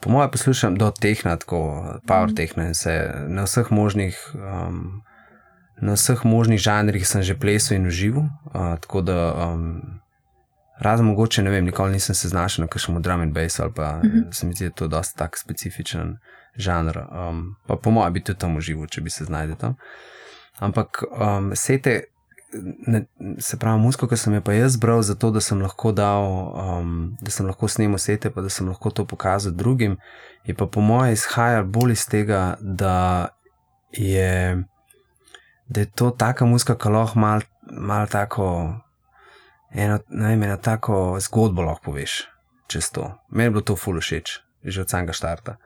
po 0.00 0.10
mojem, 0.10 0.30
poslušam 0.32 0.78
do 0.80 0.90
tehna, 0.90 1.36
tako 1.36 1.60
power 2.08 2.32
mm. 2.32 2.36
tehna 2.36 2.70
in 2.70 2.76
vse 2.76 2.96
na 3.28 3.46
vseh 3.48 3.70
možnih. 3.70 4.18
Um, 4.34 5.02
Na 5.80 5.94
vseh 5.96 6.20
možnih 6.28 6.60
žanrih 6.60 7.08
sem 7.08 7.22
že 7.24 7.32
plesal 7.32 7.78
in 7.78 7.86
užival, 7.88 8.28
uh, 8.52 8.76
tako 8.84 9.00
da 9.00 9.32
um, 9.32 9.80
Razen 10.80 11.06
mogoče, 11.06 11.42
ne 11.42 11.50
vem, 11.50 11.64
nikoli 11.64 11.92
nisem 11.92 12.14
se 12.14 12.28
znašel 12.28 12.64
na 12.64 12.68
kakšnem 12.68 13.02
drum 13.02 13.20
and 13.20 13.32
bass 13.32 13.60
ali 13.60 13.72
pa 13.72 13.96
uh 13.96 14.04
mhm. 14.04 14.18
-huh. 14.18 14.32
se 14.32 14.46
mi 14.46 14.52
zdi, 14.52 14.64
da 14.64 14.68
je 14.68 14.74
to 14.74 14.88
dosta 14.88 15.18
tak 15.18 15.38
specifičen 15.38 16.16
žanr. 16.56 16.98
Um, 16.98 17.56
pa 17.66 17.76
po 17.76 17.90
mojem 17.90 18.12
bi 18.12 18.24
tudi 18.24 18.38
tam 18.38 18.56
užival, 18.56 18.86
če 18.86 19.00
bi 19.00 19.10
se 19.10 19.24
znašel 19.24 19.56
tam. 19.56 19.74
Ampak 20.60 21.02
um, 21.10 21.50
sete, 21.56 22.02
ne, 22.86 23.04
se 23.38 23.56
pravi, 23.56 23.80
musko, 23.80 24.08
ki 24.10 24.18
sem 24.20 24.34
jo 24.36 24.42
pa 24.44 24.54
jaz 24.54 24.76
zbral, 24.76 25.02
zato 25.06 25.30
da 25.32 25.40
sem 25.40 25.60
lahko 25.62 25.92
dal, 25.96 26.26
um, 26.60 26.96
da 27.20 27.32
sem 27.32 27.48
lahko 27.48 27.68
snemal 27.68 28.00
sete, 28.02 28.30
pa 28.30 28.44
da 28.44 28.52
sem 28.52 28.68
lahko 28.68 28.92
to 28.92 29.06
pokazal 29.08 29.54
drugim, 29.56 29.96
je 30.44 30.54
pa 30.54 30.66
po 30.66 30.84
mojem 30.84 31.16
izhajal 31.16 31.64
bolj 31.64 31.96
iz 31.96 32.04
tega, 32.10 32.42
da 32.60 33.28
je, 33.96 34.60
da 35.68 35.80
je 35.80 35.90
to 35.96 36.10
taka 36.10 36.46
muska, 36.46 36.76
ki 36.76 36.92
lahko 36.92 37.18
malo 37.18 37.48
mal 37.70 38.06
tako 38.10 38.46
eno, 39.70 39.98
vem, 40.10 40.42
eno 40.42 40.56
tako 40.56 41.16
zgodbo 41.20 41.62
lahko 41.62 41.90
poveš 41.90 42.24
čez 42.70 42.90
to. 42.90 43.10
Meni 43.30 43.46
je 43.46 43.50
bilo 43.50 43.62
to 43.66 43.76
ful 43.76 43.98
všeč, 44.00 44.38
že 44.64 44.80
od 44.80 44.90
samega 44.90 45.12
štarta. 45.12 45.56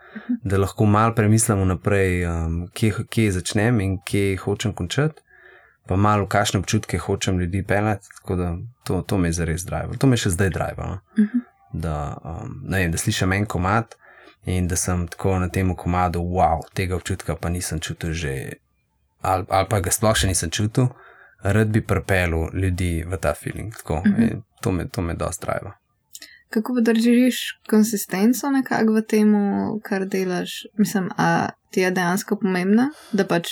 Da 0.43 0.59
lahko 0.59 0.87
malo 0.87 1.15
premislimo 1.15 1.65
naprej, 1.65 2.27
um, 2.27 2.69
kje, 2.75 2.93
kje 3.11 3.33
začnem 3.33 3.81
in 3.81 3.99
kje 4.05 4.37
hočem 4.37 4.73
končati, 4.73 5.23
pa 5.87 5.97
malo 5.97 6.27
kakšne 6.27 6.61
občutke 6.61 6.99
hočem 6.99 7.39
ljudi 7.39 7.65
pelati. 7.67 8.07
Tako 8.21 8.37
da 8.37 8.57
to, 8.85 9.03
to 9.03 9.19
me 9.19 9.29
je 9.29 9.33
zares 9.33 9.65
drive. 9.65 9.99
To 9.99 10.07
me 10.07 10.17
še 10.17 10.31
zdaj 10.31 10.51
drive. 10.51 10.79
No? 10.79 10.99
Da, 11.73 12.17
um, 12.25 12.61
vem, 12.71 12.91
da 12.91 12.99
slišim 12.99 13.33
en 13.33 13.47
komat 13.47 13.97
in 14.47 14.69
da 14.69 14.77
sem 14.77 15.09
tako 15.09 15.39
na 15.39 15.49
tem 15.49 15.75
komadu, 15.77 16.21
wow, 16.21 16.61
tega 16.75 16.97
občutka 16.97 17.37
pa 17.37 17.49
nisem 17.49 17.81
čutil 17.81 18.13
že. 18.13 18.35
Ali, 19.25 19.47
ali 19.49 19.67
pa 19.69 19.81
ga 19.81 19.91
sploh 19.91 20.17
še 20.17 20.29
nisem 20.29 20.51
čutil, 20.53 20.91
rad 21.41 21.71
bi 21.73 21.81
pripeljal 21.81 22.53
ljudi 22.53 23.05
v 23.09 23.17
ta 23.17 23.33
feeling. 23.35 23.73
Tako, 23.77 23.95
uh 23.95 24.07
mhm. 24.07 24.23
-huh. 24.23 24.43
To 24.61 24.73
me, 24.73 24.89
to 24.89 25.03
me 25.03 25.15
dosta 25.15 25.47
drive. 25.47 25.75
Kako 26.55 26.75
pa 26.75 26.81
držiš 26.87 27.37
konsistenco 27.71 28.51
nekako 28.51 28.93
v 28.95 29.01
tem, 29.03 29.31
kar 29.83 30.05
delaš? 30.07 30.51
Mislim, 30.79 31.09
a 31.19 31.49
ti 31.71 31.83
je 31.83 31.91
dejansko 31.91 32.39
pomembno, 32.39 32.93
da 33.13 33.27
pač 33.27 33.51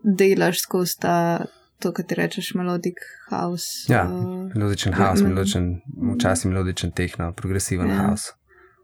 delaš 0.00 0.62
skozi 0.62 0.96
ta, 1.02 1.44
to, 1.76 1.92
kar 1.92 2.06
ti 2.08 2.16
rečeš, 2.16 2.54
melodic 2.56 3.04
house. 3.28 3.84
Ja, 3.92 4.06
uh, 4.08 4.48
melodičen 4.54 4.96
house, 4.96 5.26
melodičen, 5.28 5.74
včasih 6.14 6.50
melodičen 6.50 6.96
tehno, 6.96 7.34
progresiven 7.36 7.92
ja. 7.92 8.06
house. 8.06 8.32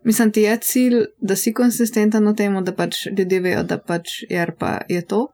Mislim, 0.05 0.31
ti 0.33 0.45
je 0.45 0.59
cilj, 0.63 1.01
da 1.19 1.37
si 1.37 1.57
konsistenten 1.57 2.29
v 2.29 2.37
tem, 2.37 2.61
da 2.65 2.77
pač 2.77 3.07
ljudje 3.17 3.41
vejo, 3.41 3.65
da 3.65 3.81
pač 3.81 4.21
je 4.29 4.47
pa 4.59 4.77
je 4.93 5.01
to. 5.03 5.27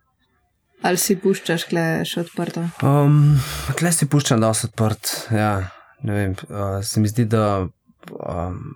Ali 0.83 0.99
si 0.99 1.19
puščaš, 1.19 1.67
kle 1.71 1.85
še 2.07 2.25
odprto? 2.25 2.63
Um, 2.83 3.39
kle 3.79 3.91
si 3.95 4.07
puščam, 4.07 4.41
da 4.43 4.55
so 4.55 4.71
odprt. 4.71 5.11
Ja, 5.35 5.69
vem, 6.03 6.31
uh, 6.31 6.83
se 6.83 7.01
mi 7.01 7.09
zdi, 7.09 7.25
da, 7.25 7.67
um, 8.11 8.75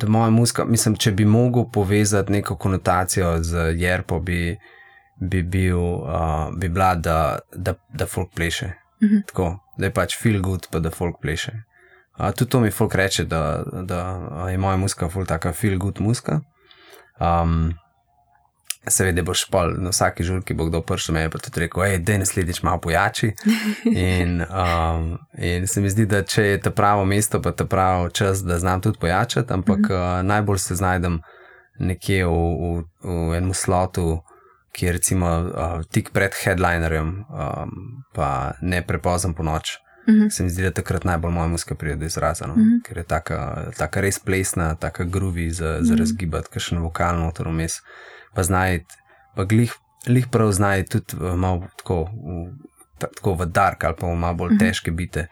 da 0.00 0.08
moja 0.08 0.30
muska, 0.30 0.64
mislim, 0.64 0.96
če 0.96 1.12
bi 1.12 1.24
mogel 1.24 1.64
povezati 1.72 2.32
neko 2.32 2.56
konotacijo 2.56 3.42
z 3.42 3.72
Jerpo, 3.76 4.20
bi, 4.20 4.58
bi, 5.20 5.42
bil, 5.42 5.78
uh, 5.78 6.48
bi 6.56 6.68
bila, 6.68 6.94
da, 6.94 7.38
da, 7.52 7.74
da 7.94 8.06
folk 8.06 8.34
pleše. 8.34 8.66
Uh 8.66 9.08
mhm. 9.08 9.14
-huh. 9.14 9.26
Tako, 9.26 9.58
da 9.78 9.86
je 9.86 9.92
pač 9.92 10.16
feel 10.22 10.42
good, 10.42 10.66
pa 10.70 10.78
da 10.78 10.90
folk 10.90 11.16
pleše. 11.20 11.52
Uh, 12.18 12.30
tudi 12.30 12.50
to 12.50 12.60
mi 12.60 12.70
folk 12.70 12.94
reče, 12.94 13.24
da, 13.24 13.64
da 13.82 14.26
je 14.50 14.58
moja 14.58 14.76
muska 14.76 15.08
ful 15.08 15.26
taka 15.26 15.52
feel 15.52 15.78
good 15.78 16.00
muska. 16.00 16.40
Um, 17.20 17.74
Seveda 18.88 19.22
boš 19.22 19.44
pol 19.52 19.74
na 19.76 19.90
vsaki 19.92 20.24
žurki, 20.24 20.54
bo 20.56 20.64
kdo 20.64 20.80
prišel 20.80 21.14
me 21.14 21.24
in 21.24 21.30
tudi 21.30 21.60
rekel, 21.60 21.82
hej, 21.84 21.98
da 21.98 22.16
naslednjič 22.18 22.62
malo 22.62 22.80
pojači. 22.80 23.32
In, 23.84 24.40
um, 24.40 25.18
in 25.38 25.66
se 25.66 25.80
mi 25.80 25.90
zdi, 25.90 26.06
da 26.06 26.22
če 26.22 26.42
je 26.42 26.60
to 26.60 26.70
pravo 26.70 27.04
mesto, 27.04 27.42
pa 27.42 27.52
to 27.52 27.66
pravo 27.66 28.08
čas, 28.08 28.40
da 28.44 28.58
znam 28.58 28.80
tudi 28.80 28.98
pojačati, 28.98 29.52
ampak 29.52 29.78
mm 29.78 29.84
-hmm. 29.84 30.20
uh, 30.20 30.26
najbolj 30.26 30.58
se 30.58 30.74
znajdem 30.74 31.20
nekje 31.78 32.26
v, 32.26 32.30
v, 32.30 32.84
v 33.04 33.36
enem 33.36 33.54
slotu, 33.54 34.22
ki 34.72 34.86
je 34.86 34.92
recimo 34.92 35.28
uh, 35.28 35.84
tik 35.90 36.10
pred 36.12 36.32
headlinerjem, 36.44 37.08
um, 37.28 37.70
pa 38.14 38.52
ne 38.60 38.82
prepozem 38.86 39.34
po 39.34 39.42
noč. 39.42 39.78
Uh 40.06 40.14
-huh. 40.14 40.30
Se 40.30 40.42
mi 40.42 40.50
zdi, 40.50 40.62
da 40.62 40.70
takrat 40.70 41.04
najbolj 41.04 41.32
moja 41.32 41.48
muska 41.48 41.74
pride 41.74 41.96
do 41.96 42.06
izraza, 42.06 42.46
no? 42.46 42.52
uh 42.52 42.58
-huh. 42.58 42.82
ker 42.84 42.96
je 42.98 43.04
taka, 43.04 43.70
taka 43.78 44.00
res 44.00 44.18
plesna, 44.18 44.74
taka 44.74 45.04
grovi 45.04 45.50
za, 45.50 45.64
za 45.64 45.72
uh 45.80 45.80
-huh. 45.82 45.98
razgibati, 45.98 46.48
ker 46.52 46.62
še 46.62 46.74
na 46.74 46.80
vokalno 46.80 47.32
to 47.32 47.44
vmes. 47.44 47.72
Pa 48.34 48.42
znaj, 48.42 48.84
pa 49.36 49.44
glih, 49.44 49.72
glih 50.06 50.26
prav 50.30 50.52
znaj 50.52 50.86
tudi 50.86 51.16
uh, 51.16 51.34
malo 51.36 51.68
tako. 51.76 52.04
V, 52.04 52.50
Tako 53.00 53.32
v 53.34 53.46
dark 53.48 53.84
ali 53.84 53.96
pa 53.96 54.06
v 54.06 54.16
malo 54.16 54.36
bolj 54.36 54.58
težke 54.60 54.90
bite, 54.92 55.22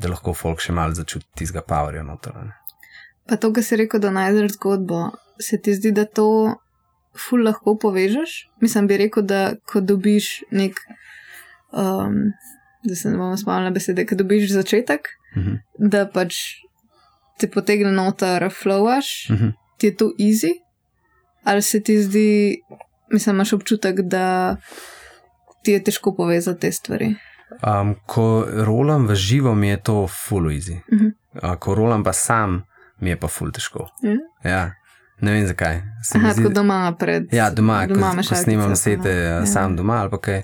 da 0.00 0.08
lahko 0.08 0.32
folk 0.32 0.62
še 0.64 0.72
malo 0.72 0.94
začuti 0.96 1.26
tistega 1.36 1.60
powerja. 1.60 2.00
Pa 3.28 3.36
to, 3.36 3.52
kar 3.52 3.60
si 3.62 3.76
rekel, 3.76 4.00
da 4.00 4.08
najdeš 4.10 4.54
zgodbo, 4.56 5.10
se 5.36 5.58
ti 5.60 5.74
zdi, 5.76 5.92
da 5.92 6.06
to 6.08 6.56
ful 7.12 7.44
lahko 7.44 7.76
povežeš? 7.76 8.48
Mislim, 8.60 8.88
bi 8.88 8.96
rekel, 8.96 9.22
da 9.22 9.52
ko 9.66 9.80
dobiš 9.80 10.40
nek, 10.50 10.80
um, 11.72 12.32
da 12.84 12.94
se 12.96 13.10
ne 13.10 13.18
bomo 13.18 13.36
spomnili 13.36 13.74
besede, 13.76 14.06
ko 14.06 14.16
dobiš 14.16 14.48
začetek, 14.52 15.00
uh 15.36 15.36
Mhm. 15.36 15.50
-huh. 15.50 15.58
da 15.90 16.06
pač 16.08 16.34
ti 17.38 17.50
potegne 17.50 17.92
noter, 17.92 18.48
flowaš, 18.48 19.28
uh 19.30 19.36
Mhm. 19.36 19.44
-huh. 19.44 19.52
ti 19.76 19.86
je 19.86 19.96
to 19.96 20.12
easy, 20.18 20.52
ali 21.48 21.62
se 21.62 21.82
ti 21.82 22.02
zdi, 22.02 22.56
mislim, 23.10 23.36
imaš 23.36 23.52
občutek, 23.52 24.00
da 24.02 24.56
ti 25.62 25.72
je 25.72 25.84
težko 25.84 26.14
povezati 26.14 26.60
te 26.60 26.72
stvari. 26.72 27.14
Um, 27.62 27.94
ko 28.06 28.26
rolam 28.56 29.06
v 29.06 29.14
živo, 29.16 29.54
mi 29.54 29.68
je 29.68 29.76
to 29.78 30.06
full 30.08 30.46
easy. 30.46 30.76
Uh 30.84 30.98
-huh. 30.98 31.12
uh, 31.44 31.56
ko 31.56 31.74
rolam 31.74 32.04
pa 32.04 32.12
sam, 32.12 32.62
mi 32.98 33.10
je 33.10 33.16
pa 33.16 33.28
full 33.28 33.50
težko. 33.52 33.88
Ja. 34.02 34.16
Ja, 34.44 34.72
ne 35.20 35.32
vem 35.32 35.46
zakaj. 35.46 35.80
Se 36.02 36.18
Aha, 36.18 36.28
zdi- 36.28 36.36
tako 36.36 36.54
doma 36.54 36.94
pred. 36.98 37.32
Ja, 37.32 37.50
doma, 37.50 37.86
doma 37.86 38.10
ko, 38.12 38.16
ko 38.18 38.34
snimam 38.34 38.76
sete 38.76 39.10
ja. 39.10 39.16
ja. 39.30 39.46
sam 39.46 39.76
doma 39.76 39.94
ali 39.94 40.10
pa 40.10 40.18
kaj. 40.18 40.42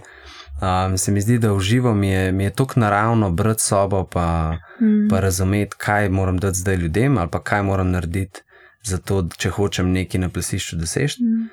Um, 0.56 0.98
se 0.98 1.12
mi 1.12 1.20
zdi, 1.20 1.38
da 1.38 1.52
v 1.52 1.60
živo 1.60 1.94
mi 1.94 2.08
je, 2.08 2.32
mi 2.32 2.44
je 2.44 2.50
tako 2.52 2.80
naravno 2.80 3.30
brati 3.30 3.62
sobo, 3.62 4.04
pa, 4.04 4.56
Mm. 4.80 5.08
pa 5.10 5.20
razumeti, 5.20 5.76
kaj 5.78 6.08
moram 6.08 6.38
dati 6.38 6.58
zdaj 6.58 6.76
ljudem, 6.76 7.18
ali 7.18 7.28
pa 7.30 7.40
kaj 7.40 7.62
moram 7.62 7.90
narediti, 7.90 8.40
zato, 8.84 9.28
če 9.36 9.50
hočem 9.50 9.92
nekaj 9.92 10.20
na 10.20 10.28
plesišču 10.28 10.76
doseči. 10.76 11.22
Mm. 11.22 11.48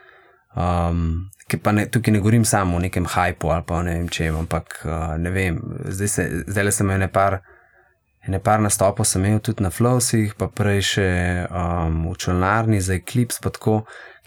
Um, 0.55 1.31
pa 1.63 1.71
ne, 1.71 1.85
tukaj 1.87 2.13
ne 2.13 2.19
govorim 2.19 2.45
samo 2.45 2.75
o 2.77 2.79
nekem 2.79 3.05
hajpu 3.05 3.47
ali 3.47 3.63
pa 3.67 3.83
ne 3.83 3.93
vem 3.93 4.07
čem, 4.09 4.35
ampak 4.35 4.81
uh, 4.83 5.15
ne 5.17 5.31
vem, 5.31 5.61
zdaj, 5.87 6.07
se, 6.07 6.43
zdaj 6.47 6.71
sem 6.71 6.87
imel 6.87 6.99
nepar. 7.07 7.39
Ne 8.27 8.37
par 8.39 8.59
nastopov 8.61 9.07
sem 9.09 9.23
imel 9.25 9.39
tudi 9.41 9.63
na 9.63 9.71
Flowsih, 9.73 10.35
pa 10.37 10.45
prej 10.45 10.83
še 10.91 11.07
um, 11.49 12.03
v 12.11 12.17
čolnarni 12.21 12.77
za 12.77 12.93
Eclipse, 12.93 13.41
pa 13.41 13.49
tako, 13.49 13.79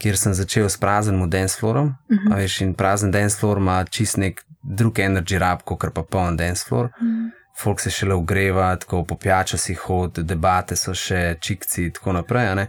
kjer 0.02 0.18
sem 0.18 0.34
začel 0.34 0.66
s 0.66 0.80
praznim 0.82 1.28
dance 1.30 1.54
floorom. 1.60 1.94
Uh 2.10 2.18
-huh. 2.18 2.36
veš, 2.40 2.60
in 2.60 2.74
prazen 2.74 3.10
dance 3.10 3.38
floor 3.38 3.58
ima 3.58 3.84
čist 3.84 4.16
nek 4.16 4.42
drug 4.62 4.98
energy 4.98 5.38
rab, 5.38 5.62
kot 5.62 5.94
pa 5.94 6.02
poln 6.02 6.36
dance 6.36 6.64
floor. 6.68 6.84
Uh 6.86 7.06
-huh. 7.06 7.30
Folk 7.56 7.80
se 7.80 7.90
šele 7.90 8.14
ugreva, 8.14 8.76
tako 8.76 9.04
po 9.04 9.16
pijačo 9.16 9.56
si 9.56 9.74
hod, 9.74 10.18
debate 10.18 10.76
so 10.76 10.94
še 10.94 11.36
čikci 11.40 11.84
in 11.84 11.92
tako 11.92 12.12
naprej. 12.12 12.54
ne. 12.54 12.66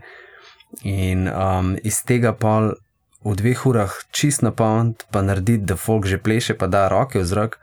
In 0.84 1.28
um, 1.28 1.76
iz 1.84 2.04
tega 2.04 2.34
pol 2.34 2.74
v 3.26 3.36
dveh 3.36 3.66
urah 3.66 3.94
čist 4.12 4.44
napolniti, 4.46 5.06
pa 5.12 5.22
narediti, 5.22 5.66
da 5.66 5.76
folk 5.76 6.06
že 6.06 6.18
pleše, 6.18 6.54
pa 6.54 6.68
da 6.68 6.88
roke 6.88 7.20
v 7.20 7.26
zrak. 7.26 7.60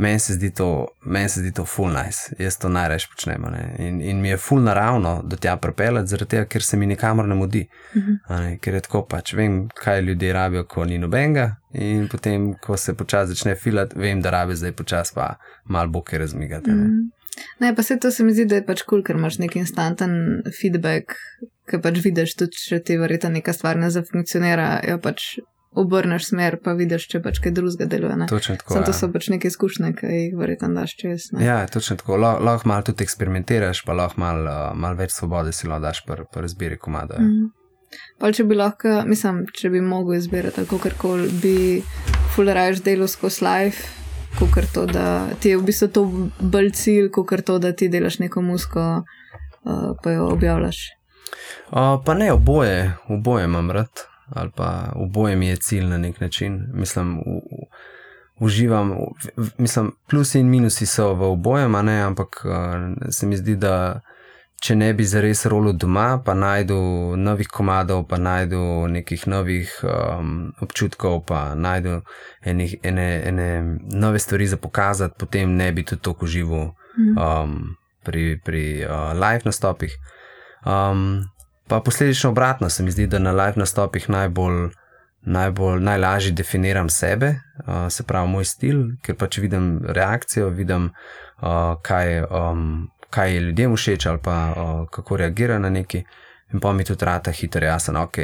Meni 0.00 0.18
se 0.18 0.34
zdi 0.34 0.48
to, 0.50 0.88
meni 1.04 1.28
se 1.28 1.40
zdi 1.40 1.52
to 1.52 1.66
full 1.68 1.92
nice, 1.92 2.32
jaz 2.38 2.56
to 2.56 2.68
najraje 2.68 3.04
počnem. 3.12 3.44
a 3.44 3.50
ne. 3.50 3.76
In, 3.78 4.00
in 4.00 4.20
mi 4.20 4.28
je 4.28 4.36
full 4.36 4.62
naravno 4.62 5.20
do 5.24 5.36
tja 5.36 5.56
pripeljati, 5.56 6.08
zaradi 6.08 6.30
tega, 6.30 6.44
ker 6.44 6.62
se 6.62 6.76
mi 6.76 6.86
nikamor 6.86 7.28
ne 7.28 7.34
mudi. 7.34 7.68
a 8.28 8.40
Ne, 8.40 8.58
ker 8.58 8.74
je 8.74 8.80
tako 8.80 9.02
pač, 9.04 9.34
vem, 9.34 9.68
kaj 9.68 10.00
ljudje 10.00 10.32
rabijo, 10.32 10.64
ko 10.64 10.84
ni 10.84 10.98
nobenega, 10.98 11.56
in 11.72 12.08
potem, 12.08 12.54
ko 12.54 12.76
se 12.76 12.94
počasi 12.94 13.34
začne 13.34 13.54
filati, 13.54 13.98
vem, 13.98 14.22
da 14.22 14.30
rabi 14.30 14.56
zdaj 14.56 14.72
počasi 14.72 15.12
pa 15.14 15.34
malo 15.64 15.88
boke 15.88 16.18
razmigati. 16.18 16.70
a 16.70 16.74
ne. 16.74 16.88
Ne, 17.60 17.74
pa 17.74 17.82
se 17.82 17.98
to 17.98 18.10
se 18.10 18.24
mi 18.24 18.34
zdi, 18.34 18.44
da 18.46 18.58
je 18.60 18.66
pač 18.66 18.82
kul, 18.82 18.98
cool, 19.00 19.06
ker 19.06 19.16
imaš 19.16 19.38
nek 19.40 19.56
instanten 19.56 20.42
feedback, 20.60 21.16
ki 21.70 21.80
pač 21.80 22.02
vidiš, 22.04 22.36
tudi 22.36 22.60
če 22.68 22.82
ti 22.84 22.98
verjeta 23.00 23.30
neka 23.32 23.54
stvar 23.56 23.80
ne 23.80 23.88
zafunkcionira, 23.94 24.74
jo 24.88 24.98
pač 25.00 25.38
obrneš 25.72 26.26
smer, 26.28 26.58
pa 26.64 26.74
vidiš, 26.76 27.06
če 27.08 27.22
pač 27.24 27.40
kaj 27.40 27.54
drugega 27.56 27.88
deluje. 27.88 28.16
ne. 28.20 28.26
Točno 28.28 28.58
tako. 28.60 28.74
Samo 28.74 28.84
to 28.84 28.92
ja. 28.92 28.98
so 28.98 29.08
pač 29.12 29.30
neke 29.32 29.48
izkušnje, 29.48 29.92
ki 29.96 30.10
jih 30.12 30.36
verjetno 30.36 30.68
daš 30.76 30.92
čez. 31.00 31.30
ne. 31.32 31.44
Ja, 31.46 31.62
točno 31.66 31.96
tako. 31.96 32.18
Lah- 32.20 32.42
Lahko 32.44 32.68
malo 32.68 32.84
tudi 32.90 33.06
eksperimentiraš, 33.06 33.80
pa 33.86 33.96
lahko 33.96 34.20
malo 34.20 34.52
uh, 34.52 34.76
mal 34.76 34.98
več 35.00 35.16
svobode 35.16 35.52
si 35.56 35.66
lahko 35.66 35.86
daš 35.88 36.04
pri 36.04 36.28
pri 36.32 36.44
izbiri 36.50 36.78
komada. 36.78 37.16
Mm. 37.18 37.24
Mhm. 37.24 37.50
Pol, 38.20 38.32
če 38.32 38.44
bi 38.48 38.56
lahko, 38.56 39.02
mislim, 39.04 39.42
če 39.52 39.68
bi 39.72 39.80
mogel 39.84 40.16
izbirati 40.16 40.62
tako 40.62 40.78
karkoli, 40.80 41.28
bi 41.42 41.56
fulerajš 42.36 42.80
delo 42.84 43.08
skozi 43.08 43.44
life, 43.44 44.01
kot 44.38 44.64
to, 44.74 44.86
da 44.86 45.26
ti 45.40 45.48
je 45.48 45.56
v 45.56 45.62
bistvu 45.62 45.88
to 45.88 46.02
bolj 46.40 46.70
cilj, 46.70 47.10
kot 47.10 47.44
to, 47.46 47.58
da 47.58 47.72
ti 47.72 47.88
delaš 47.88 48.18
neko 48.18 48.42
musko, 48.42 49.04
uh, 49.64 49.96
pa 50.02 50.10
jo 50.10 50.26
objavljaš. 50.28 50.76
Uh, 51.70 52.02
pa 52.04 52.14
ne, 52.14 52.32
oboje, 52.32 52.92
oboje 53.08 53.44
imam 53.44 53.70
rad, 53.70 53.90
ali 54.28 54.50
pa 54.56 54.92
oboje 54.94 55.36
mi 55.36 55.46
je 55.46 55.56
cilj 55.56 55.84
na 55.84 55.98
nek 55.98 56.20
način. 56.20 56.64
Mislim, 56.74 57.18
u, 57.18 57.36
u, 57.36 57.66
uživam, 58.38 58.90
v, 58.90 58.96
v, 59.36 59.50
mislim, 59.58 59.92
plusi 60.10 60.40
in 60.40 60.50
minusi 60.50 60.86
so 60.86 61.14
v 61.14 61.22
obojem, 61.22 61.74
ampak 61.74 62.44
uh, 62.44 62.52
se 63.10 63.26
mi 63.26 63.36
zdi, 63.36 63.56
da 63.56 64.00
če 64.62 64.76
ne 64.78 64.92
bi 64.94 65.04
zares 65.08 65.42
rolo 65.50 65.72
doma, 65.74 66.20
pa 66.22 66.34
najdu 66.38 66.76
novih 67.18 67.48
komadov, 67.50 68.04
pa 68.10 68.18
najdu 68.22 68.60
nekih 68.94 69.24
novih 69.26 69.72
um, 69.82 70.52
občutkov, 70.62 71.24
pa 71.26 71.40
najdu 71.58 71.98
enih, 72.46 72.76
ene, 72.86 73.08
ene 73.26 73.48
nove 73.90 74.22
stvari 74.22 74.46
za 74.46 74.60
pokazati, 74.62 75.18
potem 75.18 75.56
ne 75.58 75.72
bi 75.72 75.82
tudi 75.82 76.02
toliko 76.02 76.28
užival 76.30 76.68
um, 76.70 77.74
pri, 78.06 78.38
pri 78.44 78.64
uh, 78.86 79.10
live 79.18 79.42
nastopih. 79.50 79.98
Um, 80.62 81.26
pa 81.66 81.80
posledično 81.80 82.30
obratno 82.30 82.70
se 82.70 82.86
mi 82.86 82.94
zdi, 82.94 83.06
da 83.10 83.18
na 83.18 83.34
live 83.34 83.58
nastopih 83.58 84.10
najbolj, 84.10 84.70
najbolj 85.22 85.82
najlažje 85.82 86.38
definiram 86.38 86.88
sebe, 86.88 87.34
uh, 87.66 87.90
se 87.90 88.06
pravi 88.06 88.30
moj 88.30 88.46
stil, 88.46 88.86
ker 89.02 89.18
pač 89.18 89.42
vidim 89.42 89.80
reakcijo, 89.82 90.54
vidim, 90.54 90.92
uh, 91.42 91.74
kaj, 91.82 92.20
um, 92.30 92.92
kaj 93.12 93.34
je 93.34 93.40
ljudem 93.40 93.76
všeč 93.76 94.06
ali 94.06 94.18
pa 94.24 94.36
uh, 94.56 94.88
kako 94.90 95.16
reagira 95.16 95.58
na 95.58 95.70
neki. 95.70 96.04
In 96.52 96.60
pa 96.60 96.72
mi 96.72 96.84
tudi 96.84 97.04
rata 97.04 97.32
hitro 97.32 97.64
jasen, 97.64 97.96
ok, 97.96 98.18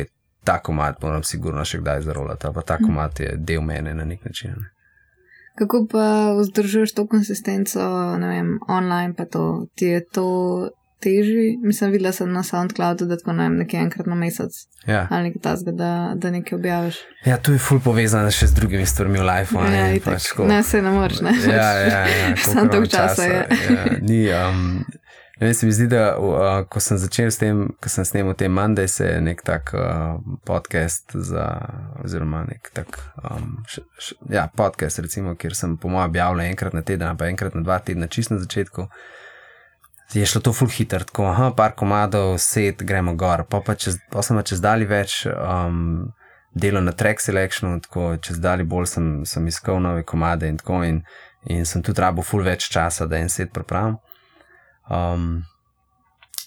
ta 0.44 0.59
komat 0.62 1.03
moram 1.03 1.22
sigurno 1.22 1.64
še 1.64 1.81
kdaj 1.81 2.03
zarolati, 2.05 2.51
pa 2.55 2.62
ta 2.62 2.77
komat 2.81 3.20
je 3.20 3.37
del 3.37 3.62
mene 3.64 3.94
na 3.94 4.05
nek 4.05 4.24
način. 4.24 4.57
Ne. 4.57 4.72
Kako 5.59 5.87
pa 5.90 6.05
vzdržuješ 6.38 6.92
to 6.94 7.07
konsistenco, 7.11 7.81
ne 8.20 8.29
vem, 8.29 8.59
online, 8.68 9.14
pa 9.16 9.24
to 9.24 9.66
ti 9.74 9.87
je 9.87 10.05
to 10.05 10.29
teži? 10.99 11.59
Mislim, 11.63 11.91
videla 11.91 12.13
sem 12.13 12.33
na 12.33 12.43
SoundCloudu, 12.43 13.07
da 13.07 13.17
tako 13.17 13.33
ne 13.33 13.43
vem, 13.43 13.57
nekaj 13.57 13.81
enkrat 13.81 14.07
na 14.07 14.15
mesec 14.15 14.53
Ja. 14.87 15.07
ali 15.11 15.23
nekaj 15.25 15.43
tasga, 15.43 15.73
da, 15.73 15.91
da 16.17 16.31
nekaj 16.31 16.57
objaviš. 16.57 16.97
ja, 17.25 17.37
tu 17.39 17.53
je 17.53 17.59
ful 17.59 17.81
povezano 17.81 18.31
še 18.31 18.47
z 18.47 18.55
drugimi 18.55 18.87
stvarmi 18.87 19.19
v 19.19 19.23
lifeu. 19.25 19.59
a 19.59 19.65
Ja, 19.65 19.71
Ne, 19.71 19.97
itak. 19.97 20.15
pač 20.15 20.29
tako- 20.29 20.47
ne, 20.47 20.63
se 20.63 20.83
ne 20.83 20.91
moreš, 20.91 21.21
ne. 21.21 21.33
Ja, 21.47 21.73
ja, 21.73 22.07
ja. 22.07 22.35
Toliko 22.45 22.77
imam 22.77 22.87
časa 22.87 23.23
je. 23.25 23.47
Ja, 23.69 23.85
ni, 24.01 24.21
um, 24.31 24.85
ne 25.41 25.55
se 25.55 25.67
mi 25.67 25.73
zdi, 25.73 25.87
da 25.87 26.17
uh, 26.17 26.35
ko 26.65 26.81
sem 26.81 26.99
začel 26.99 27.27
s 27.27 27.39
tem, 27.39 27.69
ko 27.79 27.89
sem 27.89 28.05
snemal 28.05 28.35
te 28.35 28.49
Monday, 28.49 28.87
se 28.87 29.05
je 29.07 29.21
nek 29.21 29.43
tak 29.43 29.71
uh, 29.71 30.17
podcast 30.45 31.11
za, 31.15 31.45
oziroma 32.05 32.43
nek 32.45 32.71
tak, 32.73 32.87
um, 33.23 33.63
š, 33.65 33.79
š, 33.99 34.15
ja, 34.31 34.49
podcast, 34.49 34.99
recimo, 34.99 35.35
kjer 35.35 35.55
sem 35.55 35.77
po 35.77 35.89
mojem 35.89 36.09
objavljal 36.09 36.47
enkrat 36.47 36.73
na 36.73 36.83
teden, 36.83 37.17
pa 37.17 37.27
enkrat 37.27 37.55
na 37.55 37.61
dva 37.61 37.79
tedna, 37.79 38.07
čist 38.07 38.31
na 38.31 38.39
začetku. 38.39 38.89
Je 40.14 40.27
šlo 40.27 40.40
to 40.40 40.53
full 40.57 40.71
hitro, 40.73 41.05
tako, 41.05 41.27
aha, 41.29 41.51
par 41.57 41.75
komadov, 41.77 42.38
set, 42.40 42.83
gremo 42.83 43.12
gor, 43.14 43.44
pa, 43.51 43.61
pa, 43.61 43.75
čez, 43.77 43.99
pa 44.09 44.23
sem 44.25 44.38
pa 44.38 44.42
čez 44.42 44.62
dali 44.64 44.88
več 44.88 45.27
um, 45.29 46.09
delo 46.57 46.81
na 46.81 46.94
track 46.97 47.21
selectionu, 47.21 47.83
tako 47.85 48.14
čez 48.25 48.40
dali 48.40 48.64
bolj 48.64 48.88
sem, 48.94 49.11
sem 49.29 49.47
iskal 49.51 49.83
nove 49.85 50.07
komade 50.09 50.49
in 50.49 50.57
tako 50.57 50.81
in, 50.87 51.03
in 51.44 51.68
sem 51.68 51.85
tudi 51.85 52.01
rabo 52.01 52.25
full 52.25 52.47
več 52.47 52.71
časa, 52.73 53.07
da 53.07 53.21
en 53.21 53.29
set 53.29 53.53
pripravim. 53.53 53.99
Um, 54.88 55.44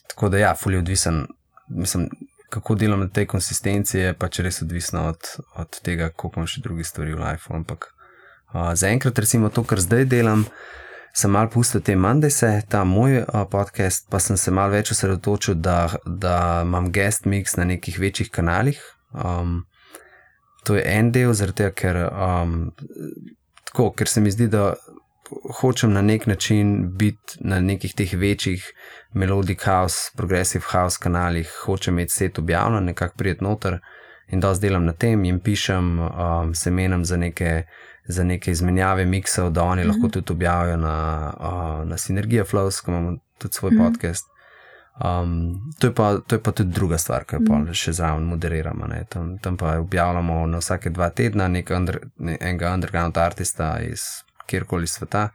tako 0.10 0.34
da 0.34 0.42
ja, 0.42 0.56
full 0.58 0.74
je 0.74 0.82
odvisen, 0.82 1.24
mislim, 1.70 2.10
kako 2.52 2.76
delam 2.76 3.00
na 3.00 3.08
tej 3.08 3.30
konsistenci, 3.32 3.98
je 3.98 4.14
pač 4.18 4.42
res 4.44 4.62
odvisno 4.66 5.06
od, 5.14 5.36
od 5.56 5.78
tega, 5.86 6.10
koliko 6.10 6.42
imam 6.42 6.50
še 6.50 6.66
drugih 6.66 6.88
stvari 6.88 7.14
v 7.14 7.22
lifeu. 7.22 7.56
Ampak 7.62 7.92
uh, 8.52 8.74
zaenkrat, 8.76 9.22
recimo 9.24 9.54
to, 9.54 9.64
kar 9.64 9.80
zdaj 9.80 10.10
delam, 10.12 10.44
sem 11.14 11.32
mal 11.32 11.50
pustil 11.50 11.82
te 11.82 11.96
Mandese, 11.96 12.62
ta 12.70 12.84
moj 12.88 13.22
uh, 13.22 13.44
podcast, 13.52 14.08
pa 14.10 14.20
sem 14.20 14.38
se 14.38 14.52
mal 14.52 14.72
več 14.72 14.94
osredotočil, 14.96 15.58
da, 15.60 15.90
da 16.06 16.62
imam 16.66 16.92
guest 16.92 17.28
mix 17.28 17.58
na 17.58 17.68
nekih 17.68 18.00
večjih 18.00 18.32
kanalih. 18.32 18.80
Um, 19.12 19.66
to 20.64 20.78
je 20.78 20.86
en 20.88 21.12
del, 21.12 21.34
tega, 21.36 21.72
ker, 21.76 22.00
um, 22.12 22.72
ker 23.76 24.08
se 24.08 24.22
mi 24.22 24.32
zdi, 24.32 24.48
da 24.48 24.74
hočem 25.62 25.94
na 25.94 26.02
nek 26.02 26.28
način 26.28 26.92
biti 26.98 27.40
na 27.40 27.60
nekih 27.60 27.94
teh 27.96 28.14
večjih 28.14 28.66
melodic 29.14 29.64
house, 29.64 30.12
progressive 30.18 30.64
house 30.72 31.00
kanalih, 31.02 31.50
hočem 31.66 32.00
imeti 32.00 32.14
set 32.14 32.40
objavljen, 32.40 32.86
nekako 32.86 33.18
prijet 33.18 33.42
noter 33.42 33.80
in 34.32 34.40
dosti 34.40 34.68
delam 34.68 34.86
na 34.86 34.94
tem, 34.94 35.24
jim 35.26 35.40
pišem, 35.40 36.00
um, 36.00 36.56
se 36.56 36.72
menim 36.72 37.06
za 37.06 37.18
neke. 37.18 37.64
Za 38.08 38.24
neke 38.24 38.52
izmenjave 38.52 39.06
miksov, 39.06 39.52
da 39.52 39.64
oni 39.64 39.82
mm 39.82 39.86
-hmm. 39.86 39.94
lahko 39.94 40.10
tudi 40.10 40.34
objavijo 40.34 40.78
na, 40.78 41.34
uh, 41.40 41.88
na 41.88 41.98
Synergia 41.98 42.44
Flows, 42.44 42.82
ko 42.82 42.92
imamo 42.92 43.18
tudi 43.38 43.54
svoj 43.54 43.72
mm 43.72 43.78
-hmm. 43.78 43.92
podcast. 43.92 44.26
Um, 45.00 45.60
to, 45.80 45.88
je 45.88 45.94
pa, 45.94 46.18
to 46.28 46.36
je 46.36 46.44
pa 46.44 46.52
tudi 46.52 46.74
druga 46.74 46.98
stvar, 46.98 47.24
ki 47.26 47.36
jo 47.36 47.42
mm. 47.42 47.74
še 47.74 47.94
zraven 47.94 48.24
moderiramo. 48.24 48.86
Tam, 49.10 49.38
tam 49.38 49.58
pa 49.58 49.80
objavljamo 49.80 50.46
na 50.48 50.60
vsake 50.60 50.90
dva 50.90 51.10
tedna 51.10 51.48
under, 51.78 52.00
ne, 52.18 52.38
enega 52.42 52.74
underground 52.74 53.18
artista 53.18 53.80
iz 53.80 54.02
kjerkoli 54.46 54.88
sveta 54.88 55.30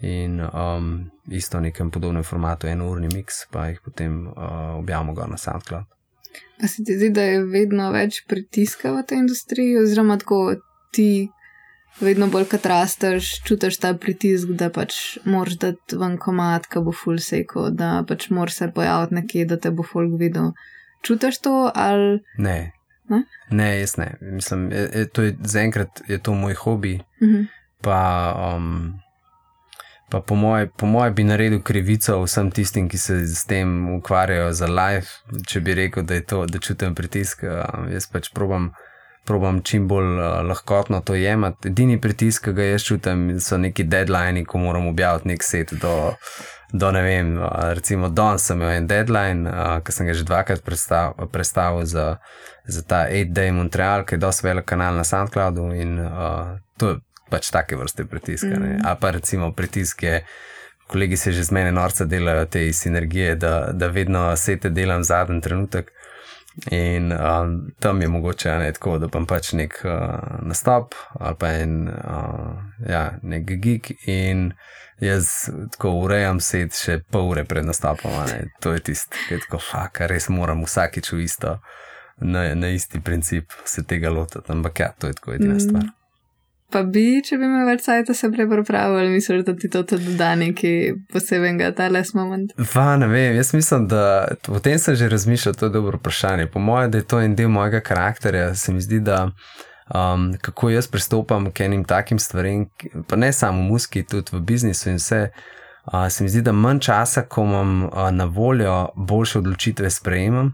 in 0.00 0.40
um, 0.40 1.10
isto 1.30 1.58
v 1.58 1.62
nekem 1.62 1.90
podobnem 1.90 2.24
formatu, 2.24 2.66
en 2.66 2.82
urni 2.82 3.08
mix, 3.08 3.46
pa 3.50 3.68
jih 3.68 3.80
potem 3.84 4.26
uh, 4.26 4.76
objavimo 4.78 5.14
na 5.26 5.36
SoundCloud. 5.36 5.84
Pa 6.60 6.68
se 6.68 6.84
ti 6.84 6.98
zdi, 6.98 7.10
da 7.10 7.22
je 7.22 7.42
vedno 7.44 7.90
več 7.94 8.24
pritiska 8.28 8.92
v 8.92 9.02
tej 9.06 9.24
industriji, 9.24 9.78
oziroma 9.78 10.18
tako 10.18 10.58
ti 10.92 11.30
vedno 12.00 12.26
bolj 12.26 12.48
kot 12.52 12.66
rasteš, 12.66 13.42
čutiš 13.44 13.78
ta 13.82 13.92
pritisk, 13.94 14.48
da 14.48 14.70
pač 14.70 15.18
moraš 15.24 15.58
dati 15.58 15.98
ven 15.98 16.16
komat, 16.18 16.66
ki 16.70 16.82
bo 16.84 16.92
full 16.92 17.20
seko, 17.22 17.68
da 17.70 18.04
pač 18.08 18.28
moraš 18.30 18.62
se 18.62 18.70
pojaviti 18.74 19.14
nekje, 19.14 19.44
da 19.44 19.56
te 19.56 19.70
bo 19.70 19.86
full 19.86 20.16
videl. 20.18 20.52
Čutiš 21.06 21.40
to 21.42 21.54
ali. 21.74 22.18
Ne. 22.38 22.72
Ne? 23.08 23.22
ne, 23.50 23.80
jaz 23.80 23.96
ne. 23.96 24.14
Mislim, 24.20 24.70
je, 24.72 24.90
je, 24.94 25.08
to 25.08 25.22
je 25.22 25.36
zaenkrat 25.40 26.02
je 26.08 26.18
to 26.18 26.34
moj 26.34 26.54
hobi. 26.54 27.00
Uh 27.20 27.28
mhm. 27.28 27.36
-huh. 27.36 27.46
Pa, 27.80 28.34
um, 28.56 28.98
pa 30.10 30.20
po 30.20 30.34
mojem 30.34 30.70
moje 30.82 31.10
bi 31.10 31.24
naredil 31.24 31.62
krivico 31.62 32.22
vsem 32.22 32.50
tistim, 32.50 32.88
ki 32.88 32.98
se 32.98 33.26
s 33.26 33.44
tem 33.44 33.94
ukvarjajo 33.94 34.52
za 34.52 34.66
life, 34.66 35.08
če 35.46 35.60
bi 35.60 35.74
rekel, 35.74 36.02
da 36.02 36.14
je 36.14 36.24
to, 36.24 36.46
da 36.46 36.58
čutim 36.58 36.94
pritisk. 36.94 37.42
Um, 37.42 37.88
jaz 37.92 38.06
pač 38.06 38.32
probam 38.34 38.72
probam 39.28 39.60
čim 39.62 39.88
bolj 39.88 40.18
uh, 40.18 40.40
lahkotno 40.48 41.00
to 41.00 41.14
jemati. 41.14 41.68
Edini 41.68 42.00
pritisk, 42.00 42.48
ki 42.48 42.56
ga 42.56 42.70
jaz 42.72 42.86
čutim, 42.88 43.26
so 43.44 43.58
neki 43.60 43.84
deadline, 43.84 44.44
ko 44.48 44.58
moram 44.62 44.88
objaviti 44.88 45.28
nek 45.28 45.44
set. 45.44 45.74
Do, 45.82 45.94
do 46.72 46.92
ne 46.96 47.02
vem, 47.04 47.34
uh, 47.36 47.48
recimo, 47.76 48.08
danes 48.08 48.48
sem 48.48 48.56
imel 48.60 48.80
en 48.80 48.88
deadline, 48.88 49.50
uh, 49.50 49.74
ki 49.84 49.94
sem 49.94 50.08
ga 50.08 50.16
že 50.16 50.24
dvakrat 50.28 50.64
predstavil 50.64 51.84
za, 51.84 52.06
za 52.66 52.82
ta 52.88 53.04
8-day 53.06 53.52
Montreal, 53.56 54.06
ki 54.08 54.16
je 54.16 54.24
dosti 54.24 54.48
velik 54.48 54.68
kanal 54.68 54.96
na 54.96 55.04
SoundCloudu 55.04 55.70
in 55.76 55.98
uh, 56.00 56.56
to 56.80 56.94
je 56.94 57.00
pač 57.28 57.52
take 57.52 57.76
vrste 57.76 58.08
pritiska. 58.08 58.54
Mm. 58.56 58.80
Ali 58.84 59.00
pa 59.00 59.12
recimo 59.16 59.52
pritisk 59.52 60.02
je. 60.02 60.22
Kolegi 60.88 61.16
se 61.20 61.32
že 61.32 61.42
z 61.44 61.52
mene 61.52 61.72
norca 61.72 62.04
delajo 62.08 62.46
te 62.48 62.62
sinergije, 62.72 63.34
da, 63.36 63.72
da 63.72 63.90
vedno 63.92 64.36
sete 64.36 64.70
delam 64.72 65.04
zadnji 65.04 65.42
trenutek. 65.44 65.92
In 66.70 67.12
um, 67.12 67.70
tam 67.78 68.02
je 68.02 68.08
mogoče 68.08 68.58
ne, 68.58 68.72
tako, 68.72 68.96
da 68.98 69.08
pa 69.08 69.20
pač 69.28 69.52
nek 69.54 69.78
uh, 69.84 70.40
nastop 70.42 70.94
ali 71.20 71.36
pa 71.38 71.52
en 71.54 71.88
uh, 71.88 72.56
ja, 72.88 73.12
nek 73.22 73.52
gig 73.62 73.92
in 74.06 74.52
jaz 75.00 75.28
tako 75.76 75.92
urejam 76.02 76.40
set 76.42 76.74
še 76.74 76.98
pol 77.10 77.30
ure 77.30 77.44
pred 77.46 77.66
nastopom. 77.66 78.16
To 78.64 78.74
je 78.74 78.82
tisto, 78.90 79.14
ki 79.28 79.36
je 79.36 79.44
tako, 79.46 79.62
kar 79.92 80.10
res 80.10 80.26
moram 80.34 80.64
vsakič 80.66 81.12
v 81.14 81.22
isto, 81.22 81.58
na, 82.18 82.48
na 82.58 82.72
isti 82.74 83.00
princip 83.00 83.54
se 83.64 83.86
tega 83.86 84.10
lotiti. 84.10 84.50
Ampak 84.50 84.80
ja, 84.82 84.90
to 84.98 85.06
je 85.06 85.14
tako 85.20 85.38
edina 85.38 85.54
mm. 85.54 85.62
stvar. 85.68 85.86
Pa 86.72 86.82
bi, 86.84 87.22
če 87.24 87.38
bi 87.40 87.46
imel 87.48 87.64
več 87.64 87.86
časa, 87.86 88.12
se 88.12 88.28
prej 88.28 88.44
pripravil, 88.50 89.08
mislim, 89.08 89.40
da 89.46 89.54
ti 89.56 89.70
to 89.72 89.80
tudi 89.88 90.12
da 90.18 90.34
neki 90.36 90.72
posebnega, 91.12 91.70
ta 91.76 91.86
les 91.88 92.12
moment. 92.12 92.52
Va, 92.74 92.90
ne 93.00 93.08
vem, 93.08 93.38
jaz 93.38 93.54
mislim, 93.56 93.86
da 93.88 94.02
o 94.52 94.60
tem 94.60 94.76
sem 94.76 94.98
že 95.00 95.08
razmišljal, 95.08 95.56
to 95.56 95.70
je 95.70 95.74
dobro 95.78 95.96
vprašanje. 95.96 96.50
Po 96.52 96.60
mojem, 96.60 96.90
da 96.92 97.00
je 97.00 97.06
to 97.08 97.22
en 97.24 97.38
del 97.38 97.48
mojega 97.48 97.80
karakterja, 97.80 98.52
se 98.54 98.74
mi 98.76 98.84
zdi, 98.84 99.00
da 99.00 99.30
um, 99.88 100.34
kako 100.44 100.74
jaz 100.74 100.90
pristopam 100.92 101.48
k 101.50 101.64
enim 101.70 101.86
takim 101.88 102.20
stvarem, 102.20 102.68
pa 103.08 103.16
ne 103.16 103.32
samo 103.32 103.64
v 103.64 103.70
muski, 103.72 104.04
tudi 104.04 104.36
v 104.36 104.44
biznisu 104.52 104.92
in 104.92 105.00
vse. 105.00 105.30
Uh, 105.88 106.04
se 106.12 106.24
mi 106.24 106.28
zdi, 106.28 106.44
da 106.44 106.52
manj 106.52 106.84
časa, 106.84 107.24
ko 107.24 107.48
imam 107.48 107.84
uh, 107.86 108.10
na 108.12 108.28
voljo, 108.28 108.90
boljše 108.96 109.38
odločitve 109.38 109.90
sprejemam. 109.90 110.52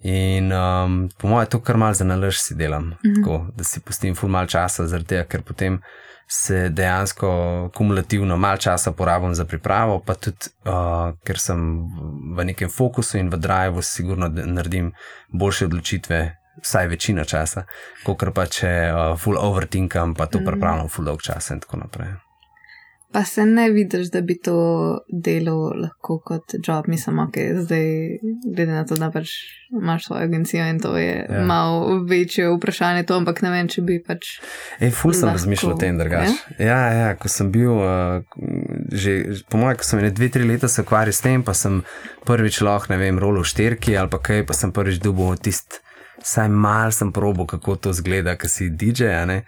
In 0.00 0.52
um, 0.52 1.08
po 1.18 1.28
mojem, 1.28 1.46
to 1.50 1.60
kar 1.60 1.76
mal 1.76 1.94
za 1.94 2.04
nalož 2.04 2.38
si 2.38 2.54
delam, 2.54 2.84
mm 2.84 2.92
-hmm. 3.02 3.14
tako, 3.16 3.46
da 3.56 3.64
si 3.64 3.80
pustim 3.80 4.14
ful 4.14 4.28
mal 4.28 4.46
časa, 4.46 5.02
tega, 5.02 5.24
ker 5.24 5.42
potem 5.42 5.80
se 6.28 6.68
dejansko 6.68 7.70
kumulativno 7.74 8.36
mal 8.36 8.56
časa 8.56 8.92
porabim 8.92 9.34
za 9.34 9.44
pripravo, 9.44 10.02
pa 10.06 10.14
tudi, 10.14 10.36
uh, 10.64 11.14
ker 11.24 11.38
sem 11.38 11.86
v 12.36 12.44
nekem 12.44 12.68
fokusu 12.68 13.18
in 13.18 13.30
v 13.30 13.36
drivu, 13.36 13.82
sigurno 13.82 14.28
naredim 14.28 14.92
boljše 15.32 15.64
odločitve, 15.64 16.36
vsaj 16.62 16.86
večina 16.86 17.24
časa, 17.24 17.64
kot 18.04 18.24
pa 18.34 18.46
če 18.46 18.92
uh, 18.92 19.18
full 19.18 19.38
overtinkam, 19.38 20.14
pa 20.14 20.26
to 20.26 20.38
mm 20.38 20.42
-hmm. 20.42 20.46
pripravljam 20.46 20.88
full 20.88 21.04
dolg 21.04 21.22
čas 21.22 21.50
in 21.50 21.60
tako 21.60 21.76
naprej 21.76 22.27
pa 23.12 23.24
se 23.24 23.46
ne 23.46 23.70
vidiš, 23.70 24.10
da 24.10 24.20
bi 24.20 24.38
to 24.38 24.54
delo 25.08 25.72
lahko 25.82 26.18
kot 26.24 26.42
job, 26.66 26.84
mislim, 26.88 27.18
ok, 27.18 27.34
zdaj 27.54 27.86
glede 28.54 28.72
na 28.72 28.84
to, 28.86 28.96
da 28.96 29.10
pač 29.10 29.30
imaš 29.70 30.04
svojo 30.06 30.22
agencijo 30.22 30.66
in 30.68 30.80
to 30.80 30.96
je 30.96 31.26
ja. 31.30 31.44
malo 31.44 32.04
večje 32.04 32.48
vprašanje, 32.56 33.02
to, 33.02 33.16
ampak 33.16 33.42
ne 33.42 33.50
vem, 33.50 33.68
če 33.68 33.82
bi 33.82 33.98
pač. 34.04 34.34
Ej, 34.80 34.92
ful 34.92 35.16
sem 35.16 35.28
razmišljal 35.32 35.72
o 35.72 35.78
tem, 35.80 35.98
drugač. 35.98 36.36
Ja? 36.58 36.78
ja, 36.92 37.08
ko 37.16 37.32
sem 37.32 37.52
bil, 37.52 37.72
uh, 37.80 38.20
že 38.92 39.40
po 39.48 39.60
mojem, 39.60 39.80
ko 39.80 39.88
sem 39.88 40.04
ne 40.04 40.12
dve, 40.12 40.28
tri 40.32 40.44
leta 40.44 40.68
se 40.68 40.84
ukvarjal 40.84 41.16
s 41.16 41.24
tem, 41.24 41.44
pa 41.44 41.56
sem 41.56 41.80
prvič 42.28 42.60
lahko, 42.60 42.92
ne 42.92 43.00
vem, 43.00 43.20
rolo 43.20 43.44
v 43.44 43.48
šterki 43.48 43.96
ali 43.96 44.12
pa 44.12 44.20
kaj, 44.20 44.44
pa 44.48 44.56
sem 44.56 44.72
prvič 44.72 45.00
dubo 45.04 45.32
tist. 45.36 45.80
Saj 46.24 46.48
mal 46.50 46.92
sem 46.92 47.12
probo, 47.14 47.46
kako 47.46 47.76
to 47.78 47.92
zgleda, 47.94 48.34
ki 48.36 48.48
si 48.50 48.68
DJ, 48.68 49.24
ne? 49.30 49.42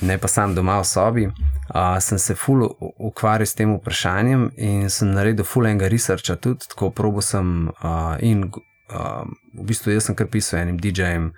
Ne 0.00 0.18
pa 0.18 0.28
sam 0.28 0.54
doma 0.54 0.80
v 0.80 0.84
sobi 0.84 1.24
uh, 1.26 1.98
sem 2.00 2.18
se 2.18 2.34
ful 2.34 2.68
ukvarjal 2.98 3.46
s 3.46 3.54
tem 3.54 3.74
vprašanjem 3.76 4.50
in 4.56 4.90
sem 4.90 5.12
naredil 5.14 5.44
ful 5.44 5.66
enega 5.66 5.88
researcha 5.88 6.36
tudi, 6.36 6.68
tako 6.68 6.90
probo 6.90 7.22
sem 7.22 7.68
uh, 7.68 8.16
in 8.20 8.44
uh, 8.44 9.24
v 9.54 9.66
bistvu 9.70 9.94
jaz 9.94 10.08
sem 10.08 10.16
kar 10.18 10.26
pisal 10.26 10.60
enim 10.60 10.78
DJ-jem, 10.80 11.30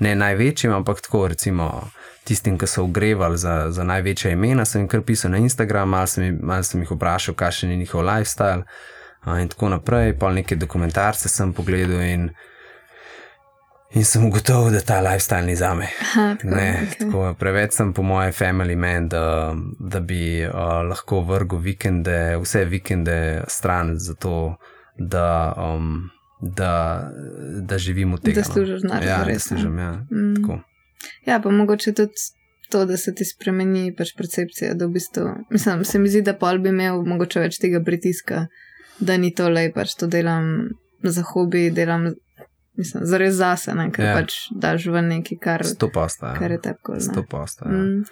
ne 0.00 0.14
največjim, 0.14 0.72
ampak 0.74 1.00
tako 1.04 1.28
recimo 1.28 1.70
tistim, 2.24 2.58
ki 2.58 2.66
so 2.68 2.84
ogrevali 2.84 3.38
za, 3.38 3.70
za 3.70 3.84
največja 3.84 4.32
imena, 4.34 4.64
sem 4.64 4.82
jim 4.82 4.88
kar 4.88 5.02
pisal 5.06 5.32
na 5.34 5.40
Instagram, 5.42 5.88
malo 5.88 6.06
sem, 6.10 6.38
mal 6.42 6.64
sem 6.66 6.82
jih 6.82 6.92
vprašal, 6.94 7.34
kakšen 7.34 7.70
je 7.70 7.80
njihov 7.80 8.04
lifestyle 8.06 8.64
uh, 8.64 9.40
in 9.40 9.48
tako 9.48 9.72
naprej, 9.76 10.16
pa 10.18 10.32
nekaj 10.32 10.58
dokumentarce 10.58 11.28
sem 11.28 11.52
pogledal 11.52 12.02
in 12.04 12.30
In 13.92 14.04
sem 14.04 14.24
ugotovil, 14.24 14.70
da 14.72 14.80
ta 14.80 15.00
lifestyle 15.02 15.46
ni 15.46 15.56
za 15.56 15.74
me. 15.74 15.88
Okay. 16.14 17.34
Preveč 17.38 17.74
sem, 17.74 17.92
po 17.92 18.02
mojem, 18.06 18.32
family 18.32 18.76
man, 18.78 19.08
da, 19.10 19.54
da 19.78 20.00
bi 20.00 20.44
uh, 20.46 20.52
lahko 20.86 21.24
vrgel 21.26 21.58
vikende, 21.58 22.36
vse 22.38 22.64
vikende 22.70 23.42
stran, 23.48 23.96
zato 23.98 24.56
da, 24.98 25.54
um, 25.58 26.10
da, 26.40 27.02
da 27.60 27.78
živim 27.78 28.14
od 28.14 28.22
tega. 28.22 28.44
Da 28.44 28.52
služiš 28.52 28.86
na 28.86 29.02
ja, 29.02 29.24
res. 29.26 29.48
Služim, 29.48 29.78
ja, 29.78 29.92
mm. 30.10 30.62
ja, 31.26 31.40
pa 31.42 31.50
mogoče 31.50 31.92
tudi 31.92 32.30
to, 32.70 32.84
da 32.86 32.96
se 32.96 33.14
ti 33.14 33.24
spremeni 33.24 33.90
pač 33.96 34.14
percepcija. 34.14 34.74
Da 34.78 34.86
v 34.86 35.00
bistvu, 35.00 35.34
mislim, 35.50 35.84
se 35.84 35.98
mi 35.98 36.08
zdi, 36.08 36.22
da 36.22 36.38
pol 36.38 36.62
bi 36.62 36.70
imel 36.70 37.02
mogoče 37.02 37.42
več 37.42 37.58
tega 37.58 37.82
pritiska, 37.82 38.46
da 39.00 39.18
ni 39.18 39.34
to 39.34 39.50
le, 39.50 39.72
pač 39.74 39.98
to 39.98 40.06
delam 40.06 40.70
za 41.02 41.26
hobi, 41.26 41.72
delam 41.74 42.12
mislim, 42.80 43.06
zares 43.06 43.34
zase, 43.38 43.74
ne, 43.76 43.90
ker 43.94 44.06
ja. 44.08 44.14
pač 44.18 44.36
daš 44.50 44.88
v 44.90 45.02
neki 45.06 45.36
kar. 45.40 45.64
Posta. 45.92 46.32
Ja. 46.32 46.38
Kar 46.40 46.56
je 46.56 46.60
tako. 46.64 47.00
Sto 47.04 47.24
posta. 47.28 47.68
Ja. 47.68 47.76
Mm. 47.76 48.04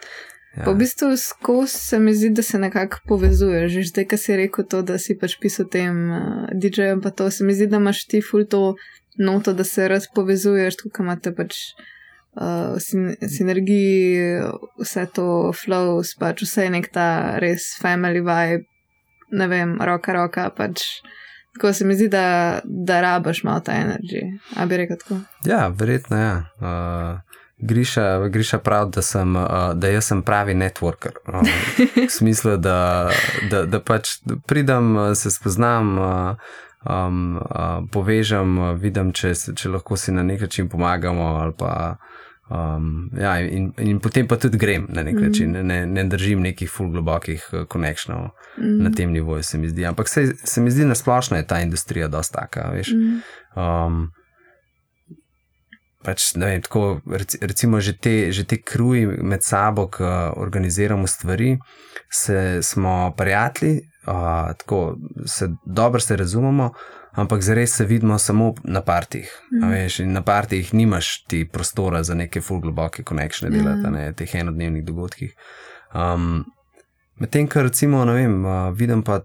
Ja. 0.56 0.64
V 0.66 0.74
bistvu 0.80 1.16
skozi 1.16 1.78
se 1.78 1.98
mi 2.02 2.14
zdi, 2.14 2.30
da 2.34 2.42
se 2.42 2.58
nekako 2.58 2.98
povezuješ. 3.06 3.72
Že 3.72 3.82
zdaj, 3.92 4.06
ki 4.10 4.16
si 4.18 4.36
rekel 4.36 4.66
to, 4.66 4.80
da 4.82 4.96
si 4.98 5.14
pač 5.18 5.36
pisal 5.40 5.68
tem 5.70 6.08
uh, 6.10 6.48
DJ-jem, 6.54 7.02
pa 7.04 7.10
to 7.10 7.28
se 7.30 7.44
mi 7.44 7.54
zdi, 7.54 7.68
da 7.70 7.78
imaš 7.78 8.06
ti 8.10 8.22
ful 8.24 8.46
to 8.48 8.74
noto, 9.18 9.52
da 9.52 9.64
se 9.64 9.88
raz 9.88 10.08
povezuješ, 10.14 10.80
tukaj 10.82 11.04
imate 11.04 11.34
pač 11.36 11.58
uh, 12.40 12.78
sin 12.82 13.12
sinergiji, 13.22 14.40
vse 14.80 15.06
to 15.14 15.52
flows, 15.52 16.14
pač 16.18 16.42
vse 16.46 16.66
je 16.66 16.74
nek 16.74 16.90
ta 16.94 17.38
res 17.42 17.74
family 17.82 18.24
vibe, 18.24 18.66
ne 19.30 19.48
vem, 19.52 19.76
roka, 19.84 20.16
roka, 20.16 20.48
pač. 20.54 20.86
Tako 21.54 21.72
se 21.72 21.84
mi 21.84 21.94
zdi, 21.94 22.08
da, 22.08 22.58
da 22.64 23.00
rabaš 23.00 23.42
malo 23.42 23.60
ta 23.60 23.72
energija. 23.72 24.26
A 24.56 24.66
bi 24.66 24.76
rekel 24.76 24.96
tako? 24.96 25.20
Ja, 25.44 25.66
verjetno 25.68 26.16
je. 26.16 26.24
Ja. 26.24 26.44
Uh, 26.60 27.20
Griša, 27.58 28.28
Griša 28.28 28.58
pravi, 28.58 28.90
da, 28.94 29.02
sem, 29.02 29.36
uh, 29.36 29.46
da 29.74 29.88
jaz 29.88 30.04
sem 30.04 30.22
pravi 30.22 30.54
networker. 30.54 31.12
Uh, 31.26 31.40
v 31.96 32.10
smislu, 32.10 32.56
da, 32.56 33.10
da, 33.50 33.64
da 33.64 33.80
pač 33.80 34.18
pridem, 34.46 35.14
se 35.14 35.30
spoznam, 35.30 35.98
uh, 35.98 36.36
um, 36.86 37.36
uh, 37.36 37.88
povežem, 37.92 38.58
uh, 38.58 38.74
vidim, 38.78 39.12
če, 39.12 39.34
če 39.56 39.68
lahko 39.68 39.96
si 39.96 40.12
na 40.12 40.22
nek 40.22 40.46
način 40.46 40.68
pomagamo 40.68 41.34
ali 41.42 41.52
pa. 41.58 41.96
Um, 42.48 43.10
ja, 43.20 43.40
in, 43.40 43.72
in 43.76 43.98
potem 44.00 44.24
pa 44.28 44.38
tudi 44.40 44.56
grem 44.56 44.86
na 44.88 45.02
nek 45.04 45.14
mm. 45.14 45.24
način, 45.26 45.56
ne, 45.66 45.82
ne 45.86 46.04
držim 46.08 46.40
nekih 46.40 46.70
full 46.72 46.88
globokih 46.90 47.44
konekšnjev 47.68 48.16
mm. 48.56 48.78
na 48.84 48.90
tem 48.90 49.12
nivoju, 49.12 49.42
se 49.42 49.58
mi 49.58 49.68
zdi. 49.68 49.84
Ampak 49.86 50.08
se, 50.08 50.32
se 50.44 50.60
mi 50.60 50.70
zdi, 50.70 50.86
da 50.88 50.94
splošno 50.94 51.36
je 51.36 51.46
ta 51.46 51.60
industrija 51.60 52.08
dosta 52.08 52.46
taka. 52.46 52.72
Mm. 52.72 53.20
Um, 53.60 54.08
pač, 56.04 56.30
vem, 56.36 56.62
tako, 56.64 57.00
recimo, 57.40 57.80
že 57.84 57.92
te, 57.98 58.32
že 58.32 58.46
te 58.48 58.56
kruji 58.62 59.06
med 59.06 59.44
sabo, 59.44 59.88
ki 59.92 60.08
organiziramo 60.36 61.06
stvari, 61.06 61.58
se, 62.08 62.62
smo 62.62 63.12
prijatelji, 63.16 63.82
uh, 64.06 64.56
tako 64.56 64.96
se 65.26 65.50
dobro 65.66 66.00
se 66.00 66.16
razumemo, 66.16 66.72
ampak 67.12 67.42
zares 67.42 67.76
se 67.76 67.84
vidimo 67.84 68.18
samo 68.18 68.54
na 68.64 68.82
partih. 68.82 69.32
Mm. 69.52 69.70
Veš, 69.70 69.98
na 69.98 70.22
partih 70.22 70.74
nimaš 70.74 71.24
ti 71.24 71.48
prostora 71.52 72.02
za 72.02 72.14
neke 72.14 72.40
full 72.40 72.60
globoke 72.60 73.02
konekšne 73.02 73.50
delati, 73.50 73.88
mm. 73.88 73.92
ne 73.92 74.12
teh 74.12 74.34
enodnevnih 74.34 74.84
dogodkih. 74.84 75.34
Um, 75.94 76.44
Medtem, 77.18 77.48
kar 77.50 77.64
recimo, 77.66 78.04
ne 78.06 78.12
vem, 78.14 78.34
vidim 78.78 79.00
pa 79.02 79.16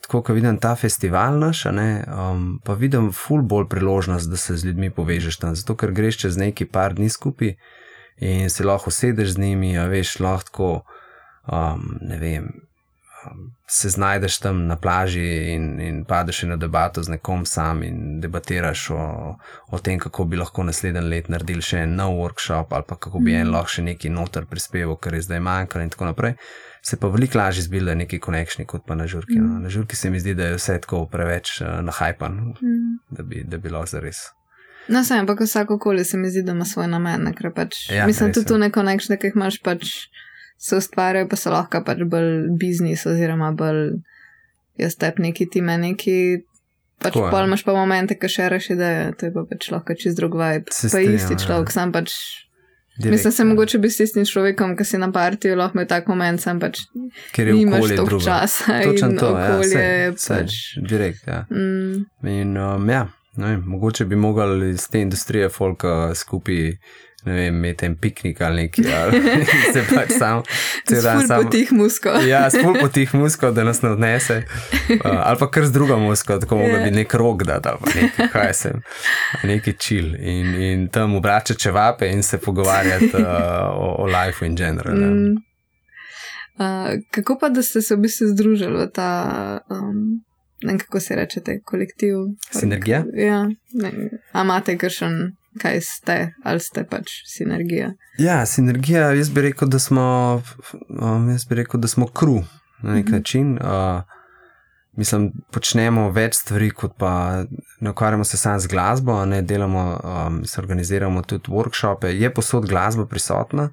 tako, 0.00 0.22
ko 0.24 0.32
vidim 0.32 0.56
ta 0.56 0.72
festival 0.80 1.36
naš, 1.36 1.66
ne, 1.76 2.04
um, 2.08 2.54
pa 2.64 2.72
vidim 2.72 3.10
ful 3.12 3.42
bolj 3.44 3.66
priložnost, 3.68 4.30
da 4.30 4.40
se 4.40 4.56
z 4.56 4.70
ljudmi 4.70 4.88
povežeš 4.90 5.36
tam. 5.42 5.54
Zato, 5.54 5.76
ker 5.76 5.92
greš 5.92 6.22
čez 6.22 6.40
neki 6.40 6.64
par 6.72 6.96
dni 6.96 7.10
skupaj 7.12 7.52
in 8.24 8.48
se 8.50 8.64
lahko 8.64 8.90
sedeš 8.90 9.34
z 9.34 9.44
njimi, 9.44 9.74
a 9.78 9.84
veš, 9.92 10.14
lahko, 10.24 10.70
um, 11.52 11.84
ne 12.00 12.18
vem, 12.18 12.48
um, 13.28 13.50
se 13.70 13.88
znajdeš 13.88 14.38
tam 14.42 14.64
na 14.66 14.76
plaži 14.76 15.52
in, 15.54 15.66
in 15.80 16.04
padeš 16.04 16.42
na 16.50 16.56
debato 16.56 17.02
z 17.02 17.14
nekom 17.14 17.44
sam 17.46 17.82
in 17.86 18.20
debatiraš 18.20 18.88
o, 18.90 19.04
o 19.70 19.78
tem, 19.78 19.98
kako 19.98 20.24
bi 20.24 20.40
lahko 20.40 20.64
naslednji 20.66 21.04
let 21.06 21.28
naredili 21.30 21.62
še 21.62 21.84
en 21.84 21.94
nov 22.00 22.16
workshop 22.18 22.74
ali 22.74 22.88
pa 22.88 22.96
kako 22.96 23.22
bi 23.22 23.34
en 23.34 23.46
mhm. 23.46 23.54
lahko 23.54 23.76
še 23.76 23.86
neki 23.92 24.10
noter 24.10 24.48
prispeval, 24.50 24.96
kar 24.96 25.14
je 25.14 25.22
zdaj 25.28 25.40
manjkalo 25.40 25.86
in 25.86 25.94
tako 25.94 26.10
naprej 26.10 26.34
se 26.82 26.96
pa 26.96 27.08
veliko 27.08 27.38
lažje 27.38 27.62
zbila 27.62 27.94
neki 27.94 28.18
konekšni 28.18 28.64
kot 28.66 28.86
pa 28.86 28.94
na 28.94 29.06
žurki. 29.06 29.38
Mm. 29.38 29.46
No. 29.46 29.60
Na 29.60 29.68
žurki 29.68 29.96
se 29.96 30.10
mi 30.10 30.20
zdi, 30.20 30.34
da 30.34 30.44
je 30.44 30.56
vse 30.56 30.78
tako 30.80 31.06
preveč 31.06 31.60
uh, 31.60 31.80
nahajpan, 31.84 32.32
mm. 32.32 32.98
da 33.10 33.22
bi 33.22 33.58
bilo 33.58 33.84
za 33.86 34.00
res. 34.00 34.30
No, 34.88 35.04
sem, 35.04 35.20
ampak 35.20 35.40
vsako 35.44 35.78
koli 35.78 36.04
se 36.04 36.16
mi 36.16 36.30
zdi, 36.30 36.42
da 36.42 36.52
ima 36.52 36.64
svoj 36.64 36.88
namen. 36.88 37.28
Pač, 37.54 37.90
ja, 37.90 38.06
mislim, 38.06 38.32
tudi 38.32 38.46
tu 38.46 38.58
neko 38.58 38.82
nekšne, 38.82 39.18
ki 39.20 39.30
jih 39.30 39.36
imaš, 39.36 39.60
pač 39.62 39.92
se 40.60 40.76
ustvarjajo, 40.76 41.28
pa 41.30 41.38
so 41.40 41.52
lahko 41.54 41.80
pač 41.86 42.04
bolj 42.04 42.50
biznis 42.60 43.06
oziroma 43.08 43.50
bolj 43.56 43.96
jaz 44.80 44.96
tep 45.00 45.18
neki 45.18 45.48
time 45.52 45.78
neki. 45.80 46.16
Pač 47.00 47.14
Tako, 47.16 47.30
pol 47.32 47.48
imaš 47.48 47.64
pa 47.64 47.72
momente, 47.72 48.12
ki 48.20 48.28
še 48.28 48.50
reši, 48.52 48.76
da 48.76 48.88
je 48.92 49.04
to 49.16 49.28
je 49.30 49.32
pa 49.32 49.46
pač 49.48 49.70
lahko 49.72 49.96
čez 49.96 50.18
drug 50.18 50.36
vibe. 50.36 50.68
Pa 50.68 51.00
isti 51.00 51.36
ja. 51.36 51.40
človek, 51.40 51.72
sam 51.72 51.94
pač 51.96 52.12
Direkt, 53.00 53.12
Mislim, 53.12 53.32
se 53.32 53.42
ja. 53.42 53.46
mogoče 53.46 53.78
bi 53.78 53.90
s 53.90 53.96
tistim 53.96 54.24
človekom, 54.26 54.74
ki 54.76 54.84
si 54.84 54.98
na 54.98 55.08
partiju, 55.12 55.56
lahko 55.56 55.78
imel 55.78 55.86
tak 55.88 56.08
moment, 56.10 56.40
sem 56.40 56.58
pač. 56.60 56.82
Ker 57.32 57.48
je 57.48 57.54
imaš 57.62 57.94
toliko 57.96 58.18
časa. 58.20 58.80
Točno 58.84 59.14
to, 59.16 59.30
ja, 59.30 59.46
okolje, 59.54 59.84
ja, 59.84 60.10
sej, 60.16 60.36
pač. 60.36 60.56
sej, 60.74 60.82
direkt, 60.90 61.22
ja. 61.26 61.46
Mm. 61.48 62.04
In, 62.28 62.56
um, 62.60 62.90
ja, 62.90 63.06
vem, 63.36 63.62
mogoče 63.72 64.04
bi 64.04 64.18
mogli 64.20 64.74
iz 64.74 64.84
te 64.92 65.00
industrije 65.00 65.48
folka 65.48 66.14
skupaj 66.14 66.74
ne 67.24 67.32
vem, 67.32 67.56
imeti 67.56 67.86
en 67.86 67.96
piknik 67.96 68.40
ali 68.40 68.62
nekaj, 68.62 68.92
ali 69.02 69.20
se 69.74 69.82
pač 69.94 70.12
sam. 70.18 70.42
Spul 70.86 71.26
sam, 71.26 71.44
po 71.44 71.50
tih 71.50 71.72
muskov. 71.72 72.26
ja, 72.28 72.46
spul 72.54 72.78
po 72.80 72.88
tih 72.88 73.14
muskov, 73.14 73.54
da 73.54 73.64
nas 73.64 73.82
ne 73.82 73.90
odnese. 73.90 74.42
Uh, 74.88 75.00
ali 75.04 75.38
pa 75.38 75.50
kar 75.50 75.66
z 75.66 75.72
drugo 75.72 75.98
musko, 75.98 76.38
tako 76.38 76.56
yeah. 76.56 76.72
mogo 76.72 76.84
bi 76.84 76.90
nek 76.90 77.14
rok 77.14 77.44
dati, 77.44 77.68
ali 77.68 77.78
pa 77.80 78.00
nekaj, 78.00 78.28
kaj 78.32 78.54
sem, 78.54 78.80
neki 79.44 79.76
čil. 79.78 80.14
In, 80.16 80.54
in 80.54 80.88
tam 80.88 81.14
obračati 81.14 81.60
čevape 81.60 82.08
in 82.08 82.22
se 82.22 82.38
pogovarjati 82.38 83.12
uh, 83.12 83.22
o, 83.74 83.94
o 83.98 84.06
lifeu 84.06 84.46
in 84.46 84.56
general. 84.56 84.96
Mm. 84.96 85.36
Uh, 86.60 87.00
kako 87.10 87.38
pa, 87.40 87.48
da 87.48 87.62
ste 87.62 87.82
se 87.82 87.96
v 87.96 88.06
bistvu 88.06 88.26
združili 88.32 88.84
v 88.84 88.88
ta, 88.94 89.10
um, 89.70 90.20
ne 90.62 90.72
vem, 90.72 90.78
kako 90.78 91.00
se 91.00 91.16
reče, 91.16 91.40
kolektiv? 91.64 92.16
Sinergija? 92.50 93.04
Ja, 93.16 93.44
ne, 93.72 93.92
a 94.32 94.42
imate 94.44 94.76
kakšen 94.78 95.39
kaj 95.58 95.80
ste, 95.80 96.16
ali 96.44 96.60
ste 96.60 96.84
pač 96.86 97.10
sinergija. 97.26 97.92
Ja, 98.18 98.46
sinergija, 98.46 99.10
jaz 99.12 99.30
bi 99.30 99.42
rekel, 99.48 99.68
da 99.68 99.78
smo, 99.78 100.42
um, 100.88 101.28
jaz 101.30 101.44
bi 101.44 101.58
rekel, 101.62 101.80
da 101.80 101.88
smo 101.88 102.06
kru 102.06 102.42
na 102.82 102.94
nek 102.94 103.04
mm 103.04 103.08
-hmm. 103.08 103.12
način. 103.12 103.58
Uh, 103.58 104.02
mislim, 104.96 105.32
počnemo 105.50 106.10
več 106.10 106.34
stvari, 106.34 106.70
kot 106.70 106.96
pa 106.98 107.44
ne 107.80 107.90
ukvarjamo 107.90 108.24
se 108.24 108.36
samo 108.36 108.58
z 108.58 108.66
glasbo, 108.66 109.24
ne 109.24 109.42
delamo, 109.42 110.00
um, 110.04 110.44
se 110.44 110.60
organiziramo 110.60 111.22
tudi 111.22 111.50
workshope, 111.50 112.06
je 112.06 112.34
posod 112.34 112.68
glasba 112.68 113.06
prisotna, 113.06 113.70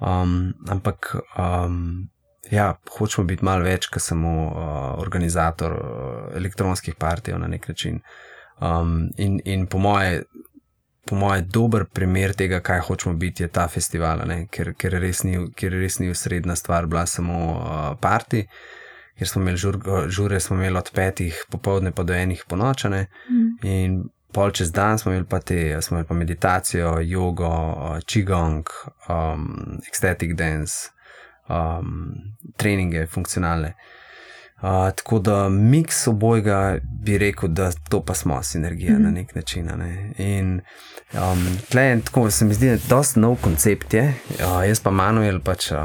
um, 0.00 0.54
ampak. 0.68 1.16
Um, 1.38 2.08
Ja, 2.50 2.74
hočemo 2.98 3.26
biti 3.26 3.44
malo 3.44 3.64
več, 3.64 3.86
kot 3.92 4.02
samo 4.02 4.30
uh, 4.46 5.00
organizator 5.02 5.72
uh, 5.72 6.36
elektronskih 6.36 6.94
partijev 6.94 7.38
na 7.38 7.46
nek 7.46 7.68
način. 7.68 8.00
Um, 8.60 9.10
in, 9.16 9.40
in 9.44 9.66
po 9.66 9.78
moje, 9.78 10.22
po 11.08 11.16
mojem, 11.16 11.46
dober 11.48 11.84
primer 11.92 12.34
tega, 12.36 12.60
kaj 12.60 12.80
hočemo 12.88 13.14
biti, 13.16 13.42
je 13.42 13.48
ta 13.48 13.68
festival, 13.68 14.20
ker, 14.52 14.74
ker, 14.76 14.98
res 15.00 15.22
ni, 15.24 15.38
ker 15.56 15.72
res 15.72 15.98
ni 16.02 16.10
usredna 16.12 16.56
stvar, 16.56 16.86
bila 16.86 17.06
samo 17.06 17.38
uh, 17.54 17.88
parti, 18.00 18.44
ker 19.18 19.28
smo 19.28 19.42
imeli 19.42 19.56
žur, 19.56 19.80
žure, 20.12 20.40
smo 20.40 20.58
imeli 20.58 20.78
od 20.78 20.90
petih 20.94 21.40
popovdne 21.50 21.92
pa 21.96 22.04
do 22.04 22.14
enih 22.14 22.44
ponočane. 22.48 23.06
Mm. 23.30 23.48
In 23.68 23.98
pol 24.32 24.52
čez 24.52 24.72
dan 24.72 25.00
smo 25.00 25.12
imeli 25.12 25.26
pa 25.26 25.40
te, 25.40 25.78
smo 25.82 25.96
imeli 25.96 26.08
pa 26.08 26.14
meditacijo, 26.14 26.98
jogo, 27.00 27.48
uh, 27.48 27.98
qigong, 28.04 28.68
um, 29.08 29.80
ecstatic 29.88 30.36
dance, 30.36 30.92
um, 31.48 32.12
treninge, 32.56 33.06
funkcionalne. 33.06 33.72
Uh, 33.78 33.97
tako 34.60 35.18
da 35.18 35.48
miks 35.48 36.06
obojega 36.06 36.78
bi 36.82 37.18
rekel, 37.18 37.48
da 37.48 37.70
to 37.88 38.02
pa 38.04 38.14
smo 38.14 38.42
sinergija 38.42 38.92
mm 38.92 38.96
-hmm. 38.96 39.02
na 39.02 39.10
nek 39.10 39.34
način. 39.34 39.66
Ne? 39.66 40.12
In 40.18 40.60
um, 41.12 41.58
tle, 41.68 42.00
tako 42.04 42.30
se 42.30 42.44
mi 42.44 42.54
zdi, 42.54 42.66
da 42.66 42.72
je 42.72 42.78
to 42.78 42.96
dosta 42.96 43.20
nov 43.20 43.36
koncept. 43.40 43.94
Je. 43.94 44.14
Uh, 44.30 44.68
jaz 44.68 44.80
pa 44.80 44.90
Manuel, 44.90 45.40
pač 45.40 45.70
uh, 45.70 45.78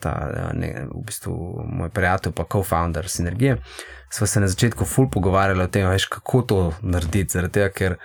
ta, 0.00 0.30
ne, 0.52 0.86
v 0.94 1.04
bistvu 1.06 1.64
moj 1.66 1.88
prijatelj, 1.88 2.32
pa 2.32 2.44
co-founder 2.44 3.08
sinergije, 3.08 3.56
smo 4.10 4.26
se 4.26 4.40
na 4.40 4.48
začetku 4.48 4.84
ful 4.84 5.10
pogovarjali 5.10 5.62
o 5.62 5.66
tem, 5.66 5.88
veš, 5.88 6.04
kako 6.04 6.42
to 6.42 6.72
narediti. 6.82 7.32
Zaradi 7.32 7.52
tega, 7.52 7.68
ker 7.68 7.96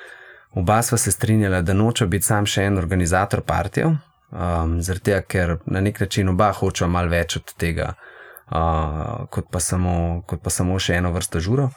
oba 0.51 0.81
sva 0.81 0.97
se 0.97 1.11
strinjala, 1.11 1.61
da 1.61 1.73
noče 1.73 2.07
biti 2.07 2.25
sam 2.25 2.45
še 2.45 2.63
en 2.63 2.77
organizator 2.77 3.41
partijev, 3.41 3.87
um, 3.87 4.81
zaradi 4.81 5.03
tega, 5.03 5.21
ker 5.21 5.57
na 5.65 5.81
nek 5.81 5.99
način 5.99 6.29
oba 6.29 6.51
hočejo 6.51 6.87
malo 6.87 7.09
več 7.09 7.35
od 7.35 7.53
tega 7.57 7.93
uh, 8.51 9.25
kot, 9.29 9.45
pa 9.51 9.59
samo, 9.59 10.21
kot 10.27 10.41
pa 10.43 10.49
samo 10.49 10.79
še 10.79 10.99
eno 10.99 11.11
vrsto 11.11 11.39
žuro. 11.39 11.69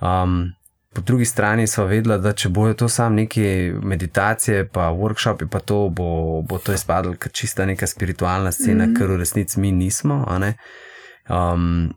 Um, 0.00 0.52
po 0.94 1.00
drugi 1.00 1.24
strani 1.24 1.66
smo 1.66 1.84
vedeli, 1.84 2.20
da 2.22 2.32
če 2.32 2.48
bojo 2.48 2.74
to 2.74 2.88
samo 2.88 3.16
neke 3.16 3.74
meditacije, 3.82 4.68
pa 4.68 4.90
workshopi, 4.94 5.48
pa 5.50 5.58
to 5.60 5.88
bo, 5.90 6.42
bo 6.42 6.58
to 6.58 6.74
izpadlo, 6.74 7.16
ker 7.18 7.32
čista 7.32 7.66
neka 7.66 7.86
spiritualna 7.86 8.52
scena, 8.52 8.86
mm 8.86 8.90
-hmm. 8.90 8.98
ker 8.98 9.10
v 9.10 9.16
resnici 9.16 9.60
mi 9.60 9.72
nismo. 9.72 10.24
Um, 11.28 11.94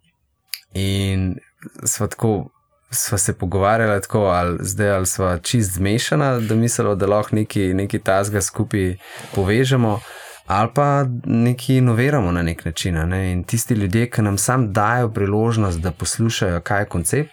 in 0.74 1.36
smo 1.84 2.08
tako. 2.08 2.50
Sva 2.92 3.18
se 3.18 3.34
pogovarjala 3.34 4.00
tako, 4.00 4.20
ali 4.20 4.58
zdaj 4.62 4.90
ali 4.90 5.06
sva 5.06 5.38
čist 5.38 5.74
zmešana, 5.74 6.40
da 6.40 6.56
mislimo, 6.56 6.96
da 6.96 7.06
lahko 7.06 7.36
neki, 7.36 7.74
neki 7.74 8.00
tasga 8.00 8.42
skupaj 8.42 8.96
povežemo 9.36 10.00
ali 10.48 10.70
pa 10.76 11.06
nekaj 11.26 11.76
inoviramo 11.76 12.32
na 12.32 12.42
nek 12.42 12.66
način. 12.66 13.10
Ne? 13.10 13.32
In 13.32 13.44
tisti 13.44 13.74
ljudje, 13.74 14.10
ki 14.10 14.22
nam 14.22 14.38
sam 14.38 14.74
dajo 14.74 15.10
priložnost, 15.10 15.80
da 15.80 15.92
poslušajo, 15.92 16.62
kaj 16.62 16.82
je 16.82 16.86
koncept, 16.86 17.32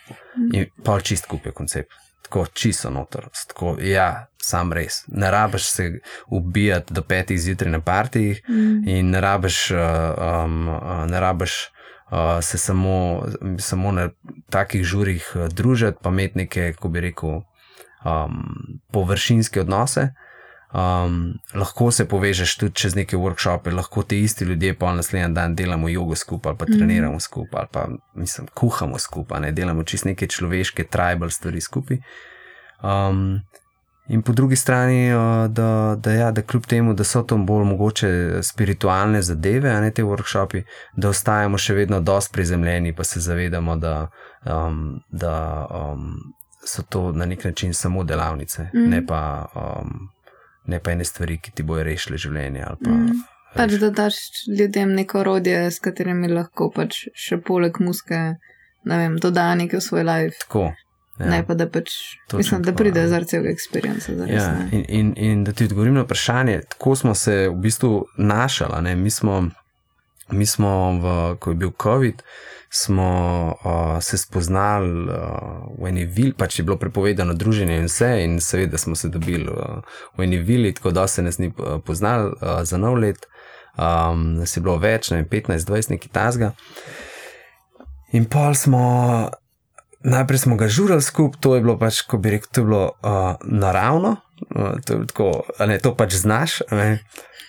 in 0.52 0.66
pa 0.84 1.00
čist 1.00 1.26
kupijo 1.26 1.52
koncept. 1.52 1.92
Tako 2.22 2.46
čisto 2.46 2.90
notor. 2.90 3.28
Tako, 3.48 3.76
ja, 3.80 4.26
sam 4.42 4.72
res. 4.72 5.04
Ne 5.06 5.30
rabiš 5.30 5.70
se 5.70 6.00
ubijati 6.26 6.94
do 6.94 7.02
petih 7.02 7.40
zjutraj 7.40 7.72
na 7.72 7.80
partijih 7.80 8.42
mm. 8.48 8.88
in 8.88 9.10
ne 9.10 9.20
rabiš, 9.20 9.70
uh, 9.70 9.78
um, 10.44 10.64
ne 11.10 11.20
rabiš 11.20 11.52
uh, 12.10 12.44
se 12.44 12.58
samo, 12.58 13.22
samo 13.58 13.92
na 13.92 14.10
takih 14.50 14.84
žurih 14.84 15.36
družiti, 15.50 15.98
pa 16.02 16.10
imeti 16.10 16.38
neke, 16.38 16.72
ko 16.72 16.88
bi 16.88 17.00
rekel, 17.00 17.30
um, 18.04 18.42
površinske 18.92 19.60
odnose. 19.60 20.08
Um, 20.74 21.34
lahko 21.54 21.90
se 21.90 22.02
povežeš 22.08 22.56
tudi 22.58 22.74
čez 22.74 22.96
neke 22.98 23.16
workshope, 23.16 23.70
lahko 23.70 24.02
ti 24.02 24.18
isti 24.22 24.44
ljudje 24.44 24.74
pa 24.74 24.92
naslednji 24.92 25.34
dan 25.34 25.54
delamo 25.54 25.88
jogo 25.88 26.14
skupaj 26.14 26.50
ali 26.50 26.58
pa 26.58 26.64
mhm. 26.64 26.78
treniramo 26.78 27.20
skupaj 27.20 27.58
ali 27.58 27.68
pa 27.72 27.88
mislim, 28.14 28.46
kuhamo 28.54 28.98
skupaj, 28.98 29.40
ne 29.40 29.52
delamo 29.52 29.84
čist 29.84 30.04
neke 30.04 30.26
človeške, 30.26 30.84
tribal 30.84 31.30
stvari 31.30 31.60
skupaj. 31.60 31.98
Um, 32.82 33.40
in 34.08 34.22
po 34.22 34.32
drugi 34.32 34.56
strani, 34.56 35.14
uh, 35.14 35.46
da, 35.50 35.96
da, 35.98 36.12
ja, 36.12 36.30
da 36.30 36.42
kljub 36.42 36.66
temu, 36.66 36.94
da 36.94 37.04
so 37.04 37.22
to 37.22 37.36
bolj 37.36 37.64
mogoče 37.64 38.42
spiritualne 38.42 39.22
zadeve, 39.22 39.70
a 39.70 39.80
ne 39.80 39.90
te 39.90 40.02
workshopi, 40.02 40.64
da 40.96 41.08
ostajamo 41.08 41.58
še 41.58 41.74
vedno 41.74 42.00
dosti 42.00 42.32
prizemljeni, 42.32 42.92
pa 42.94 43.04
se 43.04 43.20
zavedamo, 43.20 43.76
da, 43.76 44.08
um, 44.42 45.00
da 45.08 45.66
um, 45.70 46.18
so 46.66 46.82
to 46.82 47.12
na 47.12 47.26
nek 47.26 47.44
način 47.44 47.74
samo 47.74 48.04
delavnice, 48.04 48.70
mm. 48.74 48.90
ne 48.90 49.06
pa. 49.06 49.46
Um, 49.54 50.10
ne 50.66 50.80
pa 50.80 50.94
ene 50.94 51.04
stvari, 51.04 51.38
ki 51.38 51.52
ti 51.52 51.62
bojo 51.62 51.84
rešile 51.84 52.18
življenje. 52.20 52.64
Pa, 52.84 52.90
mm. 52.90 53.18
pač, 53.56 53.76
da 53.82 53.90
daš 53.90 54.20
ljudem 54.58 54.94
neko 54.96 55.20
orodje, 55.24 55.66
s 55.70 55.82
katerimi 55.84 56.30
lahko 56.32 56.70
pač 56.74 57.04
še 57.14 57.40
poleg 57.44 57.80
muske, 57.84 58.22
ne 58.84 58.98
vem, 59.00 59.18
dodajo 59.20 59.60
nekaj 59.64 59.80
v 59.80 59.84
svoj 59.88 60.08
life. 60.08 60.40
Tako. 60.46 60.72
Ja. 61.18 61.28
Ne 61.30 61.44
pa 61.46 61.54
da 61.54 61.68
pač, 61.70 61.92
Točno 62.26 62.38
mislim, 62.38 62.62
da 62.66 62.72
pride 62.74 63.04
ja. 63.04 63.08
zaradi 63.08 63.30
celega 63.30 63.52
experienca. 63.54 64.14
Ja, 64.26 64.48
in, 64.72 64.82
in, 64.88 65.12
in 65.16 65.44
da 65.46 65.52
ti 65.52 65.68
odgovorim 65.68 65.94
na 65.94 66.02
vprašanje, 66.02 66.64
tako 66.74 66.96
smo 66.98 67.14
se 67.14 67.36
v 67.48 67.54
bistvu 67.54 68.06
našali. 68.18 68.96
Mi 68.96 69.10
smo, 69.10 69.44
mi 70.30 70.46
smo 70.46 70.72
v, 70.98 71.14
ko 71.38 71.54
je 71.54 71.60
bil 71.60 71.70
COVID, 71.82 72.24
smo 72.74 73.08
uh, 73.64 74.02
se 74.02 74.18
spoznali 74.18 75.08
uh, 75.08 75.14
v 75.78 75.88
eni 75.88 76.04
vili, 76.04 76.32
pač 76.32 76.58
je 76.58 76.64
bilo 76.64 76.76
prepovedano 76.76 77.34
druženje 77.34 77.76
in 77.78 77.86
vse, 77.86 78.10
in 78.24 78.40
seveda 78.40 78.78
smo 78.78 78.96
se 78.98 79.08
dobili 79.08 79.46
uh, 79.46 79.78
v 80.18 80.26
eni 80.26 80.38
vili, 80.38 80.72
tako 80.74 80.90
da 80.90 81.06
se 81.06 81.22
nas 81.22 81.38
ni 81.38 81.52
poznali 81.86 82.32
uh, 82.32 82.62
za 82.62 82.78
nov 82.78 82.98
let. 82.98 83.26
Um, 83.78 84.34
nas 84.38 84.56
je 84.56 84.62
bilo 84.62 84.76
več, 84.78 85.10
ne 85.10 85.24
15-20 85.24 85.90
neki 85.90 86.08
tasga. 86.08 86.52
In 88.12 88.26
pol 88.30 88.54
smo 88.54 88.82
najprej 90.04 90.38
smo 90.38 90.56
ga 90.56 90.68
žurali 90.68 91.02
skupaj, 91.02 91.40
to 91.40 91.54
je 91.54 91.60
bilo 91.60 91.78
pač, 91.78 92.02
ko 92.02 92.18
bi 92.18 92.34
rekel, 92.34 92.50
to 92.52 92.60
je 92.60 92.64
bilo 92.64 92.84
uh, 92.86 93.34
naravno, 93.42 94.16
uh, 94.50 94.74
to, 94.86 94.98
je 94.98 95.06
tako, 95.06 95.30
ne, 95.66 95.78
to 95.78 95.94
pač 95.96 96.14
znaš. 96.14 96.60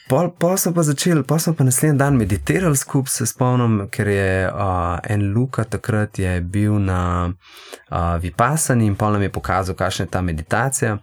Pol, 0.09 0.29
pol 0.37 0.57
smo 0.57 0.73
pa 0.73 0.83
začeli, 0.85 1.23
pol 1.25 1.39
smo 1.41 1.55
pa 1.57 1.65
naslednji 1.65 1.97
dan 1.97 2.17
meditirali 2.17 2.77
skupaj, 2.77 3.11
se 3.11 3.25
spomnim, 3.25 3.87
ker 3.89 4.07
je 4.07 4.49
uh, 4.49 4.99
en 5.03 5.31
Luka 5.33 5.63
takrat 5.63 6.19
bil 6.41 6.77
na 6.79 7.31
uh, 7.31 8.17
Vipasani 8.21 8.85
in 8.85 8.95
pol 8.95 9.17
nam 9.17 9.25
je 9.25 9.31
pokazal, 9.33 9.75
kakšna 9.75 10.05
je 10.05 10.11
ta 10.11 10.21
meditacija. 10.21 10.97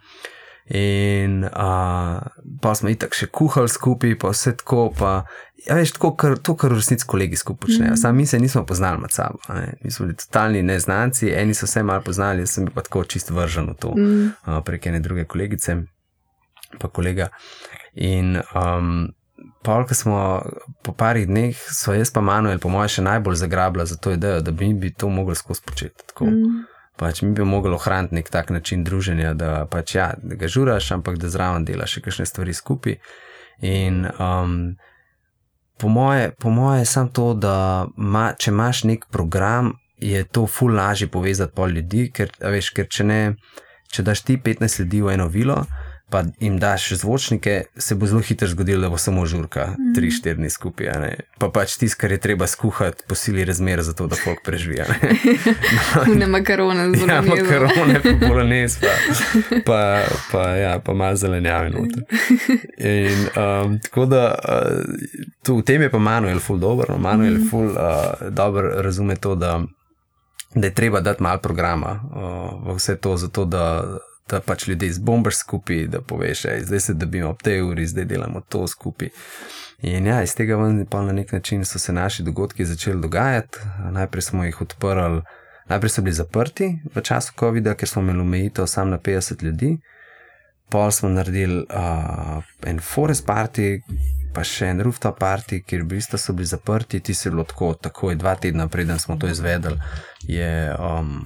In 0.71 1.43
uh, 1.43 2.21
pa 2.61 2.75
smo 2.75 2.89
itak 2.89 3.11
še 3.11 3.27
kuhali 3.27 3.67
skupaj, 3.67 4.15
pa 4.19 4.31
vse 4.31 4.55
tako, 4.63 4.93
pa 4.95 5.23
Ja, 5.63 5.75
veš, 5.75 5.93
tako, 5.95 6.11
kar, 6.19 6.35
to, 6.43 6.55
kar 6.59 6.73
v 6.73 6.79
resnici 6.81 7.05
kolegi 7.07 7.37
skupaj 7.39 7.67
počnejo. 7.67 7.93
Mm. 7.93 7.97
Sam 7.97 8.17
mi 8.17 8.25
se 8.25 8.39
nismo 8.39 8.65
poznali 8.65 8.99
med 8.99 9.11
sabo, 9.11 9.39
ne? 9.49 9.73
mi 9.83 9.91
smo 9.91 10.05
bili 10.05 10.17
totalni 10.17 10.63
neznanci, 10.63 11.29
eni 11.31 11.53
so 11.53 11.67
se 11.67 11.83
malo 11.83 12.03
poznali, 12.03 12.43
jaz 12.43 12.57
sem 12.57 12.67
pa 12.67 12.83
tako 12.83 13.03
čist 13.07 13.31
vržen 13.31 13.69
v 13.71 13.75
to, 13.79 13.93
mm. 13.95 14.25
uh, 14.43 14.59
prek 14.65 14.89
ene 14.91 14.99
druge 14.99 15.23
kolegice, 15.23 15.77
pa 16.79 16.89
kolega. 16.89 17.29
In 17.95 18.39
um, 18.55 19.13
pol, 19.63 19.85
ko 19.87 19.95
smo 19.95 20.19
po 20.83 20.93
parih 20.97 21.27
dneh, 21.27 21.57
so 21.57 21.93
jaz 21.93 22.11
pa 22.13 22.21
Manuel, 22.21 22.59
po 22.59 22.71
mojem, 22.73 22.97
še 22.97 23.05
najbolj 23.05 23.39
zagrabila 23.43 23.85
za 23.85 23.97
to 23.97 24.13
idejo, 24.15 24.41
da 24.41 24.51
bi 24.51 24.73
mi 24.73 24.93
to 24.93 25.09
mogli 25.09 25.35
skozi 25.35 25.61
početi. 25.65 26.07
Mm. 26.21 26.63
Pač 26.97 27.21
mi 27.25 27.33
bi 27.33 27.45
mogli 27.45 27.73
ohraniti 27.73 28.15
nek 28.15 28.29
tak 28.29 28.49
način 28.53 28.83
druženja, 28.83 29.33
da 29.33 29.65
pač 29.69 29.95
ja, 29.95 30.13
da 30.17 30.37
ga 30.37 30.47
žuraš, 30.47 30.91
ampak 30.97 31.17
da 31.21 31.29
zraven 31.29 31.65
delaš 31.65 31.97
še 31.97 32.05
kakšne 32.05 32.25
stvari 32.29 32.53
skupaj. 32.53 32.99
In 33.61 34.03
um, 34.19 34.75
po 35.77 35.89
moje, 35.89 36.31
po 36.39 36.49
moje 36.49 36.83
je 36.83 36.91
samo 36.91 37.09
to, 37.13 37.33
da 37.33 37.87
ma, 37.97 38.33
če 38.37 38.51
imaš 38.51 38.83
nek 38.89 39.07
program, 39.11 39.73
je 40.03 40.23
to 40.23 40.45
ful 40.47 40.73
lažje 40.75 41.07
povezati 41.07 41.55
pol 41.55 41.71
ljudi, 41.71 42.09
ker, 42.13 42.33
veš, 42.41 42.73
ker 42.75 42.89
če 42.91 43.05
ne, 43.07 43.21
če 43.93 44.03
daš 44.03 44.25
ti 44.27 44.37
15 44.37 44.83
ljudi 44.83 45.01
v 45.01 45.13
eno 45.15 45.29
vilo, 45.31 45.61
pa 46.13 46.23
jim 46.39 46.59
daš 46.59 46.91
zvočnike, 46.93 47.63
se 47.77 47.95
bo 47.95 48.05
zelo 48.05 48.21
hitro 48.21 48.47
zgodilo, 48.47 48.81
da 48.81 48.89
bo 48.89 48.97
samo 48.97 49.25
žurka, 49.25 49.65
mm. 49.65 49.93
tri, 49.95 50.11
štiri 50.11 50.35
dni 50.35 50.49
skupaj. 50.49 51.15
Pa 51.41 51.49
pač 51.49 51.73
tisto, 51.81 51.97
kar 52.01 52.11
je 52.11 52.19
treba 52.21 52.47
skuhati, 52.47 53.03
posili 53.09 53.45
razmer 53.45 53.81
za 53.81 53.95
to, 53.97 54.05
da 54.07 54.15
folk 54.15 54.43
preživi. 54.45 54.77
Ne, 54.77 56.15
ne 56.21 56.27
makarone, 56.27 56.85
zelo 56.93 57.13
ja, 57.13 57.21
makarone, 57.21 57.97
pa 58.03 58.27
bolognese, 58.27 58.79
pa, 58.85 58.93
pa, 59.65 59.81
pa, 60.31 60.43
ja, 60.49 60.77
pa 60.85 60.93
malo 60.93 61.15
zelenjave 61.15 61.73
noter. 61.73 62.05
In 62.77 63.25
um, 63.33 63.79
tako 63.79 64.05
da 64.05 64.23
uh, 64.37 64.85
tu, 65.43 65.57
v 65.57 65.65
tem 65.65 65.81
je 65.81 65.89
pa 65.89 65.97
Manuel 65.97 66.39
ful 66.39 66.61
dobro, 66.61 66.93
no? 66.93 67.01
Manuel 67.01 67.41
mm. 67.41 67.49
ful 67.49 67.73
uh, 67.73 68.29
dobro 68.29 68.69
razume 68.85 69.15
to, 69.15 69.33
da, 69.35 69.63
da 70.55 70.67
je 70.67 70.73
treba 70.73 71.01
dati 71.01 71.23
malo 71.23 71.41
programa 71.41 72.01
uh, 72.05 72.69
v 72.69 72.77
vse 72.77 73.01
to, 73.01 73.17
zato 73.17 73.45
da 73.45 73.81
da 74.29 74.39
pač 74.39 74.67
ljudi 74.67 74.91
zbombaš 74.91 75.35
skupaj, 75.35 75.87
da 75.87 76.01
poveš, 76.01 76.43
da 76.43 76.59
zdaj 76.63 76.79
se 76.79 76.93
dobimo 76.93 77.29
ob 77.29 77.41
tej 77.43 77.61
uri, 77.61 77.87
zdaj 77.87 78.05
delamo 78.05 78.41
to 78.41 78.67
skupaj. 78.67 79.09
In 79.83 80.07
ja, 80.07 80.21
iz 80.23 80.35
tega 80.35 80.55
ven, 80.55 80.85
na 80.91 81.11
nek 81.11 81.31
način 81.31 81.65
so 81.65 81.79
se 81.79 81.93
naši 81.93 82.23
dogodki 82.23 82.65
začeli 82.65 83.01
dogajati. 83.01 83.57
Najprej 83.91 84.21
smo 84.21 84.43
jih 84.43 84.61
odprli, 84.61 85.21
najprej 85.69 85.89
so 85.89 86.01
bili 86.01 86.13
zaprti 86.13 86.79
v 86.95 87.01
času 87.01 87.33
COVID-a, 87.39 87.75
ker 87.75 87.89
smo 87.89 88.01
imeli 88.01 88.19
omejitev 88.19 88.65
samo 88.65 88.91
na 88.91 88.97
50 88.97 89.43
ljudi. 89.43 89.77
Pol 90.69 90.91
smo 90.91 91.09
naredili 91.09 91.65
uh, 91.69 92.43
en 92.65 92.79
forest 92.79 93.27
party, 93.27 93.81
pa 94.33 94.43
še 94.47 94.71
en 94.73 94.81
rooftop 94.85 95.19
party, 95.19 95.61
kjer 95.67 95.83
bi 95.87 95.99
isto 96.01 96.17
so 96.17 96.33
bili 96.33 96.49
zaprti, 96.49 96.99
ti 96.99 97.13
je 97.13 97.31
bilo 97.31 97.45
tako, 97.47 97.73
takoj 97.73 98.15
dva 98.19 98.35
tedna, 98.35 98.67
preden 98.67 98.99
smo 98.99 99.17
to 99.17 99.29
izvedeli, 99.29 99.77
je, 100.27 100.73
um, 100.79 101.21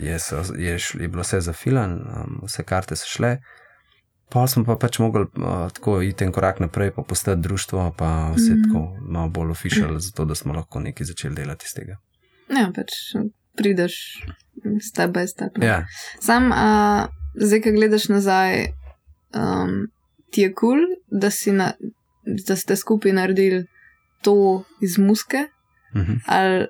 je, 0.00 0.18
so, 0.18 0.42
je, 0.58 0.78
šlo, 0.78 1.02
je 1.02 1.08
bilo 1.08 1.24
vse 1.26 1.40
zafilan, 1.40 1.94
um, 2.00 2.40
vse 2.46 2.64
karte 2.64 2.96
so 2.96 3.08
šle. 3.10 3.36
Pa 4.32 4.42
smo 4.50 4.64
pa 4.66 4.74
pač 4.74 4.98
mogli 4.98 5.22
uh, 5.22 5.68
tako 5.70 6.00
iti 6.02 6.26
en 6.26 6.32
korak 6.34 6.58
naprej, 6.60 6.90
pa 6.96 7.02
postati 7.06 7.42
društvo, 7.42 7.92
pa 7.98 8.32
vse 8.34 8.54
mm 8.54 8.64
tako 8.66 8.82
malo 9.00 9.28
bolj 9.30 9.50
oficial, 9.50 9.98
zato 9.98 10.24
da 10.24 10.34
smo 10.34 10.54
lahko 10.54 10.80
nekaj 10.80 11.06
začeli 11.06 11.34
delati 11.34 11.68
iz 11.68 11.74
tega. 11.74 12.00
Ja, 12.50 12.70
pač 12.74 12.96
prideš 13.56 13.94
step 14.82 15.10
by 15.14 15.26
step. 15.26 15.62
Ja. 15.62 15.84
Sam, 16.20 16.50
uh, 16.50 17.06
zdaj, 17.34 17.62
ki 17.62 17.72
gledaš 17.78 18.08
nazaj, 18.08 18.72
um, 19.34 19.86
ti 20.30 20.42
je 20.42 20.52
kul, 20.52 20.82
cool, 20.82 21.20
da 21.20 21.30
si 21.30 21.52
na, 21.52 21.72
da 22.46 22.56
ste 22.56 22.76
skupaj 22.76 23.12
naredili 23.12 23.66
to 24.22 24.64
iz 24.82 24.98
muske, 24.98 25.44
uh 25.94 26.00
mhm. 26.00 26.12
-huh. 26.12 26.20
ali 26.26 26.66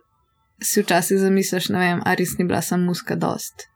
si 0.63 0.83
včasih 0.83 1.19
zamisliš, 1.19 1.69
ne 1.69 1.79
vem, 1.79 2.01
ali 2.05 2.17
res 2.17 2.39
ni 2.39 2.45
bila 2.45 2.63
samo 2.63 2.85
muska 2.85 3.17
dost. 3.17 3.69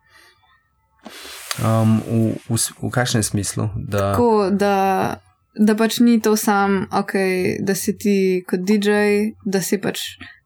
Um, 1.59 2.01
v, 2.07 2.35
v, 2.49 2.57
v 2.83 2.91
kakšnem 2.91 3.23
smislu? 3.23 3.69
Da... 3.77 4.13
Tako, 4.13 4.51
da, 4.51 5.17
da 5.55 5.75
pač 5.77 5.99
ni 6.01 6.21
to 6.21 6.37
sam, 6.37 6.87
okay, 6.93 7.59
da 7.61 7.75
si 7.75 7.97
ti 7.99 8.45
kot 8.49 8.61
DJ, 8.61 9.35
da 9.45 9.61
si 9.61 9.79
pač, 9.79 10.01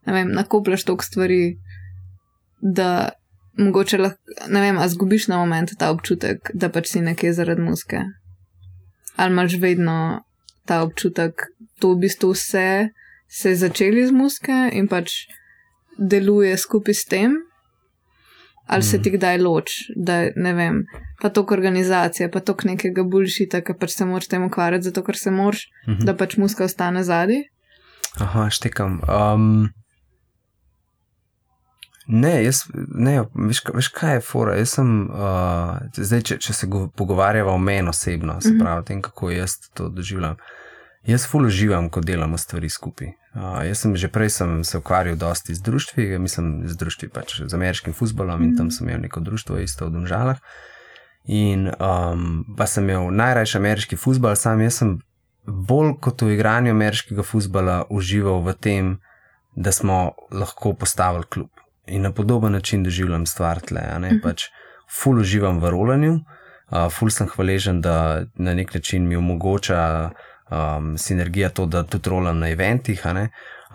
ne 0.07 0.13
vem, 0.13 0.33
nakopljaš 0.35 0.85
toliko 0.85 1.05
stvari, 1.05 1.59
da 2.61 3.11
mogoče 3.59 3.99
lahko, 3.99 4.19
ne 4.49 4.61
vem, 4.61 4.79
a 4.79 4.89
zgubiš 4.89 5.29
na 5.29 5.39
moment 5.39 5.71
ta 5.79 5.93
občutek, 5.95 6.51
da 6.55 6.73
pač 6.73 6.91
si 6.95 7.05
nekje 7.05 7.35
zaradi 7.37 7.63
muske. 7.63 8.01
Ali 9.17 9.31
imaš 9.31 9.59
vedno 9.63 10.24
ta 10.67 10.83
občutek, 10.83 11.49
da 11.81 11.89
v 11.89 11.99
bistvu 12.05 12.33
vse 12.33 12.91
se 13.29 13.51
je 13.51 13.57
začelo 13.57 13.99
iz 13.99 14.13
muske 14.15 14.71
in 14.73 14.89
pač 14.89 15.13
deluje 15.99 16.57
skupaj 16.59 16.95
s 16.95 17.05
tem, 17.11 17.37
ali 18.67 18.81
mm. 18.81 18.89
se 18.89 19.03
ti 19.03 19.11
kdaj 19.11 19.39
loč, 19.39 19.77
da 19.97 20.31
ne 20.37 20.53
vem, 20.57 20.83
pa 21.21 21.29
to 21.29 21.47
organizacija, 21.51 22.31
pa 22.33 22.41
to 22.41 22.57
nekega 22.65 23.05
bulšita, 23.05 23.61
ki 23.61 23.77
pač 23.81 23.97
se 23.99 24.09
moraš 24.09 24.31
tem 24.33 24.45
ukvarjati, 24.45 24.89
zato 24.89 25.05
ker 25.05 25.17
se 25.17 25.31
moraš, 25.31 25.67
mm 25.87 25.95
-hmm. 25.95 26.05
da 26.05 26.17
pač 26.17 26.37
muska 26.37 26.65
ostane 26.65 27.05
zadnji. 27.05 27.45
Aha, 28.19 28.51
štekam. 28.51 29.01
Um... 29.09 29.69
Ne, 32.07 32.45
jaz, 32.45 32.67
ne, 32.95 33.23
veš, 33.35 33.63
veš, 33.75 33.89
kaj 33.89 34.19
je 34.19 34.21
fora. 34.21 34.57
Jaz 34.59 34.77
sem, 34.77 34.91
uh, 35.09 35.79
zdaj, 35.97 36.23
če, 36.29 36.37
če 36.45 36.53
se 36.53 36.69
pogovarjava 36.97 37.55
o 37.55 37.59
meni 37.59 37.89
osebno, 37.89 38.37
se 38.41 38.53
mhm. 38.53 38.61
pravi, 38.61 38.83
o 38.83 38.85
tem, 38.91 39.01
kako 39.03 39.31
jaz 39.33 39.57
to 39.75 39.89
doživljam. 39.89 40.37
Jaz 41.09 41.27
fully 41.29 41.49
uživam, 41.53 41.89
ko 41.93 42.01
delamo 42.01 42.37
stvari 42.41 42.69
skupaj. 42.73 43.13
Uh, 43.35 43.63
jaz 43.67 43.83
sem 43.83 43.97
že 43.97 44.09
prej 44.09 44.31
sem 44.37 44.53
se 44.65 44.79
ukvarjal 44.79 45.17
dosti 45.21 45.55
z 45.55 45.65
društvi, 45.65 46.19
mislim, 46.19 46.69
z 46.69 46.77
društvi 46.81 47.09
pač 47.09 47.41
z 47.45 47.55
ameriškim 47.55 47.93
futbolom 47.93 48.45
in 48.45 48.55
tam 48.57 48.71
sem 48.71 48.89
imel 48.89 49.03
neko 49.03 49.21
društvo 49.21 49.59
isto 49.59 49.89
v 49.89 49.97
Dunžalah. 49.97 50.39
In 51.25 51.67
um, 51.73 52.45
pa 52.57 52.69
sem 52.69 52.85
imel 52.85 53.11
najrajši 53.17 53.59
ameriški 53.59 53.97
futbol, 53.97 54.37
sam 54.37 54.61
jaz 54.61 54.81
sem 54.81 54.97
bolj 55.45 55.97
kot 56.05 56.23
v 56.23 56.37
igranju 56.37 56.73
ameriškega 56.73 57.25
futbola 57.25 57.83
užival 57.91 58.45
v 58.45 58.57
tem, 58.61 58.97
da 59.57 59.73
smo 59.73 60.15
lahko 60.33 60.73
postavili 60.73 61.29
klub 61.29 61.64
in 61.87 62.03
na 62.03 62.13
podoben 62.13 62.53
način 62.53 62.83
doživljam 62.83 63.27
stvar 63.27 63.61
tle. 63.61 63.81
Uh. 63.81 64.03
-huh. 64.03 64.23
pač 64.23 64.43
fully 64.89 65.21
uživam 65.21 65.61
v 65.61 65.71
rolanju, 65.71 66.13
uh, 66.15 66.79
fully 66.93 67.11
sem 67.11 67.29
hvaležen, 67.29 67.81
da 67.81 68.25
na 68.35 68.55
nek 68.55 68.75
način 68.75 69.09
mi 69.09 69.17
omogoča 69.17 70.11
um, 70.51 70.99
sinergija 70.99 71.49
to, 71.49 71.67
da 71.67 71.83
tudi 71.83 72.11
rolam 72.11 72.39
na 72.39 72.49
eventih. 72.49 73.03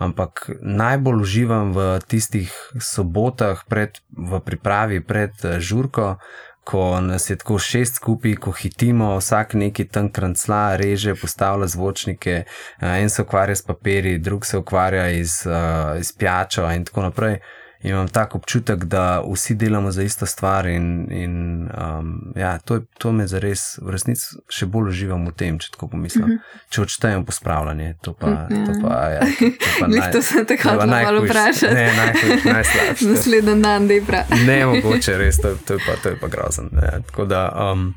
Ampak 0.00 0.50
najbolj 0.62 1.20
uživam 1.22 1.72
v 1.72 2.00
tistih 2.08 2.52
sobotah, 2.80 3.64
pred, 3.68 4.00
v 4.16 4.40
pripravi 4.40 5.04
pred 5.04 5.30
uh, 5.44 5.58
žurko, 5.58 6.16
ko 6.64 7.00
nas 7.00 7.30
je 7.30 7.36
tako 7.36 7.58
šest 7.58 7.96
skupaj, 7.96 8.34
ko 8.34 8.52
hitimo, 8.52 9.16
vsak 9.18 9.54
neki 9.54 9.88
tam 9.88 10.08
krancla, 10.12 10.76
reže, 10.76 11.14
postavlja 11.14 11.66
zvočnike, 11.66 12.44
uh, 12.46 12.88
en 12.96 13.10
se 13.10 13.22
ukvarja 13.22 13.56
s 13.56 13.62
papiri, 13.62 14.18
drug 14.18 14.46
se 14.46 14.58
ukvarja 14.58 15.08
iz, 15.10 15.42
uh, 15.46 16.00
iz 16.00 16.12
pijačo 16.16 16.70
in 16.72 16.84
tako 16.84 17.02
naprej. 17.02 17.40
Imam 17.82 18.08
tak 18.08 18.34
občutek, 18.34 18.84
da 18.84 19.22
vsi 19.32 19.54
delamo 19.54 19.90
za 19.90 20.02
isto 20.02 20.26
stvar. 20.26 20.66
In, 20.66 21.06
in 21.12 21.62
um, 21.62 22.32
ja, 22.36 22.58
to, 22.58 22.80
to 22.98 23.12
me 23.12 23.26
zares, 23.26 23.78
v 23.82 23.90
resnici, 23.90 24.36
še 24.48 24.66
bolj 24.66 24.92
uživam 24.92 25.24
v 25.28 25.32
tem, 25.32 25.58
če 25.58 25.70
tako 25.72 25.88
pomislim. 25.88 26.24
Uh 26.24 26.30
-huh. 26.30 26.62
Če 26.68 26.82
odštejem 26.82 27.24
pospravljanje, 27.24 27.94
to 28.02 28.12
pa, 28.12 28.28
ja. 28.28 28.46
to 28.48 28.72
pa, 28.82 29.08
ja, 29.08 29.20
to 29.20 29.66
pa 29.80 29.86
naj, 29.96 30.12
to 30.12 30.22
se 30.22 30.44
tako 30.44 30.68
zelo 30.68 30.86
malo 30.86 31.24
vpraša. 31.24 31.70
Ne, 31.74 31.92
najhujš, 31.96 32.44
najslabše. 32.44 33.04
Naslednji 33.14 33.62
dan, 33.62 33.88
da 33.88 33.94
je 33.94 34.04
prav. 34.04 34.24
ne, 34.48 34.66
mogoče 34.66 35.18
res, 35.18 35.36
to, 35.36 35.56
to, 35.66 35.74
je, 35.74 35.80
pa, 35.86 36.02
to 36.02 36.08
je 36.08 36.20
pa 36.20 36.28
grozen. 36.28 36.68
Ja, 36.72 37.00
tako 37.00 37.24
da. 37.24 37.70
Um, 37.72 37.94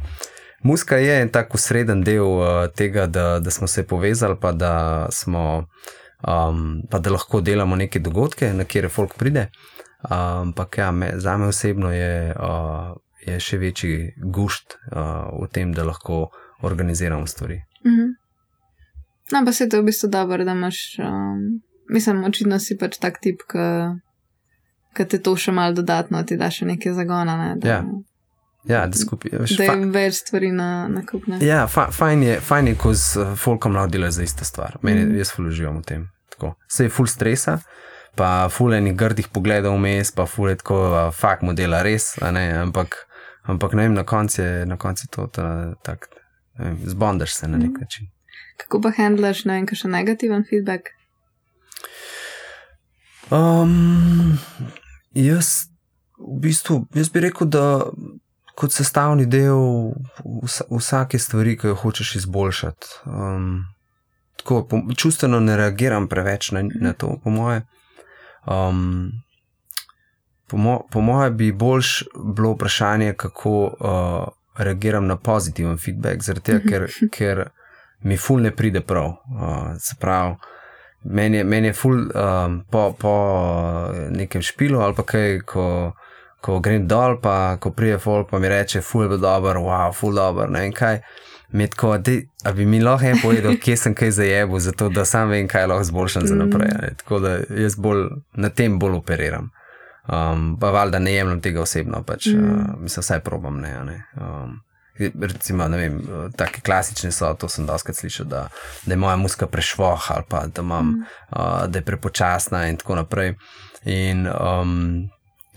Muska 0.63 0.97
je 0.97 1.21
en 1.21 1.29
tako 1.29 1.57
sreden 1.57 2.03
del 2.03 2.25
uh, 2.25 2.47
tega, 2.75 3.07
da, 3.07 3.39
da 3.39 3.51
smo 3.51 3.67
se 3.67 3.83
povezali, 3.87 4.35
pa 4.41 4.51
da, 4.51 5.07
smo, 5.11 5.67
um, 6.27 6.81
pa 6.89 6.99
da 6.99 7.11
lahko 7.11 7.41
delamo 7.41 7.75
neke 7.75 7.99
dogodke, 7.99 8.53
na 8.53 8.63
kjer 8.63 8.89
folk 8.89 9.17
pride. 9.17 9.47
Ampak 10.09 10.77
um, 10.77 10.81
ja, 10.81 10.91
me, 10.91 11.11
za 11.15 11.37
me 11.37 11.47
osebno 11.47 11.91
je, 11.91 12.35
uh, 12.35 12.95
je 13.25 13.39
še 13.39 13.57
večji 13.57 14.13
gušt 14.17 14.77
uh, 14.91 15.29
v 15.43 15.47
tem, 15.51 15.73
da 15.73 15.83
lahko 15.87 16.27
organiziramo 16.61 17.27
stvari. 17.27 17.61
Mm 17.85 17.91
-hmm. 17.91 18.11
No, 19.31 19.45
pa 19.45 19.51
se 19.51 19.69
to 19.69 19.79
v 19.81 19.83
bistvu 19.83 20.09
dobro, 20.09 20.43
da 20.43 20.51
imaš, 20.51 20.99
um, 20.99 21.61
mislim, 21.89 22.23
očitno 22.23 22.59
si 22.59 22.77
pač 22.77 22.97
tak 22.97 23.19
tip, 23.21 23.41
ki 24.93 25.05
te 25.05 25.19
to 25.19 25.35
še 25.35 25.51
malo 25.51 25.73
dodatno, 25.73 26.23
ti 26.23 26.37
da 26.37 26.51
še 26.51 26.65
nekaj 26.65 26.93
zagona. 26.93 27.37
Ne, 27.37 27.55
da, 27.55 27.67
ja. 27.67 27.83
Ja, 28.63 28.87
da, 28.87 28.97
skupi, 28.97 29.29
veš, 29.31 29.57
da 29.59 29.63
je 29.63 29.87
več 29.91 30.21
stvari 30.21 30.51
na, 30.55 30.87
na 30.87 31.01
kupne. 31.03 31.39
Ja, 31.43 31.65
fa, 31.67 31.89
fajn 31.91 32.23
je, 32.23 32.35
fajn 32.39 32.71
je, 32.71 32.75
ko 32.79 32.93
z 32.95 33.19
uh, 33.19 33.33
folkom 33.39 33.75
lahko 33.75 33.91
delaš 33.91 34.19
za 34.21 34.23
iste 34.23 34.47
stvari. 34.47 34.79
Meni 34.87 35.03
mm. 35.03 35.17
jaz 35.19 35.33
fuluživam 35.35 35.81
v 35.81 35.87
tem. 35.89 36.05
Tako. 36.31 36.53
Se 36.71 36.87
je 36.87 36.93
full 36.93 37.11
stresa, 37.11 37.57
pa 38.15 38.47
full 38.53 38.75
enih 38.77 38.95
grdih 38.95 39.27
pogledov 39.35 39.75
vmes, 39.75 40.13
pa 40.15 40.25
full 40.29 40.53
je 40.53 40.61
tako, 40.63 40.79
uh, 40.93 41.01
fakt 41.11 41.43
mu 41.43 41.55
dela 41.57 41.83
res, 41.83 42.13
ampak, 42.23 43.01
ampak 43.43 43.75
ne 43.75 43.89
vem, 43.89 43.99
na 43.99 44.07
koncu 44.07 44.39
je 44.41 44.65
na 44.69 44.79
koncu 44.79 45.11
to 45.11 45.27
tako, 45.83 46.23
zbondaš 46.87 47.35
se 47.35 47.51
na 47.51 47.59
nek 47.59 47.75
mm. 47.75 47.83
način. 47.83 48.09
Kako 48.63 48.79
pa 48.81 48.95
handlaš, 48.95 49.43
ne 49.45 49.59
vem, 49.59 49.67
kakšen 49.67 49.91
negativen 49.91 50.47
feedback? 50.47 50.93
Um, 53.33 54.39
jaz, 55.11 55.67
v 56.15 56.39
bistvu, 56.47 56.85
jaz 56.95 57.11
bi 57.11 57.27
rekel, 57.27 57.49
da 57.51 57.91
kot 58.55 58.73
sestavni 58.73 59.25
del 59.25 59.93
vsake 60.69 61.19
stvari, 61.19 61.57
ki 61.57 61.67
jo 61.67 61.75
hočeš 61.75 62.15
izboljšati. 62.15 62.87
Um, 63.05 63.65
tako, 64.37 64.63
po, 64.67 64.81
čustveno 64.95 65.39
ne 65.39 65.57
reagiram 65.57 66.07
preveč 66.07 66.51
na, 66.51 66.63
na 66.81 66.93
to, 66.93 67.17
po 67.23 67.29
moje. 67.29 67.65
Um, 68.45 69.11
po, 70.47 70.57
mo, 70.57 70.81
po 70.91 71.01
moje 71.01 71.31
bi 71.31 71.51
boljš 71.51 72.03
bilo 72.35 72.53
vprašanje, 72.53 73.13
kako 73.13 73.55
uh, 73.63 74.27
reagiram 74.57 75.07
na 75.07 75.17
pozitiven 75.17 75.77
feedback, 75.77 76.21
zato 76.21 76.59
ker, 76.69 76.87
ker 77.17 77.47
mi 78.03 78.17
ful 78.17 78.41
ne 78.41 78.51
pride 78.51 78.81
prav. 78.81 79.05
Uh, 79.07 79.73
se 79.79 79.95
pravi. 79.99 80.35
Meni 81.03 81.37
je, 81.37 81.43
men 81.43 81.65
je 81.65 81.73
ful 81.73 81.97
um, 81.99 82.61
po, 82.71 82.93
po 82.99 83.13
nekem 84.09 84.41
špilu 84.41 84.79
ali 84.79 84.95
pa 84.95 85.03
kaj, 85.03 85.41
ko 85.41 85.65
ko 86.43 86.59
grem 86.59 86.87
dol, 86.87 87.21
pa 87.23 87.57
ko 87.61 87.71
prije 87.71 87.97
folk, 88.03 88.27
pa 88.29 88.39
mi 88.39 88.49
reče, 88.51 88.81
ful 88.81 89.05
je 89.07 89.17
dobro, 89.17 89.61
wow, 89.63 89.93
ful 89.95 90.15
dobro, 90.15 90.47
ne 90.51 90.65
vem 90.65 90.73
kaj. 90.75 90.99
Tako, 91.53 91.97
da 92.43 92.51
bi 92.51 92.65
mi 92.65 92.81
lahko 92.81 93.05
en 93.05 93.19
povedal, 93.21 93.55
kje 93.61 93.77
sem 93.77 93.95
kaj 93.95 94.11
zajebil, 94.17 94.59
zato 94.59 94.89
da 94.89 95.05
sam 95.05 95.29
vem, 95.29 95.47
kaj 95.47 95.67
lahko 95.69 95.83
zboljšam 95.83 96.27
za 96.27 96.35
naprej. 96.35 96.71
Ne. 96.81 96.89
Tako 96.97 97.19
da 97.19 97.37
jaz 97.61 97.75
bolj, 97.77 98.07
na 98.33 98.49
tem 98.49 98.79
bolj 98.79 98.97
operiram. 98.97 99.51
Um, 100.03 100.57
pa 100.59 100.71
valjda 100.73 100.99
ne 100.99 101.13
jemljem 101.13 101.41
tega 101.41 101.61
osebno, 101.61 102.01
pač, 102.03 102.27
mm. 102.33 102.49
uh, 102.51 102.81
mislim, 102.81 103.05
vsaj 103.05 103.21
probam. 103.23 103.61
Ne, 103.61 103.71
ne. 103.85 104.01
Um, 104.17 104.57
recimo, 105.21 105.67
ne 105.67 105.77
vem, 105.77 106.01
take 106.37 106.61
klasične 106.61 107.11
so, 107.11 107.31
to 107.39 107.47
sem 107.49 107.69
doskrat 107.69 108.01
slišal, 108.01 108.27
da, 108.27 108.47
da 108.85 108.93
je 108.93 108.99
moja 108.99 109.15
muska 109.17 109.47
prešvoh 109.47 110.11
ali 110.11 110.27
pa 110.29 110.45
da, 110.47 110.61
imam, 110.61 110.89
mm. 110.89 111.05
uh, 111.29 111.67
da 111.67 111.79
je 111.79 111.85
prepočasna 111.85 112.67
in 112.67 112.81
tako 112.81 112.99
naprej. 112.99 113.35
In, 113.85 114.27
um, 114.27 115.07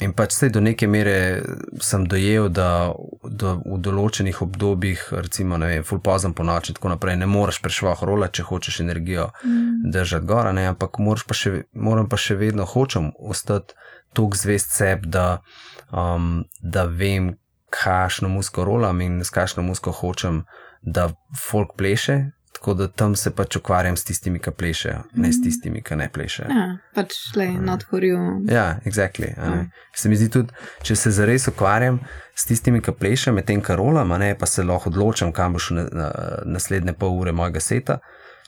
In 0.05 0.12
pač 0.12 0.34
vse 0.34 0.51
do 0.53 0.61
neke 0.61 0.84
mere 0.92 1.40
sem 1.80 2.05
dojel, 2.05 2.51
da, 2.53 2.92
da 3.24 3.55
v 3.57 3.78
določenih 3.80 4.42
obdobjih, 4.44 5.07
recimo, 5.24 5.57
ne 5.57 5.70
vem, 5.70 5.86
full 5.88 6.03
pozem 6.05 6.34
po 6.36 6.44
noči 6.44 6.74
in 6.74 6.76
tako 6.76 6.92
naprej, 6.92 7.16
ne 7.16 7.28
moreš 7.30 7.62
prešvah 7.64 8.03
rola, 8.05 8.28
če 8.28 8.44
hočeš 8.44 8.82
energijo 8.84 9.30
mm. 9.40 9.88
držati 9.94 10.28
gora, 10.28 10.53
ne, 10.53 10.66
ampak 10.68 11.01
pa 11.01 11.38
še, 11.38 11.62
moram 11.72 12.11
pa 12.12 12.20
še 12.20 12.36
vedno 12.36 12.68
hočem 12.68 13.09
ostati 13.16 13.72
tako 14.12 14.36
zvest 14.36 14.76
seb, 14.76 15.09
da, 15.09 15.40
um, 15.88 16.44
da 16.61 16.84
vem, 16.84 17.32
kakšno 17.72 18.28
musko 18.28 18.64
rolam 18.64 19.01
in 19.01 19.20
s 19.24 19.32
kakšno 19.32 19.64
musko 19.64 19.97
hočem, 19.97 20.44
da 20.82 21.09
folk 21.40 21.72
pleše, 21.76 22.36
Tako 22.57 22.74
da 22.74 22.88
tam 22.88 23.16
se 23.16 23.30
pač 23.30 23.57
ukvarjam 23.57 23.96
s 23.96 24.04
tistimi, 24.04 24.38
ki 24.40 24.50
plešejo, 24.50 25.02
ne 25.14 25.28
s 25.32 25.36
mhm. 25.36 25.42
tistimi, 25.44 25.82
ki 25.84 25.96
ne 26.00 26.07
plešejo. 26.12 26.46
Ja, 26.48 26.78
pač 26.96 27.12
le 27.36 27.50
nadhorju. 27.61 28.20
Ja, 28.48 28.78
exactly. 28.88 29.28
Ja. 29.36 29.66
Se 29.94 30.09
mi 30.09 30.16
zdi 30.16 30.30
tudi, 30.32 30.57
če 30.82 30.96
se 30.96 31.12
zares 31.12 31.44
ukvarjam 31.52 31.98
s 32.32 32.48
tistimi, 32.48 32.80
ki 32.80 32.96
plešejo, 32.96 33.34
medtem 33.36 33.61
ko 33.61 33.76
rolam, 33.76 34.14
ne, 34.22 34.32
pa 34.40 34.48
se 34.48 34.64
lahko 34.64 34.88
odločam, 34.88 35.34
kam 35.36 35.59
boš 35.59 35.68
na, 35.76 35.84
na, 35.92 36.09
naslednje 36.57 36.96
pol 36.96 37.20
ure 37.20 37.36
mojega 37.36 37.61
seta. 37.61 37.98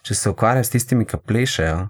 Če 0.08 0.16
se 0.16 0.32
ukvarjam 0.32 0.64
s 0.64 0.72
tistimi, 0.72 1.04
ki 1.04 1.20
plešejo, 1.28 1.82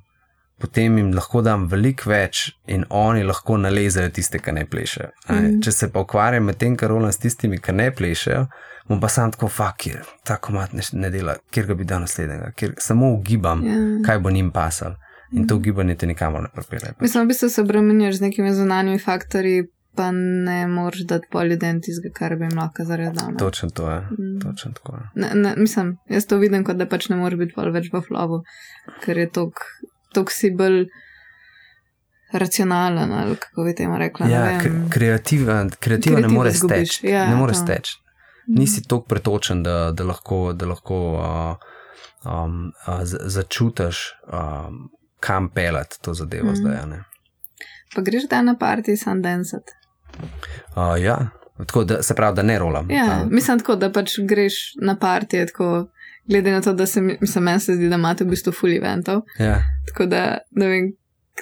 potem 0.59 0.99
jim 0.99 1.13
lahko 1.15 1.45
dam 1.47 1.69
veliko 1.71 2.11
več 2.11 2.49
in 2.67 2.83
oni 2.91 3.23
lahko 3.23 3.61
nalezajo 3.63 4.11
tiste, 4.19 4.43
ki 4.43 4.59
ne 4.59 4.67
plešejo. 4.67 5.13
Mm. 5.29 5.61
Če 5.63 5.77
se 5.77 5.91
pa 5.95 6.03
ukvarjam 6.03 6.51
medtem, 6.51 6.75
ko 6.75 6.91
rolam 6.97 7.15
s 7.15 7.23
tistimi, 7.23 7.63
ki 7.63 7.79
ne 7.79 7.93
plešejo 7.95 8.49
bom 8.89 9.01
pa 9.01 9.09
sam 9.09 9.33
tako, 9.33 9.49
fakir, 9.49 10.01
tako 10.25 10.53
mat 10.53 10.73
ne, 10.73 10.83
ne 10.93 11.11
dela, 11.11 11.37
kjer 11.51 11.67
ga 11.67 11.75
bi 11.75 11.85
dal 11.85 12.01
naslednjega, 12.01 12.53
ker 12.57 12.75
samo 12.81 13.13
ugibam, 13.13 13.63
yeah. 13.65 13.83
Ja. 13.99 14.07
kaj 14.07 14.19
bo 14.19 14.31
njim 14.31 14.51
pasal. 14.51 14.97
In 15.33 15.45
to 15.49 15.57
ugibanje 15.57 15.95
te 15.95 16.07
nikamor 16.07 16.43
ne 16.43 16.49
pripelje. 16.55 16.93
Mislim, 17.01 17.29
da 17.29 17.35
se 17.35 17.61
obremeniš 17.61 18.17
z 18.17 18.21
nekimi 18.21 18.55
zunanjimi 18.55 18.99
faktorji, 18.99 19.67
pa 19.95 20.11
ne 20.13 20.67
moreš 20.67 21.01
dati 21.01 21.27
pol 21.31 21.47
ljudi 21.47 21.73
tistega, 21.85 22.15
kar 22.15 22.37
bi 22.37 22.45
jim 22.45 22.59
lahko 22.59 22.85
zaredal. 22.85 23.37
Točno 23.39 23.71
to 23.71 23.91
je. 23.91 23.99
Mm. 24.01 24.41
Točno 24.41 24.73
tako 24.73 24.97
je. 24.97 25.03
Ne, 25.15 25.31
ne, 25.35 25.55
mislim, 25.57 25.97
jaz 26.09 26.27
to 26.27 26.37
vidim, 26.37 26.65
kot 26.65 26.77
da 26.77 26.87
pač 26.87 27.09
ne 27.09 27.17
moreš 27.17 27.39
biti 27.39 27.55
pol 27.55 27.69
več 27.73 27.93
v 27.93 28.01
flovu, 28.09 28.41
ker 29.05 29.19
je 29.19 29.29
tok 30.15 30.33
si 30.33 30.51
bolj. 30.51 30.87
Racionalen, 32.33 33.13
ali 33.13 33.37
kako 33.41 33.65
bi 33.65 33.73
temu 33.75 33.97
rekla. 33.99 34.27
Ja, 34.29 34.41
kreativen, 34.93 35.71
kreativen 35.81 36.27
ne 36.27 36.29
more 36.29 36.53
steči. 36.53 37.07
Ja, 37.09 37.23
ne 37.31 37.37
more 37.41 37.55
steči 37.57 37.95
nisi 38.49 38.83
tako 38.83 39.03
pretočen, 39.03 39.63
da, 39.63 39.93
da 39.93 40.05
lahko, 40.05 40.53
da 40.53 40.67
lahko 40.67 40.99
uh, 41.13 41.57
um, 42.33 42.73
uh, 42.87 43.01
začutiš, 43.05 44.13
um, 44.33 44.89
kam 45.21 45.49
pelati 45.49 46.03
to 46.03 46.15
zadevo 46.15 46.51
mm. 46.51 46.57
zdaj. 46.57 46.87
Ne? 46.87 47.05
Pa 47.95 48.03
greš 48.03 48.29
da 48.31 48.43
na 48.43 48.57
parti 48.59 48.97
sam 48.97 49.23
dancet. 49.23 49.63
Uh, 50.77 51.03
ja, 51.03 51.31
tako 51.59 51.85
da 51.85 52.03
se 52.03 52.15
pravi, 52.15 52.37
da 52.37 52.43
ne 52.43 52.59
rolam. 52.59 52.91
Ja, 52.91 53.23
uh. 53.25 53.33
mislim 53.33 53.59
tako, 53.59 53.77
da 53.77 53.93
pač 53.93 54.19
greš 54.29 54.55
na 54.83 54.97
parti, 54.97 55.47
tako 55.47 55.89
glede 56.29 56.53
na 56.53 56.61
to, 56.61 56.73
da 56.73 56.87
se 56.87 57.01
mi 57.01 57.17
se 57.61 57.75
zdi, 57.75 57.89
da 57.89 57.95
imate 57.95 58.25
v 58.25 58.29
bistvu 58.29 58.53
full 58.53 58.77
eventov. 58.77 59.23
Ja. 59.39 59.63
Tako 59.89 60.07
da 60.07 60.39
ne 60.51 60.67
vem, 60.67 60.93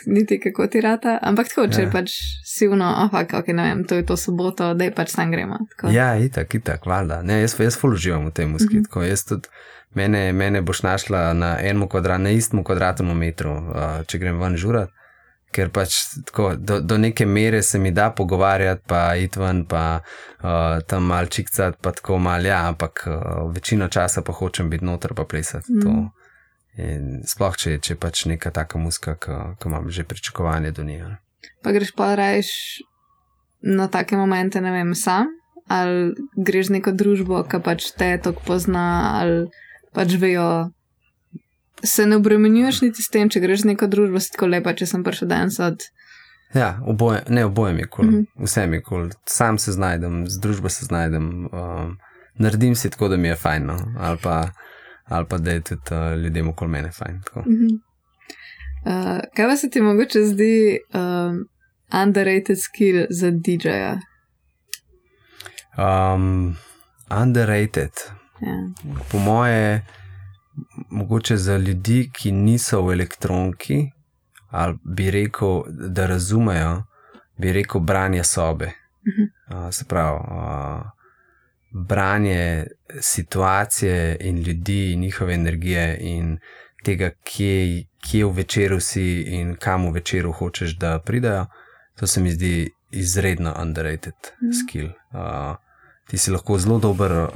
niti 0.07 0.41
kako 0.41 0.67
ti 0.67 0.81
rata, 0.81 1.19
ampak 1.23 1.49
tako, 1.49 1.67
če 1.73 1.83
ja. 1.83 1.91
pač 1.93 2.13
si 2.45 2.69
vno, 2.69 2.89
ampak 3.05 3.35
ok, 3.41 3.49
ne 3.57 3.69
vem, 3.69 3.85
to 3.85 3.99
je 3.99 4.07
to 4.07 4.17
soboto, 4.17 4.75
da 4.75 4.85
je 4.85 4.95
pač 4.95 5.15
tam 5.17 5.31
gremo. 5.31 5.59
Tako. 5.73 5.93
Ja, 5.95 6.15
itak, 6.19 6.55
itak, 6.55 6.87
valjda. 6.87 7.23
Ne, 7.23 7.41
jaz, 7.41 7.57
jaz 7.61 7.79
ful 7.81 7.97
uživam 7.97 8.27
v 8.27 8.33
tem 8.33 8.51
muskitku. 8.51 9.01
Mm 9.01 9.05
-hmm. 9.05 9.49
Mene, 9.95 10.33
mene 10.33 10.61
boš 10.63 10.83
našla 10.83 11.33
na 11.33 11.57
enem 11.61 11.89
kvadratu, 11.89 12.23
na 12.23 12.31
istem 12.31 12.65
kvadratnem 12.65 13.17
metru, 13.17 13.53
uh, 13.53 14.05
če 14.07 14.19
grem 14.19 14.41
ven 14.41 14.57
žurat, 14.57 14.91
ker 15.57 15.71
pač 15.73 15.97
tako, 16.27 16.51
do, 16.59 16.81
do 16.81 16.99
neke 16.99 17.27
mere 17.27 17.63
se 17.63 17.79
mi 17.79 17.91
da 17.91 18.11
pogovarjati, 18.11 18.83
pa 18.87 19.15
iti 19.17 19.41
ven, 19.41 19.65
pa 19.65 20.01
uh, 20.03 20.83
tam 20.87 21.09
malčikcat, 21.09 21.79
pa 21.81 21.95
tako 21.97 22.19
mal, 22.19 22.45
ja, 22.45 22.67
ampak 22.69 23.07
uh, 23.07 23.55
večino 23.55 23.89
časa 23.89 24.23
pa 24.23 24.37
hočem 24.37 24.71
biti 24.71 24.85
noter, 24.85 25.15
pa 25.17 25.25
plesati. 25.25 25.73
Mm 25.73 25.81
-hmm. 25.81 26.09
In 26.77 27.23
sploh, 27.25 27.57
če, 27.57 27.79
če 27.81 27.97
pač 27.97 28.27
neka 28.29 28.53
taka 28.53 28.79
muska, 28.79 29.17
ki 29.17 29.69
imam 29.69 29.89
že 29.89 30.05
pričakovanje 30.05 30.75
do 30.77 30.85
nje. 30.85 31.17
Pa 31.65 31.73
greš 31.73 31.95
pa 31.97 32.13
rajš 32.19 32.51
na 33.65 33.89
take 33.89 34.17
momente, 34.17 34.61
ne 34.61 34.73
vem, 34.75 34.93
sam, 34.95 35.33
ali 35.73 36.13
greš 36.37 36.69
neko 36.77 36.93
družbo, 36.93 37.41
ki 37.49 37.63
pač 37.65 37.89
te 37.97 38.13
tako 38.23 38.45
pozna, 38.45 39.17
ali 39.17 39.47
pač 39.97 40.19
vejo. 40.21 40.69
Se 41.85 42.07
ne 42.09 42.17
obremenjuješ 42.21 42.83
niti 42.85 43.05
s 43.05 43.13
tem, 43.13 43.29
če 43.33 43.41
greš 43.41 43.65
z 43.65 43.73
neko 43.73 43.89
družbo, 43.89 44.21
si 44.21 44.33
tako 44.37 44.49
lepa, 44.53 44.77
če 44.77 44.89
sem 44.89 45.05
prišel 45.05 45.33
danes 45.33 45.59
od. 45.61 45.81
Ja, 46.55 46.77
oboje, 46.85 47.25
ne 47.29 47.45
oboje 47.49 47.75
mi 47.75 47.89
kul, 47.89 48.05
mm 48.05 48.15
-hmm. 48.15 48.45
vse 48.45 48.67
mi 48.67 48.83
kul, 48.83 49.11
sam 49.27 49.59
se 49.59 49.73
znajdem, 49.73 50.27
z 50.29 50.41
družbo 50.41 50.69
se 50.69 50.85
znajdem, 50.85 51.49
um, 51.53 51.99
naredim 52.39 52.75
si 52.75 52.91
tako, 52.91 53.09
da 53.09 53.17
mi 53.17 53.29
je 53.29 53.37
fajn. 53.37 53.67
No? 53.67 53.77
Ali 53.99 54.19
pa 54.23 54.53
ali 55.09 55.27
pa 55.29 55.39
da 55.39 55.51
je 55.51 55.61
tudi 55.61 55.83
uh, 55.91 56.23
ljudem 56.23 56.49
okoli 56.49 56.71
mene 56.71 56.91
fajn. 56.93 57.17
Uh 57.35 57.43
-huh. 57.45 57.81
uh, 58.85 59.21
kaj 59.37 59.49
pa 59.49 59.57
se 59.57 59.71
ti 59.71 59.81
mogoče 59.81 60.23
zdi, 60.23 60.79
uh, 60.95 61.47
underrated 62.03 62.57
skill 62.61 63.07
za 63.11 63.31
DJ-ja. 63.31 64.01
Um, 65.79 66.57
underrated. 67.23 67.93
Ja. 68.41 68.71
Po 69.13 69.19
moje, 69.19 69.87
mogoče 70.91 71.37
za 71.37 71.57
ljudi, 71.57 72.11
ki 72.13 72.33
niso 72.33 72.83
v 72.83 72.93
elektroniki, 72.93 73.91
ali 74.51 74.79
bi 74.85 75.11
rekel, 75.11 75.63
da 75.69 76.07
razumejo, 76.07 76.83
bi 77.37 77.53
rekel 77.53 77.81
branje 77.81 78.25
sobe. 78.25 78.73
Uh, 79.51 79.71
se 79.71 79.85
pravi, 79.89 80.19
uh, 80.19 80.96
branje 81.77 82.67
situacije 83.01 84.17
in 84.21 84.39
ljudi, 84.43 84.93
in 84.93 85.01
njihove 85.01 85.35
energije, 85.35 85.99
in 86.01 86.39
tega, 86.85 87.11
kje, 87.25 87.85
kje 88.11 88.25
v 88.25 88.31
večeru 88.31 88.81
si 88.81 89.21
in 89.21 89.57
kam 89.61 89.87
v 89.87 89.93
večeru 89.99 90.33
hočeš, 90.33 90.77
da 90.79 90.99
pridajo. 90.99 91.47
To 91.97 92.07
se 92.07 92.21
mi 92.21 92.31
zdi 92.31 92.71
izredno 92.91 93.55
underrated 93.61 94.15
mm. 94.43 94.53
skill. 94.53 94.87
Uh, 94.87 95.57
ti 96.09 96.19
si 96.19 96.31
lahko 96.31 96.59
zelo 96.59 96.79
dober 96.79 97.13
uh, 97.13 97.29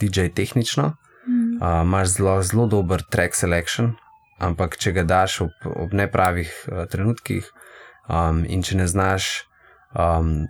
DJ 0.00 0.28
tehnično, 0.34 0.96
Mm. 1.26 1.56
uh, 1.62 1.82
imaš 1.82 2.08
zelo, 2.08 2.42
zelo 2.42 2.66
dober 2.66 3.02
track 3.10 3.34
selection, 3.34 3.94
ampak 4.38 4.76
če 4.76 4.92
ga 4.92 5.04
daš 5.08 5.40
ob, 5.40 5.52
ob 5.64 5.94
nepravih 5.96 6.50
uh, 6.68 6.84
trenutkih 6.90 7.48
um, 8.08 8.44
in 8.44 8.62
če 8.62 8.76
ne 8.76 8.86
znaš. 8.86 9.30
Um, 9.94 10.46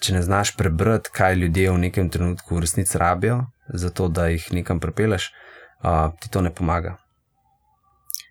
Če 0.00 0.14
ne 0.14 0.22
znaš 0.22 0.54
prebrati, 0.56 1.10
kaj 1.12 1.34
ljudje 1.34 1.70
v 1.70 1.78
nekem 1.78 2.10
trenutku 2.10 2.56
v 2.56 2.60
resnici 2.64 2.98
rabijo, 2.98 3.42
zato 3.74 4.08
da 4.08 4.28
jih 4.32 4.46
nekam 4.52 4.80
prepeleš, 4.80 5.30
uh, 5.84 6.12
ti 6.20 6.30
to 6.30 6.40
ne 6.40 6.54
pomaga. 6.54 6.96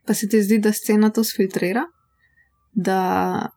Pa 0.05 0.13
se 0.13 0.29
ti 0.29 0.41
zdi, 0.43 0.59
da 0.59 0.73
scena 0.73 1.09
to 1.09 1.23
sfiltrira, 1.23 1.85
da 2.73 3.49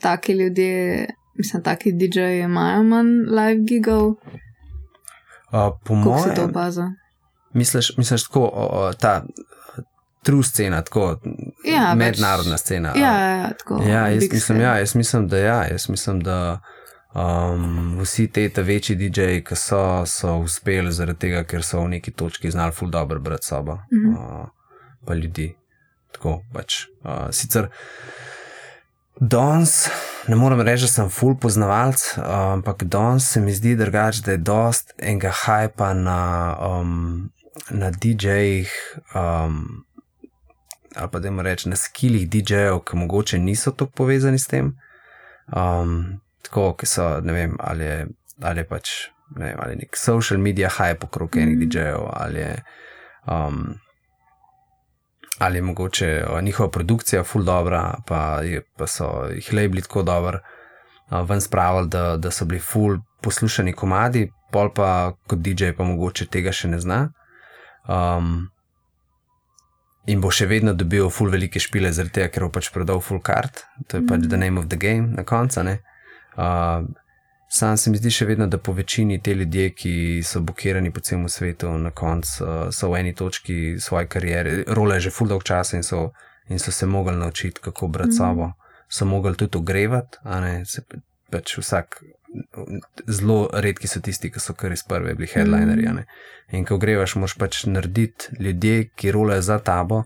taki 0.00 0.32
ljudje, 0.32 1.06
mislim, 1.38 1.62
taki 1.62 1.92
DJ-ji 1.92 2.44
imajo 2.44 2.82
manj 2.82 3.12
live 3.28 3.60
gigov, 3.68 4.14
Uh, 5.52 5.58
po 5.84 5.94
kako 5.94 6.18
se 6.18 6.34
to 6.34 6.40
mojem, 6.40 6.50
opaza? 6.50 6.92
misliš, 7.52 7.96
misliš 7.96 8.24
tako, 8.24 8.50
o, 8.52 8.92
ta 8.92 9.24
true 10.22 10.42
scena, 10.42 10.82
tako 10.82 11.20
Ja, 11.64 11.94
mednarodna 11.94 12.58
scena. 12.58 12.92
Ja, 12.96 13.18
ja, 13.18 13.36
ja, 13.36 13.50
tako. 13.58 13.82
Ja, 13.82 14.08
jaz 14.08 14.22
mislim, 14.32 14.60
ja, 14.60 14.78
jaz 14.78 14.94
mislim, 14.94 15.28
da 15.28 15.38
ja, 15.38 15.64
jaz 15.70 15.88
mislim, 15.88 16.20
da 16.20 16.60
um, 17.14 17.98
vsi 18.00 18.28
te 18.28 18.48
ta 18.48 18.62
večji 18.62 18.96
DJ-ji, 18.96 19.44
ki 19.44 19.56
so, 19.56 19.82
so 20.06 20.36
uspeli 20.38 20.92
zaradi 20.92 21.18
tega, 21.18 21.44
ker 21.44 21.62
so 21.62 21.80
v 21.82 21.88
neki 21.88 22.10
točki 22.12 22.50
znali 22.50 22.72
ful 22.72 22.90
dobro 22.90 23.20
brati 23.20 23.46
sobo, 23.46 23.78
Mhm. 23.92 24.14
uh, 24.14 24.46
pa 25.06 25.14
ljudi. 25.14 25.54
Tako 26.12 26.42
pač. 26.52 26.86
Uh, 27.04 27.30
sicer 27.30 27.68
danes, 29.20 29.88
ne 30.28 30.36
morem 30.36 30.60
reči, 30.60 30.82
da 30.84 30.88
sem 30.88 31.08
ful 31.10 31.34
poznavalc, 31.36 32.02
uh, 32.16 32.24
ampak 32.52 32.84
danes 32.84 33.30
se 33.30 33.40
mi 33.40 33.52
zdi 33.52 33.76
drugače, 33.76 34.22
da 34.22 34.30
je 34.32 34.38
dost 34.38 34.92
enega 34.98 35.30
hajpa 35.34 35.94
na, 35.94 36.18
um, 36.60 37.30
na 37.70 37.90
DJ-jih. 37.90 38.70
Um, 39.14 39.84
ali 40.96 41.08
pa 41.10 41.18
da 41.18 41.28
jim 41.28 41.40
rečem, 41.40 41.70
na 41.70 41.76
skilih 41.76 42.28
DJ-jev, 42.28 42.82
ki 42.84 42.96
mogoče 42.96 43.38
niso 43.38 43.70
tako 43.70 43.90
povezani 43.92 44.38
s 44.38 44.46
tem. 44.46 44.74
Um, 45.48 46.20
tako, 46.42 46.72
ki 46.78 46.86
so, 46.86 47.08
ne 47.20 47.32
vem, 47.32 47.56
ali 47.60 47.84
je, 47.84 47.98
ali 48.42 48.60
je 48.60 48.68
pač 48.68 48.92
ne 49.36 49.44
vem, 49.44 49.60
ali 49.60 49.76
nek 49.76 49.96
social 49.96 50.40
media 50.40 50.68
hype 50.68 51.06
okrog 51.06 51.36
enih 51.36 51.56
Mhm. 51.56 51.62
DJ-jev, 51.64 52.08
ali 52.12 52.38
je. 52.38 52.62
Um, 53.26 53.74
Ali 55.38 55.58
je 55.58 55.62
mogoče 55.62 56.24
uh, 56.30 56.42
njihova 56.42 56.70
produkcija 56.70 57.24
ful 57.24 57.42
dobra, 57.42 57.94
pa, 58.06 58.40
je, 58.42 58.62
pa 58.78 58.86
so 58.86 59.26
jih 59.34 59.52
labeli 59.52 59.82
tako 59.82 60.02
dobro, 60.02 60.38
uh, 61.10 61.28
ven 61.28 61.40
spravili, 61.40 61.88
da, 61.88 62.16
da 62.16 62.30
so 62.30 62.44
bili 62.44 62.60
ful 62.60 62.98
poslušani 63.22 63.72
komadi, 63.72 64.30
pol 64.52 64.70
pa 64.74 65.12
kot 65.26 65.38
DJ 65.38 65.72
pa 65.76 65.84
mogoče 65.84 66.26
tega 66.26 66.52
še 66.52 66.68
ne 66.68 66.78
zna. 66.78 67.08
Um, 67.88 68.50
in 70.06 70.20
bo 70.20 70.30
še 70.30 70.46
vedno 70.46 70.74
dobil 70.74 71.10
ful 71.10 71.30
velike 71.30 71.60
špile, 71.60 71.92
zaradi 71.92 72.12
tega, 72.20 72.28
ker 72.28 72.46
bo 72.46 72.52
pač 72.52 72.70
prodal 72.70 73.00
ful 73.00 73.18
kart, 73.20 73.64
to 73.88 73.98
je 73.98 74.06
pač 74.06 74.28
the 74.28 74.36
name 74.36 74.60
of 74.60 74.68
the 74.68 74.76
game 74.76 75.10
na 75.16 75.24
koncu. 75.24 75.62
ne. 75.62 75.80
Uh, 76.34 76.86
sam 77.48 77.76
se 77.76 77.90
mi 77.90 77.96
zdi 77.96 78.10
še 78.10 78.26
vedno, 78.26 78.46
da 78.46 78.58
po 78.58 78.72
večini 78.72 79.20
te 79.20 79.34
ljudje, 79.34 79.70
ki 79.70 79.92
so 80.24 80.40
blokirani 80.40 80.90
po 80.90 81.00
celem 81.00 81.28
svetu, 81.28 81.68
na 81.78 81.90
koncu 81.90 82.44
uh, 82.44 82.50
so 82.70 82.88
v 82.88 82.96
eni 82.96 83.14
točki 83.14 83.76
svoje 83.78 84.06
kariere, 84.06 84.64
role 84.68 85.00
že 85.00 85.10
ful 85.10 85.28
dolg 85.28 85.42
časa 85.42 85.76
in 85.76 85.82
so, 85.82 86.12
in 86.48 86.58
so 86.58 86.72
se 86.72 86.86
mogli 86.86 87.16
naučiti, 87.16 87.60
kako 87.60 87.88
brati 87.88 88.08
Mhm. 88.08 88.16
sobo. 88.16 88.52
So 88.88 89.04
mogli 89.04 89.36
tudi 89.36 89.58
ogrevati, 89.58 90.18
a 90.22 90.40
ne 90.40 90.64
se 90.64 90.82
pa- 90.82 90.96
pač 91.30 91.58
vsak. 91.58 92.02
Zelo 93.06 93.50
redki 93.52 93.88
so 93.88 94.00
tisti, 94.00 94.30
ki 94.30 94.40
so 94.40 94.54
kar 94.54 94.72
iz 94.72 94.82
prve 94.82 95.14
bili 95.14 95.28
headlinerji. 95.28 95.86
a 95.86 95.92
ne. 95.92 96.04
In 96.50 96.64
ko 96.64 96.78
grevaš, 96.78 97.14
moraš 97.14 97.34
pač 97.34 97.64
narediti 97.64 98.28
ljudje, 98.38 98.88
ki 98.96 99.12
rolajo 99.12 99.42
za 99.42 99.58
tabo, 99.58 100.04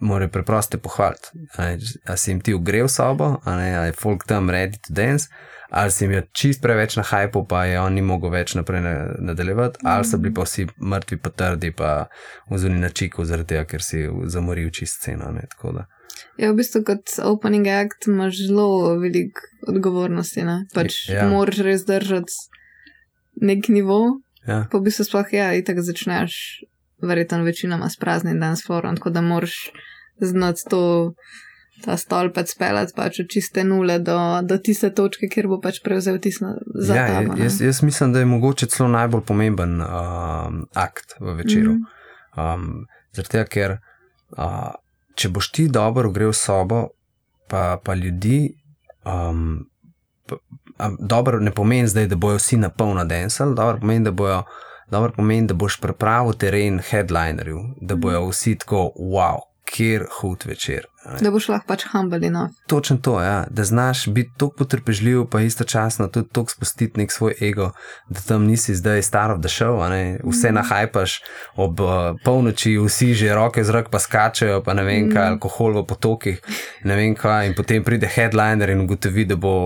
morajo 0.00 0.28
preprosto 0.28 0.70
te 0.70 0.78
pohvaliti. 0.78 1.28
A 1.56 1.64
ne, 1.64 1.78
A 2.06 2.16
si 2.16 2.30
jim 2.30 2.40
ti 2.40 2.54
ugrev 2.54 2.88
sobo, 2.88 3.40
a 3.44 3.56
ne, 3.56 3.76
a 3.76 3.84
je 3.84 3.92
folk 3.92 4.24
tam 4.24 4.50
ready 4.50 4.78
to 4.78 4.92
dance, 4.92 5.28
ali 5.70 5.90
si 5.90 6.04
jim 6.04 6.12
je 6.12 6.26
čist 6.32 6.62
preveč 6.62 6.96
na 6.96 7.02
hajpu, 7.02 7.46
pa 7.46 7.64
je 7.64 7.80
on 7.80 7.92
ni 7.92 8.02
mogel 8.02 8.30
več 8.30 8.54
naprej 8.54 8.80
na- 8.80 9.14
nadaljevati, 9.20 9.78
ali 9.84 10.04
so 10.04 10.18
bili 10.18 10.34
pa 10.34 10.42
vsi 10.42 10.66
mrtvi, 10.78 11.16
pa 11.16 11.30
trdi, 11.30 11.70
pa 11.72 12.06
vzuni 12.50 12.80
na 12.80 12.88
čiku, 12.88 13.24
zaradi 13.24 13.48
tega, 13.48 13.64
ker 13.64 13.82
si 13.82 14.02
zamoril 14.26 14.70
čist 14.70 14.96
sceno. 14.96 15.30
ne, 15.30 15.46
da. 15.64 15.86
Ja, 16.36 16.50
v 16.52 16.56
bistvu 16.56 16.82
kot 16.84 17.12
opening 17.22 17.66
act 17.68 18.06
imaš 18.06 18.46
zelo 18.46 18.66
veliko 18.98 19.40
odgovornosti. 19.68 20.42
Ne? 20.42 20.66
Pač 20.74 21.08
Ja. 21.08 21.14
ja. 21.14 21.28
moraš 21.28 21.58
res 21.58 21.84
držati 21.84 22.32
nek 23.40 23.68
nivo, 23.68 24.20
Ja. 24.46 24.66
pa 24.72 24.78
v 24.78 24.82
bistvu 24.82 25.04
sploh 25.04 25.32
ja, 25.32 25.52
in 25.54 25.64
tako 25.64 25.82
začneš, 25.82 26.64
verjetno 27.02 27.42
večinoma 27.42 27.88
s 27.90 27.96
praznim 27.96 28.40
dance 28.40 28.62
florom, 28.66 28.96
tako 28.96 29.10
da 29.10 29.20
moraš 29.20 29.70
znati 30.20 30.62
to. 30.70 31.12
Ta 31.84 31.96
stolpec 31.96 32.50
speljati 32.52 32.92
pač 32.96 33.20
od 33.20 33.26
čiste 33.32 33.64
nule 33.64 33.98
do, 33.98 34.18
do 34.42 34.58
tiste 34.58 34.90
točke, 34.92 35.28
kjer 35.32 35.46
bo 35.48 35.56
pač 35.60 35.78
prevzel 35.84 36.18
tisto 36.20 36.46
za 36.74 36.94
Ja, 36.94 37.06
tabo. 37.06 37.32
ne. 37.34 37.44
jaz, 37.44 37.60
jaz 37.60 37.82
mislim, 37.82 38.12
da 38.12 38.18
je 38.18 38.24
mogoče 38.28 38.66
celo 38.66 38.88
najbolj 38.88 39.22
pomemben 39.24 39.80
um, 39.80 40.66
akt 40.74 41.14
v 41.20 41.32
večeru. 41.38 41.72
Mhm. 41.72 41.82
Um, 42.36 42.84
Zaradi 43.12 43.30
tega, 43.32 43.44
ker 43.44 43.76
uh, 44.36 44.74
če 45.14 45.28
boš 45.28 45.48
ti 45.50 45.68
dobro 45.68 46.08
ogrel 46.08 46.32
sobo, 46.32 46.88
pa, 47.48 47.78
pa 47.84 47.94
ljudi, 47.94 48.52
um, 49.04 49.64
pa, 50.28 50.36
dobro 50.98 51.40
ne 51.40 51.50
pomeni 51.50 51.88
zdaj, 51.88 52.06
da 52.06 52.16
bojo 52.16 52.36
vsi 52.36 52.56
na 52.56 52.68
polno 52.68 53.04
densal, 53.04 53.54
dobro 53.54 53.80
pomeni, 53.80 54.04
da 54.04 54.10
bojo. 54.12 54.42
Dobro 54.90 55.12
pomeni, 55.16 55.46
da 55.46 55.54
boš 55.54 55.80
pripravil 55.80 56.32
teren 56.32 56.80
headlinerju, 56.90 57.60
da 57.80 57.96
bojo 57.96 58.26
vsi 58.28 58.56
tako, 58.58 58.90
wow, 58.96 59.49
kjer 59.70 60.06
hud 60.20 60.44
večer. 60.46 60.86
ne. 61.06 61.18
Da 61.20 61.30
boš 61.30 61.48
lahko 61.48 61.66
pač 61.66 61.84
humble 61.92 62.26
enough. 62.26 62.52
Točno 62.68 62.96
to, 62.96 63.20
ja. 63.20 63.46
da 63.50 63.64
znaš 63.64 64.08
biti 64.08 64.30
tako 64.38 64.54
potrpežljiv, 64.58 65.24
pa 65.30 65.40
istočasno 65.40 66.08
tudi 66.08 66.28
tako 66.32 66.50
spustiti 66.50 67.00
nek 67.00 67.12
svoj 67.12 67.34
ego, 67.40 67.70
da 68.08 68.20
tam 68.20 68.44
nisi 68.44 68.74
zdaj 68.74 69.02
star 69.02 69.30
of 69.30 69.40
the 69.40 69.48
show, 69.48 69.80
a 69.84 69.88
ne? 69.88 70.18
vse 70.24 70.52
nahajpaš 70.52 71.20
ob 71.56 71.80
uh, 71.80 71.88
polnoči, 72.24 72.76
vsi 72.78 73.14
že 73.14 73.34
roke 73.34 73.64
z 73.64 73.70
rok 73.70 73.88
pa 73.90 73.98
skačejo, 73.98 74.60
pa 74.62 74.74
ne 74.74 74.84
vem 74.84 75.10
kaj, 75.12 75.28
alkohol 75.36 75.80
v 75.80 75.86
potokih, 75.86 76.40
ne 76.84 76.96
vem 76.96 77.14
kaj, 77.14 77.48
in 77.48 77.54
potem 77.54 77.84
pride 77.84 78.06
headliner 78.06 78.70
in 78.70 78.84
ugotovi, 78.84 79.24
da 79.24 79.36
bo, 79.36 79.56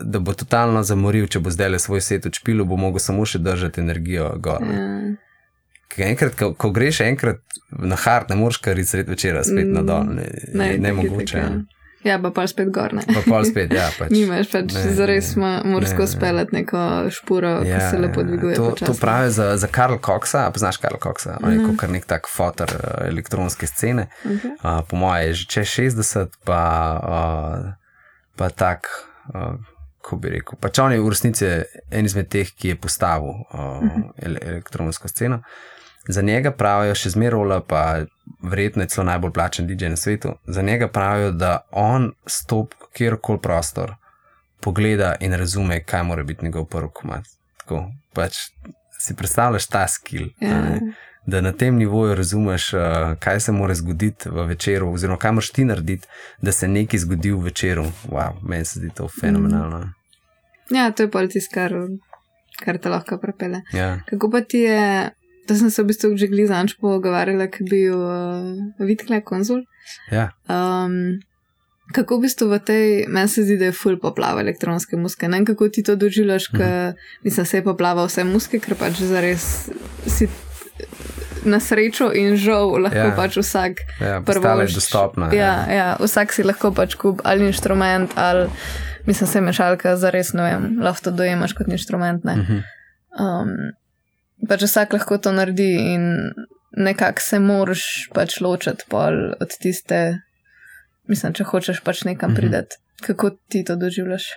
da 0.00 0.18
bo 0.18 0.32
totalno 0.32 0.82
zamoril, 0.82 1.28
če 1.28 1.44
bo 1.44 1.50
zdaj 1.50 1.74
le 1.74 1.78
svoj 1.78 2.00
set 2.00 2.26
odšpil, 2.26 2.64
bo 2.64 2.80
mogel 2.80 3.02
samo 3.02 3.26
še 3.26 3.38
držati 3.38 3.80
energijo 3.80 4.32
gor. 4.38 4.64
ne. 4.64 4.74
Ja. 4.74 5.27
Enkrat, 6.00 6.34
ko, 6.34 6.52
ko 6.54 6.70
greš 6.70 7.00
enkrat 7.00 7.40
na 7.72 7.96
hard, 7.96 8.30
ne 8.30 8.36
moreš 8.36 8.56
kar 8.58 8.78
iti 8.78 8.88
sred 8.88 9.08
večera 9.08 9.44
spet 9.44 9.66
Mm, 9.66 9.72
na 9.72 9.82
dol, 9.82 10.04
ne, 10.06 10.28
ne, 10.54 10.68
tako 10.68 10.82
ne 10.82 10.88
je, 10.88 10.92
mogoče. 10.94 11.32
tako 11.34 11.54
je. 11.54 11.64
Ja, 12.04 12.14
pa 12.18 12.30
pa 12.30 12.46
spet 12.46 12.70
gor. 12.70 12.92
Ne. 12.94 13.02
Pa 13.04 13.20
pol 13.26 13.44
spet, 13.44 13.72
ja. 13.74 13.88
Pač. 13.98 14.10
Nimaš 14.14 14.46
pač 14.48 14.70
Ne, 14.70 14.82
zares, 14.94 15.32
ne, 15.36 15.48
moraš 15.64 15.88
ne, 15.88 15.94
skozi 15.94 16.12
ne. 16.12 16.16
speljati 16.16 16.54
neko 16.54 16.82
špuro, 17.10 17.60
ki 17.62 17.68
Ja, 17.68 17.90
se 17.90 17.98
lepo 17.98 18.20
ja, 18.20 18.26
dviguje. 18.26 18.54
To, 18.54 18.68
počasno. 18.70 18.86
to 18.86 19.00
pravi 19.00 19.30
za, 19.30 19.56
za 19.56 19.66
Karl 19.68 19.98
Coxa, 19.98 20.50
poznaš 20.50 20.76
Karl 20.76 20.96
Coxa, 20.96 21.38
on 21.42 21.52
je 21.52 21.58
Ne. 21.58 21.64
kot 21.68 21.90
nek 21.90 22.06
tak 22.06 22.28
fotor 22.28 22.70
uh, 22.70 22.80
elektronske 23.04 23.66
scene. 23.66 24.06
Okay. 24.24 24.54
Uh, 24.54 24.80
po 24.84 24.96
mojem 24.96 25.26
je 25.26 25.34
že 25.34 25.44
čez 25.48 25.66
60, 25.68 26.38
pa, 26.44 26.62
uh, 27.02 27.74
pa 28.36 28.46
tak, 28.48 28.86
uh, 29.28 29.58
ko 30.00 30.16
bi 30.16 30.30
rekel. 30.30 30.54
Pač 30.56 30.78
on 30.78 30.92
je 30.92 31.00
v 31.00 31.08
resnici 31.08 31.44
en 31.90 32.04
izmed 32.04 32.28
teh, 32.28 32.46
ki 32.48 32.68
je 32.68 32.76
postavil 32.76 33.42
uh, 33.44 33.82
ele, 34.16 34.38
elektronsko 34.40 35.08
sceno. 35.08 35.42
Za 36.08 36.22
njega 36.22 36.50
pravijo 36.50 36.94
še 36.94 37.10
zmeraj 37.10 37.36
rola, 37.36 37.60
pa 37.60 38.04
verjetno 38.42 38.82
je 38.82 38.88
celo 38.88 39.04
najbolj 39.04 39.32
plačen 39.32 39.66
DJ 39.66 39.92
na 39.92 39.96
svetu. 39.96 40.34
Za 40.46 40.62
njega 40.62 40.88
pravijo, 40.88 41.32
da 41.32 41.58
on 41.70 42.12
stop 42.26 42.74
kjerkoli 42.96 43.40
prostor, 43.42 43.94
pogleda 44.60 45.14
in 45.20 45.34
razume, 45.34 45.82
kaj 45.84 46.02
mora 46.02 46.22
biti 46.22 46.44
njegov 46.44 46.64
prvi 46.64 46.88
komat. 46.94 47.24
Tako 47.60 47.90
pač 48.12 48.36
si 48.98 49.16
predstavljaš 49.16 49.66
ta 49.66 49.88
skill. 49.88 50.28
a 50.40 50.46
Ja. 50.46 50.80
da 51.26 51.40
na 51.40 51.52
tem 51.52 51.76
nivoju 51.76 52.14
razumeš, 52.14 52.72
uh, 52.72 52.80
kaj 53.18 53.40
se 53.40 53.52
mora 53.52 53.74
zgoditi 53.74 54.28
v 54.28 54.46
večeru, 54.46 54.92
oziroma 54.92 55.18
kaj 55.18 55.32
moraš 55.32 55.50
ti 55.50 55.64
narediti, 55.64 56.06
da 56.42 56.52
se 56.52 56.68
nekaj 56.68 56.98
zgodi 56.98 57.30
v 57.30 57.42
večeru. 57.42 57.84
Wow, 58.08 58.32
meni 58.42 58.64
se 58.64 58.78
zdi 58.78 58.90
to 58.94 59.08
fenomenalno. 59.20 59.78
Mm. 59.78 60.76
Ja, 60.76 60.90
to 60.90 61.02
je 61.02 61.10
pa 61.10 61.26
tisto, 61.26 61.54
kar, 61.54 61.72
kar 62.64 62.78
te 62.78 62.88
lahko 62.88 63.18
prepele. 63.18 63.60
Ja. 63.72 64.00
Kako 64.10 64.30
pa 64.30 64.40
ti 64.40 64.58
je, 64.58 65.10
da 65.48 65.54
sem 65.56 65.70
se 65.70 65.82
v 65.82 65.86
bistvu 65.86 66.12
že 66.16 66.28
glizanč 66.28 66.76
pogovarjala, 66.80 67.46
ki 67.48 67.64
je 67.64 67.68
bil 67.70 67.96
uh, 67.96 68.84
vidkle 68.84 69.20
konzul. 69.22 69.64
Ja. 70.12 70.28
Um, 70.46 71.18
kako 71.92 72.18
v 72.18 72.26
bistvu 72.26 72.50
v 72.50 72.58
tej, 72.60 72.86
meni 73.08 73.28
se 73.28 73.42
zdi, 73.42 73.56
da 73.56 73.70
je 73.70 73.72
full 73.72 73.96
poplava 73.96 74.42
elektronske 74.42 74.96
muske. 74.96 75.24
Ne 75.24 75.38
vem, 75.38 75.46
kako 75.46 75.68
ti 75.68 75.82
to 75.82 75.96
doživljaš, 75.96 76.50
ker 76.52 76.92
Mhm. 76.92 76.98
mislim, 77.24 77.46
se 77.46 77.56
je 77.56 77.64
poplava 77.64 78.04
vse 78.04 78.24
muske, 78.24 78.60
ker 78.60 78.76
pač 78.76 79.00
zares 79.00 79.70
si 80.06 80.28
na 81.44 81.60
srečo 81.60 82.10
in 82.12 82.36
žal 82.36 82.76
lahko 82.76 83.08
Ja. 83.08 83.14
pač 83.16 83.36
vsak. 83.36 83.80
Ja, 84.00 84.20
postala 84.20 84.62
je 84.62 84.74
dostopna. 84.74 85.30
Ja, 85.32 85.64
ja, 85.70 85.88
vsak 85.96 86.32
si 86.32 86.42
lahko 86.42 86.74
pač 86.74 86.94
kup 86.94 87.20
ali 87.24 87.46
inštrument, 87.46 88.12
ali 88.16 88.50
mislim, 89.06 89.26
se 89.26 89.40
mešalka 89.40 89.96
za 89.96 90.10
res, 90.10 90.34
ne 90.34 90.42
vem, 90.42 90.78
lahko 90.82 91.04
to 91.04 91.10
dojemaš 91.10 91.52
kot 91.56 91.68
inštrument. 91.72 92.24
Ne? 92.24 92.36
Mhm. 92.36 92.58
Um, 93.18 93.48
pač 94.48 94.62
vsak 94.62 94.92
lahko 94.92 95.18
to 95.18 95.32
naredi 95.32 95.70
in 95.94 96.04
nekako 96.76 97.20
se 97.20 97.38
moraš 97.40 98.08
pač 98.14 98.40
ločiti 98.40 98.84
pol 98.88 99.32
od 99.40 99.56
tiste, 99.60 100.20
mislim, 101.08 101.32
če 101.34 101.44
hočeš 101.44 101.80
pač 101.82 102.04
nekam 102.04 102.32
Mhm. 102.32 102.36
priti. 102.36 102.76
Kako 103.02 103.30
ti 103.48 103.64
to 103.64 103.76
doživljaš? 103.76 104.28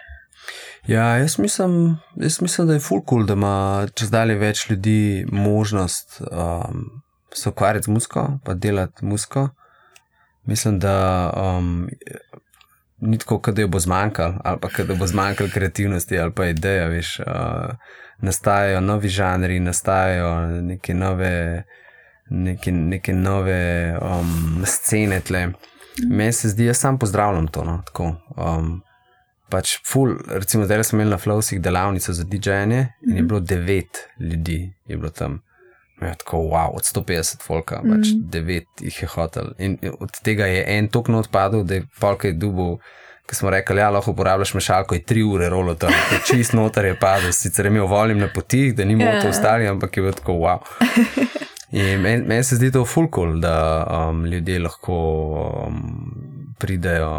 Ja, 0.88 1.18
jaz 1.18 1.38
mislim, 1.38 1.97
jaz 2.16 2.41
mislim, 2.41 2.68
da 2.68 2.74
je 2.74 2.80
full 2.80 3.02
cool, 3.10 3.26
da 3.26 3.34
ima 3.34 3.88
čez 3.93 4.10
dalje 4.12 4.36
več 4.36 4.70
ljudi 4.70 5.26
možnost 5.32 6.22
um, 6.22 6.86
se 7.34 7.49
ukvarjati 7.49 7.86
z 7.86 7.88
muziko, 7.88 8.39
pa 8.45 8.54
delati 8.54 9.06
muziko. 9.06 9.49
Mislim, 10.45 10.80
da 10.80 11.30
um, 11.36 11.88
ni 13.02 13.18
tako, 13.18 13.52
da 13.52 13.62
jo 13.62 13.68
bo 13.68 13.80
zmanjkalo, 13.80 14.36
ali 14.43 14.60
pa 14.62 14.84
da 14.84 14.95
bo 14.95 15.08
zmanjkalo 15.08 15.49
kreativnosti 15.54 16.20
ali 16.20 16.32
pa 16.32 16.45
ideja. 16.45 16.88
Veš, 16.88 17.20
uh, 17.20 17.76
nastajajo 18.22 18.82
novi 18.82 19.10
žanri, 19.10 19.60
nastajajo 19.60 20.62
neke 20.62 20.93
nove, 20.93 21.64
neke, 22.30 22.72
neke 22.72 23.14
nove 23.14 23.97
um, 24.02 24.64
scene 24.66 25.20
tle. 25.20 25.47
Meni 26.10 26.34
se 26.34 26.49
zdi, 26.49 26.66
jaz 26.66 26.78
sam 26.78 26.99
pozdravljam 26.99 27.47
to. 27.47 27.64
No, 27.64 27.82
tako, 27.86 28.16
um, 28.38 28.82
pač 29.49 29.76
ful, 29.88 30.16
recimo, 30.28 30.66
zdaj 30.66 30.84
smo 30.84 30.97
imeli 30.97 31.12
na 31.12 31.18
Flowsih 31.18 31.60
delavnico 31.60 32.14
za 32.14 32.24
DJ-je 32.24 32.88
in 33.08 33.16
je 33.18 33.24
bilo 33.24 33.39
devet 33.39 34.06
ljudi, 34.20 34.74
je 34.86 34.97
bilo 34.97 35.10
tam. 35.10 35.41
Ja, 36.02 36.16
tako, 36.16 36.38
wow, 36.49 36.72
od 36.74 36.82
150 36.84 37.43
folka, 37.43 37.76
pač 37.78 38.08
Mhm. 38.08 38.30
devet 38.30 38.66
jih 38.82 39.02
je 39.02 39.08
hotel. 39.08 39.52
In 39.60 39.78
od 39.99 40.12
tega 40.24 40.45
je 40.45 40.64
en 40.68 40.88
tok 40.88 41.08
not 41.08 41.30
padel, 41.32 41.64
da 41.64 41.76
je 41.76 41.86
polk 41.99 42.24
je 42.24 42.32
dubov. 42.34 42.80
Ki 43.26 43.36
smo 43.36 43.49
rekli, 43.49 43.78
ja, 43.78 43.89
lahko 43.89 44.12
uporabljaš 44.12 44.54
mešalko, 44.54 44.95
je 44.95 45.04
tri 45.04 45.22
ure 45.24 45.49
rolo 45.49 45.76
tam, 45.76 45.91
čist 46.26 46.54
noter 46.54 46.86
je 46.86 46.95
padel, 46.95 47.32
sicer 47.32 47.66
je 47.66 47.72
imel 47.72 47.86
volim 47.88 48.18
na 48.18 48.28
potih, 48.28 48.76
da 48.76 48.84
ni 48.86 48.95
Ja. 48.95 49.14
moto 49.14 49.30
ostali, 49.30 49.68
ampak 49.68 49.97
je 49.97 50.04
bilo 50.04 50.14
tako 50.14 50.34
wow. 50.34 50.60
In 51.72 52.02
meni 52.02 52.26
men 52.28 52.43
se 52.43 52.56
zdi 52.56 52.72
to 52.72 52.86
fulkul, 52.86 53.39
da 53.39 53.54
um, 54.10 54.26
ljudje 54.26 54.60
lahko 54.60 54.95
um, 55.68 56.12
pridejo, 56.60 57.12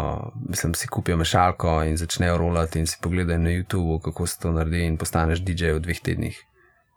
mislim, 0.49 0.73
si 0.73 0.87
kupijo 0.87 1.17
mešalko 1.17 1.83
in 1.83 1.97
začnejo 1.97 2.37
rolati 2.37 2.79
in 2.79 2.87
si 2.87 2.97
pogledajo 3.01 3.39
na 3.39 3.49
YouTubu, 3.49 4.01
kako 4.01 4.27
se 4.27 4.39
to 4.39 4.51
naredi 4.51 4.83
in 4.83 4.97
postaneš 4.97 5.39
DJ 5.39 5.71
v 5.71 5.79
dveh 5.79 5.99
tednih. 6.01 6.37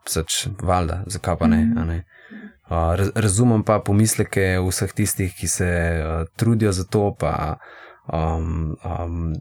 Pač, 0.07 0.47
valjda, 0.63 1.03
zakaj 1.07 1.37
pa 1.41 1.49
ne? 1.51 1.63
a 1.77 1.85
ne? 1.85 2.05
Uh, 2.67 2.95
raz, 2.99 3.11
razumem 3.15 3.63
pa 3.63 3.79
pomisleke 3.79 4.57
vseh 4.63 4.93
tistih, 4.93 5.35
ki 5.35 5.49
se 5.49 5.69
uh, 5.71 6.27
trudijo 6.37 6.73
za 6.73 6.85
to, 6.85 7.13
pa 7.19 7.59
um, 8.13 8.77
um, 8.85 9.35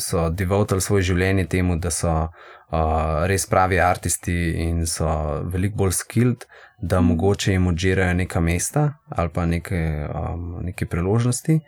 so- 0.00 0.30
devotali 0.30 0.80
svoje 0.80 1.02
življenje 1.02 1.46
temu, 1.46 1.76
da 1.76 1.90
so 1.90 2.12
uh, 2.12 3.24
res 3.28 3.46
pravi 3.46 3.80
aristi 3.80 4.36
in 4.64 4.86
so 4.86 5.08
veliko 5.52 5.84
bolj 5.84 5.96
skilled, 6.00 6.46
da 6.82 7.00
mogoče 7.00 7.52
jim 7.52 7.66
odžirajo 7.70 8.14
neka 8.14 8.40
mesta 8.40 8.88
ali 9.08 9.30
pa 9.30 9.46
neke, 9.46 10.08
um, 10.08 10.58
neke 10.64 10.86
priložnosti. 10.86 11.60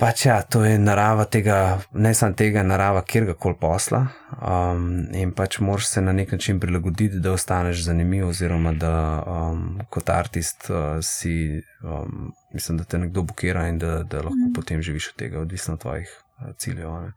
Pač 0.00 0.26
ja, 0.26 0.38
to 0.42 0.62
je 0.64 0.78
narava 0.80 1.26
tega, 1.28 1.78
ne 1.92 2.14
samo 2.16 2.32
tega, 2.32 2.62
narava 2.64 3.02
kjerkoli 3.04 3.56
posla. 3.60 4.06
Um, 4.40 4.86
in 5.12 5.34
pač 5.36 5.58
moraš 5.60 5.90
se 5.92 6.00
na 6.00 6.12
nek 6.16 6.32
način 6.32 6.60
prilagoditi, 6.60 7.20
da 7.20 7.32
ostaneš 7.32 7.84
zanimiv, 7.84 8.28
oziroma 8.28 8.72
da 8.72 8.92
um, 9.26 9.80
kot 9.92 10.08
artist 10.08 10.70
uh, 10.70 10.98
si, 11.04 11.60
um, 11.84 12.30
mislim, 12.54 12.78
da 12.78 12.84
te 12.84 12.98
nekdo 12.98 13.22
blokira 13.22 13.66
in 13.68 13.78
da, 13.78 14.02
da 14.02 14.22
lahko 14.24 14.48
mm. 14.48 14.54
potem 14.56 14.82
živiš 14.82 15.08
od 15.12 15.16
tega, 15.20 15.40
odvisno 15.40 15.74
od 15.74 15.80
tvojih 15.80 16.08
uh, 16.40 16.54
ciljev. 16.56 16.92
ne. 16.92 17.12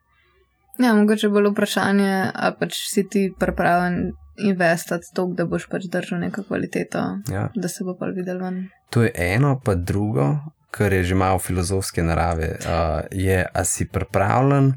Ja, 0.86 0.94
mogoče 0.94 1.30
bolj 1.30 1.52
vprašanje, 1.54 2.32
ali 2.36 2.56
pač 2.60 2.78
si 2.90 3.06
ti 3.10 3.34
pripravljen 3.40 4.12
investirati 4.44 5.14
toliko, 5.14 5.36
da 5.38 5.46
boš 5.46 5.68
pač 5.70 5.86
držal 5.94 6.20
neko 6.20 6.44
kvaliteto, 6.44 7.04
Ja. 7.32 7.50
da 7.56 7.68
se 7.68 7.84
bo 7.84 7.96
pa 8.00 8.06
videl 8.06 8.42
ven. 8.42 8.68
To 8.90 9.04
je 9.04 9.12
eno, 9.16 9.60
pa 9.66 9.76
drugo, 9.76 10.36
kar 10.74 10.94
je 10.94 11.04
že 11.04 11.16
malo 11.16 11.40
filozofske 11.40 12.04
narave, 12.04 12.56
uh, 12.58 13.06
je, 13.12 13.46
a 13.54 13.64
si 13.64 13.86
pripravljen 13.86 14.74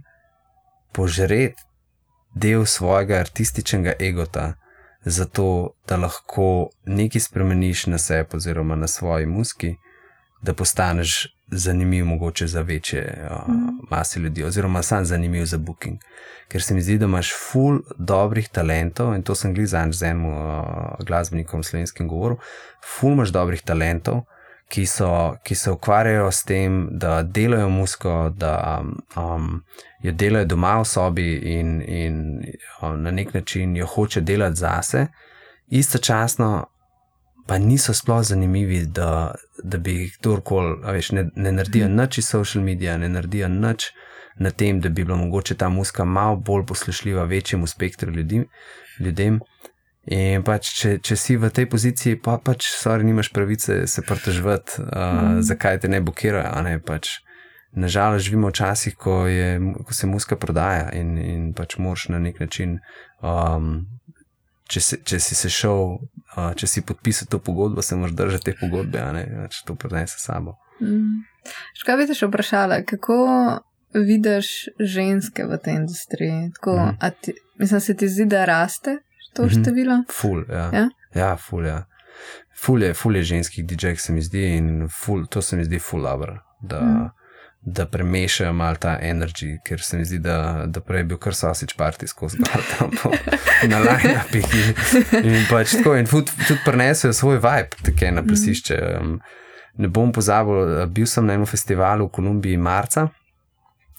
požreti 0.92 1.62
del 2.34 2.66
svojega 2.66 3.16
artističnega 3.24 3.94
egota, 4.00 4.54
zato 5.04 5.70
da 5.88 5.96
lahko 5.96 6.68
nekaj 6.84 7.20
spremeniš 7.20 7.86
na 7.86 7.98
sebi 7.98 8.36
oziroma 8.36 8.76
na 8.76 8.86
svoji 8.86 9.26
muski, 9.26 9.74
da 10.42 10.52
postaneš 10.54 11.32
zanimiv, 11.50 12.04
mogoče 12.04 12.46
za 12.46 12.60
večje 12.60 13.28
uh, 13.30 13.54
mase 13.90 14.20
ljudi, 14.20 14.44
oziroma 14.44 14.82
sam 14.82 15.04
zanimiv 15.04 15.44
za 15.44 15.58
booking. 15.58 15.98
Ker 16.48 16.62
se 16.62 16.74
mi 16.74 16.82
zdi, 16.82 16.98
da 16.98 17.04
imaš 17.04 17.32
full 17.50 17.80
dobrih 17.98 18.48
talentov 18.48 19.14
in 19.14 19.22
to 19.22 19.34
sem 19.34 19.54
glizan 19.54 19.92
z 19.92 20.10
enim 20.10 20.26
uh, 20.26 20.64
glasbenikom 21.06 21.62
slovenskim 21.62 22.08
govorom, 22.08 22.38
full 22.84 23.12
imaš 23.12 23.32
dobrih 23.32 23.62
talentov, 23.62 24.26
ki, 24.68 24.86
so, 24.86 25.36
ki 25.44 25.54
se 25.54 25.70
ukvarjajo 25.70 26.30
s 26.32 26.44
tem, 26.44 26.88
da 26.90 27.22
delajo 27.22 27.68
musko, 27.68 28.32
da 28.36 28.82
um, 29.16 29.62
jo 30.02 30.12
delajo 30.12 30.44
doma 30.44 30.78
v 30.80 30.84
sobi 30.84 31.28
in, 31.58 31.82
in 31.82 32.16
um, 32.82 33.02
na 33.02 33.10
nek 33.10 33.34
način 33.34 33.76
jo 33.76 33.86
hoče 33.86 34.20
delati 34.20 34.56
zase, 34.56 35.06
istočasno 35.68 36.66
pa 37.46 37.58
niso 37.58 37.94
sploh 37.94 38.22
zanimivi, 38.22 38.86
da, 38.86 39.34
da 39.62 39.78
bi 39.78 39.92
jih 39.94 40.16
kdorkoli, 40.18 40.76
veš, 40.92 41.12
ne, 41.12 41.28
ne 41.34 41.52
naredijo 41.52 41.88
nič 41.88 42.18
iz 42.18 42.28
social 42.28 42.64
medija, 42.64 42.96
ne 42.98 43.08
naredijo 43.08 43.48
nič 43.48 43.92
na 44.38 44.50
tem, 44.50 44.80
da 44.80 44.88
bi 44.88 45.04
bila 45.04 45.16
mogoče 45.16 45.54
ta 45.54 45.68
muska 45.68 46.04
malo 46.04 46.36
bolj 46.36 46.66
poslušljiva 46.66 47.24
večjemu 47.24 47.66
spektru 47.66 48.12
ljudi, 48.12 48.44
ljudem. 49.00 49.40
In 50.06 50.44
pač, 50.46 50.68
če, 50.78 50.90
če 51.02 51.16
si 51.18 51.34
v 51.34 51.48
tej 51.50 51.66
poziciji, 51.66 52.18
pa 52.22 52.36
pač, 52.38 52.68
sorry, 52.70 53.02
nimaš 53.02 53.32
pravice 53.34 53.88
se 53.90 54.04
pritoževati, 54.06 54.78
uh, 54.84 54.86
mm. 54.86 55.40
zakaj 55.42 55.80
te 55.82 55.90
ne 55.90 55.98
blokirajo. 55.98 56.52
Ne, 56.62 56.76
pač, 56.78 57.16
nažalost, 57.74 58.28
živimo 58.28 58.52
v 58.52 58.54
časih, 58.54 58.94
ko, 58.94 59.24
je, 59.26 59.58
ko 59.82 59.96
se 59.96 60.06
muska 60.06 60.38
prodaja 60.38 60.92
in, 60.94 61.16
in 61.18 61.48
pač 61.58 61.74
moraš 61.82 62.06
na 62.14 62.20
nek 62.22 62.38
način, 62.38 62.78
um, 63.18 63.80
če, 64.70 64.82
si, 64.84 64.98
če 65.02 65.18
si 65.18 65.38
se 65.38 65.50
šel, 65.50 65.98
uh, 65.98 66.52
če 66.54 66.70
si 66.70 66.84
podpisal 66.86 67.26
to 67.32 67.42
pogodbo, 67.42 67.82
se 67.82 67.98
moraš 67.98 68.14
držati 68.14 68.52
te 68.52 68.54
pogodbe, 68.60 69.02
a 69.02 69.10
ne, 69.16 69.24
pač 69.42 69.64
to 69.66 69.74
prenese 69.74 70.22
sabo. 70.22 70.54
Mm. 70.78 71.26
Škoda 71.82 71.98
bi 71.98 72.06
te 72.06 72.14
še 72.14 72.30
vprašala, 72.30 72.78
kako 72.86 73.18
vidiš 74.06 74.68
ženske 74.78 75.50
v 75.50 75.58
tej 75.66 75.80
industriji? 75.82 76.38
Tako, 76.60 76.78
a 76.94 77.10
ti, 77.10 77.34
mislim, 77.58 77.82
se 77.82 77.98
ti 77.98 78.06
zdi, 78.06 78.28
da 78.30 78.44
raste 78.46 79.00
to 79.36 79.42
Mhm. 79.44 79.52
število? 79.54 79.98
Ful, 80.12 80.44
ja. 80.50 80.70
Ja? 80.74 80.86
Ja, 81.14 81.36
ful, 81.38 81.66
ja. 81.66 81.84
Ful 82.56 82.82
je, 82.82 82.94
ful 82.94 83.16
je 83.16 83.22
ženskih 83.24 83.64
DJ-jev, 83.64 83.98
se 83.98 84.12
mi 84.12 84.22
zdi, 84.22 84.46
in 84.54 84.68
ful, 84.90 85.26
to 85.26 85.42
se 85.42 85.56
mi 85.56 85.64
zdi 85.64 85.78
ful 85.80 86.02
dobro, 86.02 86.38
da, 86.62 86.80
Mm. 86.80 86.94
mm. 86.94 87.10
da 87.68 87.84
premešajo 87.86 88.52
malo 88.52 88.76
ta 88.76 88.98
energy, 89.02 89.56
ker 89.60 89.80
se 89.80 89.96
mi 89.96 90.04
zdi, 90.04 90.18
da, 90.20 90.36
da 90.66 90.80
prej 90.80 91.00
je 91.00 91.04
bil 91.04 91.18
kar 91.18 91.34
sausage 91.34 91.74
party 91.76 92.06
skozi 92.06 92.38
bar 92.38 92.62
tam 92.70 92.90
po, 92.92 93.10
na 93.66 93.78
line-upih. 93.84 94.46
In, 94.54 95.26
in 95.26 95.44
pač 95.50 95.72
tako, 95.72 95.96
in 95.96 96.06
ful, 96.06 96.22
tudi 96.22 96.60
prenesejo 96.64 97.12
svoj 97.12 97.36
vibe, 97.36 97.76
tako 97.82 98.10
na 98.12 98.22
plesišče. 98.22 98.78
Um, 99.00 99.18
ne 99.76 99.88
bom 99.90 100.12
pozabil, 100.12 100.62
bil 100.88 101.06
sem 101.06 101.26
na 101.26 101.34
enem 101.34 101.46
festivalu 101.46 102.06
v 102.06 102.12
Kolumbiji 102.12 102.56
marca 102.58 103.08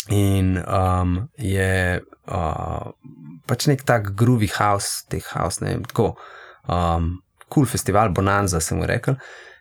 in 0.10 0.58
um, 0.60 1.18
je 1.38 2.00
uh, 2.28 2.88
pač 3.48 3.68
nek 3.72 3.84
tak 3.88 4.12
groovy 4.20 4.50
house, 4.58 5.06
teh 5.10 5.24
house, 5.34 5.64
ne 5.64 5.74
vem, 5.76 5.84
tako, 5.88 6.14
um, 6.68 7.14
cool 7.54 7.66
festival, 7.66 8.10
Bonanza, 8.12 8.60
sem 8.62 8.78
mu 8.78 8.86
rekel. 8.86 9.16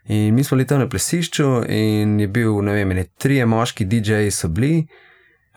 In 0.08 0.34
mi 0.34 0.44
smo 0.44 0.56
bili 0.56 0.66
tam 0.66 0.80
na 0.82 0.88
plesišču, 0.88 1.64
in 1.68 2.20
je 2.20 2.28
bil, 2.28 2.60
ne 2.62 2.72
vem, 2.76 2.88
ne 2.94 3.04
trije 3.18 3.46
moški 3.46 3.86
DJ-ji 3.86 4.30
so 4.30 4.48
bili, 4.48 4.84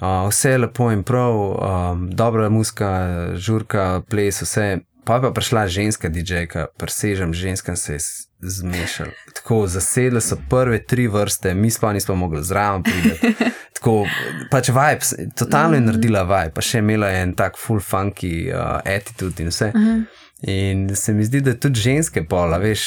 uh, 0.01 0.25
vse 0.29 0.55
lepo 0.57 0.91
in 0.91 1.03
prav, 1.03 1.35
um, 1.35 2.07
dobra 2.09 2.49
muska, 2.49 2.89
žurka, 3.35 4.01
ples, 4.09 4.41
vse. 4.41 4.79
pa 5.05 5.15
je 5.15 5.21
pa 5.21 5.31
prišla 5.31 5.67
ženska 5.67 6.09
DJ-ka, 6.09 6.67
presežem 6.77 7.33
ženskam 7.33 7.75
se 7.75 7.93
je 7.93 7.99
s- 7.99 8.27
zmešal. 8.39 9.07
Tako 9.35 9.67
zasedle 9.67 10.21
so 10.21 10.37
prve 10.49 10.83
tri 10.83 11.07
vrste, 11.07 11.53
mi 11.53 11.71
sploh 11.71 11.93
nismo 11.93 12.15
mogli 12.15 12.43
zraven 12.43 12.83
priti. 12.83 13.33
Tako 13.79 14.03
pač 14.51 14.69
vibes, 14.75 15.13
totalno 15.39 15.77
je 15.79 15.81
naredila 15.85 16.25
vibe, 16.27 16.51
pa 16.53 16.61
še 16.61 16.81
imela 16.83 17.07
je 17.13 17.21
en 17.23 17.33
tak 17.39 17.55
full 17.57 17.79
funky 17.79 18.49
uh, 18.51 18.81
attitude 18.83 19.39
in 19.39 19.53
vse. 19.53 19.71
Aha. 19.71 19.99
In 20.47 20.85
se 20.95 21.11
mi 21.13 21.25
zdi, 21.27 21.41
da 21.43 21.51
tudi 21.59 21.81
ženske 21.83 22.21
pola, 22.27 22.55
veš, 22.63 22.83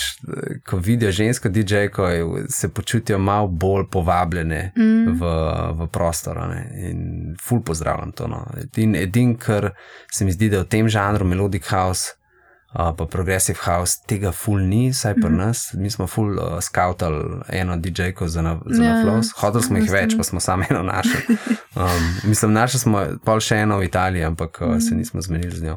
ko 0.65 0.79
vidijo 0.81 1.11
žensko 1.13 1.51
DJ-ko, 1.53 2.07
se 2.49 2.71
počutijo 2.73 3.19
malo 3.21 3.49
bolj 3.49 3.91
povabljene 3.93 4.73
Mm. 4.77 5.19
v, 5.21 5.33
v 5.77 5.89
prostor. 5.93 6.41
Ne? 6.49 6.63
In 6.89 7.03
ful 7.41 7.61
pozdravljam 7.61 8.13
to. 8.17 8.29
No. 8.29 8.47
Edin, 8.57 8.97
edin, 8.97 9.35
kar 9.37 9.71
se 10.11 10.25
mi 10.25 10.33
zdi, 10.33 10.49
da 10.49 10.63
v 10.63 10.69
tem 10.69 10.89
žanru 10.89 11.25
Melodic 11.29 11.69
House. 11.69 12.15
Uh, 12.75 12.97
pa 12.97 13.05
Progressive 13.07 13.59
House 13.61 14.01
tega 14.07 14.33
ful 14.33 14.59
ni, 14.61 14.91
vsaj 14.91 15.15
pri 15.15 15.25
Mhm. 15.25 15.37
nas. 15.37 15.75
Mi 15.75 15.91
smo 15.91 16.07
ful 16.07 16.31
uh, 16.33 16.61
skautali 16.61 17.21
eno 17.51 17.77
DJ-ko 17.77 18.29
za, 18.29 18.43
na, 18.43 18.59
za 18.67 18.83
Ja, 18.83 18.89
ja, 18.89 18.95
naflos. 18.97 19.33
Hodili 19.37 19.63
smo 19.63 19.77
jih 19.79 19.91
več, 19.93 20.17
pa 20.17 20.23
smo 20.23 20.41
samo 20.41 20.65
eno 20.71 20.83
našli. 20.85 21.37
Um, 21.77 21.85
mislim, 22.25 22.53
našli 22.53 22.81
smo 22.81 22.97
pol 23.25 23.41
še 23.41 23.57
eno 23.57 23.77
v 23.77 23.85
Italiji, 23.85 24.25
ampak 24.25 24.59
uh, 24.63 24.79
se 24.81 24.95
nismo 24.95 25.21
zmenili 25.21 25.53
z 25.53 25.63
njo. 25.63 25.77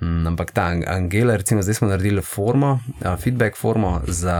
Mm, 0.00 0.26
ampak 0.26 0.50
ta 0.50 0.62
Ang- 0.64 0.84
Angela, 0.88 1.36
recimo, 1.36 1.62
zdaj 1.62 1.74
smo 1.74 1.88
naredili 1.88 2.22
formo, 2.22 2.72
uh, 3.00 3.16
feedback 3.16 3.56
formo 3.56 4.00
za, 4.04 4.36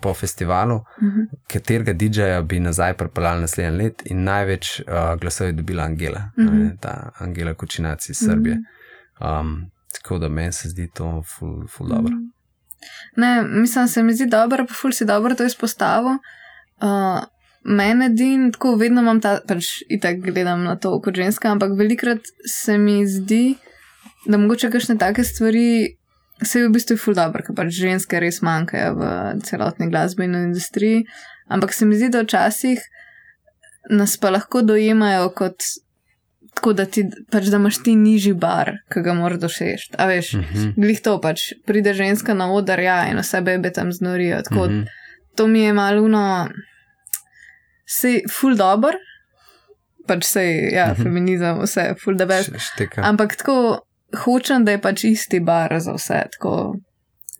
po 0.00 0.14
festivalu, 0.14 0.80
Mhm. 1.00 1.20
katerega 1.48 1.92
DJ-ja 1.94 2.42
bi 2.42 2.60
nazaj 2.60 2.94
pripeljali 2.94 3.40
naslednji 3.40 3.78
let, 3.78 4.02
in 4.06 4.24
največ 4.24 4.80
uh, 4.80 4.86
glasov 5.16 5.46
je 5.46 5.52
dobila 5.54 5.82
Angela, 5.84 6.20
mm 6.36 6.44
Mhm. 6.44 6.56
-hmm. 6.56 6.76
ta 6.80 6.94
Angela 7.18 7.54
Kučinac 7.54 8.08
iz 8.08 8.18
Srbije. 8.18 8.58
Um, 9.20 9.70
tako 9.94 10.18
da 10.18 10.28
meni 10.28 10.52
se 10.52 10.68
zdi 10.68 10.90
to 10.94 11.22
ful, 11.22 11.66
ful 11.68 11.88
dobro. 11.88 12.14
Ne, 13.16 13.42
mislim, 13.42 13.88
se 13.88 14.02
mi 14.02 14.14
zdi 14.14 14.26
dobro, 14.26 14.66
pa 14.66 14.74
ful 14.74 14.92
si 14.92 15.04
dobro 15.04 15.34
to 15.34 15.44
izpostavil. 15.44 16.18
Uh, 16.80 17.24
Mene 17.64 18.06
edin, 18.06 18.52
tako 18.52 18.76
vedno 18.76 19.02
imam 19.02 19.18
ta, 19.20 19.40
pač 19.46 19.82
itak 19.92 20.20
gledam 20.22 20.62
na 20.64 20.76
to 20.76 20.92
kot 21.04 21.16
ženska, 21.16 21.50
ampak 21.50 21.74
velikrat 21.76 22.30
se 22.46 22.78
mi 22.78 23.02
zdi, 23.06 23.58
da 24.26 24.38
mogoče 24.38 24.70
kakšne 24.70 24.94
take 24.98 25.24
stvari, 25.24 25.96
se 26.42 26.62
v 26.62 26.70
bistvu 26.72 26.94
je 26.94 27.02
ful 27.02 27.16
dobro, 27.18 27.42
ker 27.44 27.56
pač 27.58 27.74
ženske 27.74 28.22
res 28.22 28.38
manjkajo 28.46 28.94
v 29.00 29.10
celotni 29.44 29.90
glasbeni 29.90 30.44
industriji, 30.46 31.02
ampak 31.50 31.74
se 31.74 31.86
mi 31.86 31.98
zdi, 31.98 32.08
da 32.14 32.22
včasih 32.22 32.78
nas 33.90 34.16
pa 34.16 34.30
lahko 34.30 34.62
dojemajo 34.62 35.28
kot 35.36 35.68
tako, 36.58 36.72
da, 36.74 36.84
ti, 36.86 37.04
pač, 37.30 37.48
da 37.52 37.56
imaš 37.56 37.78
ti 37.86 37.94
nižji 37.96 38.34
bar, 38.34 38.72
ki 38.92 39.00
ga 39.06 39.14
moraš 39.14 39.38
doseči. 39.46 39.92
A 39.98 40.06
veš, 40.10 40.32
Mm 40.34 40.44
-hmm. 40.44 40.72
Glih 40.76 41.00
to 41.00 41.20
pač, 41.20 41.52
pride 41.66 41.94
ženska 41.94 42.34
na 42.34 42.50
oder, 42.52 42.80
ja, 42.80 43.06
in 43.10 43.18
vse 43.18 43.40
bebe 43.40 43.70
tam 43.72 43.92
znorijo. 43.92 44.42
Tako, 44.42 44.66
mm 44.66 44.72
Mhm. 44.72 44.80
-hmm. 44.82 44.86
To 45.36 45.46
mi 45.46 45.60
je 45.60 45.72
malo 45.72 46.08
no, 46.08 46.48
se 47.86 48.20
ful 48.30 48.56
dobr, 48.56 48.94
pač 50.06 50.24
sej, 50.24 50.70
ja, 50.72 50.86
mm 50.86 50.90
Mhm. 50.92 51.00
-hmm. 51.00 51.02
feminizem, 51.02 51.60
vse, 51.62 51.94
ful 52.04 52.14
da 52.16 52.26
best. 52.26 52.50
Šteka. 52.58 53.02
Ampak 53.04 53.36
tako 53.36 53.80
hočem, 54.24 54.64
da 54.64 54.70
je 54.70 54.80
pač 54.80 55.04
isti 55.04 55.40
bar 55.40 55.80
za 55.80 55.92
vse. 55.92 56.22
Tako, 56.32 56.76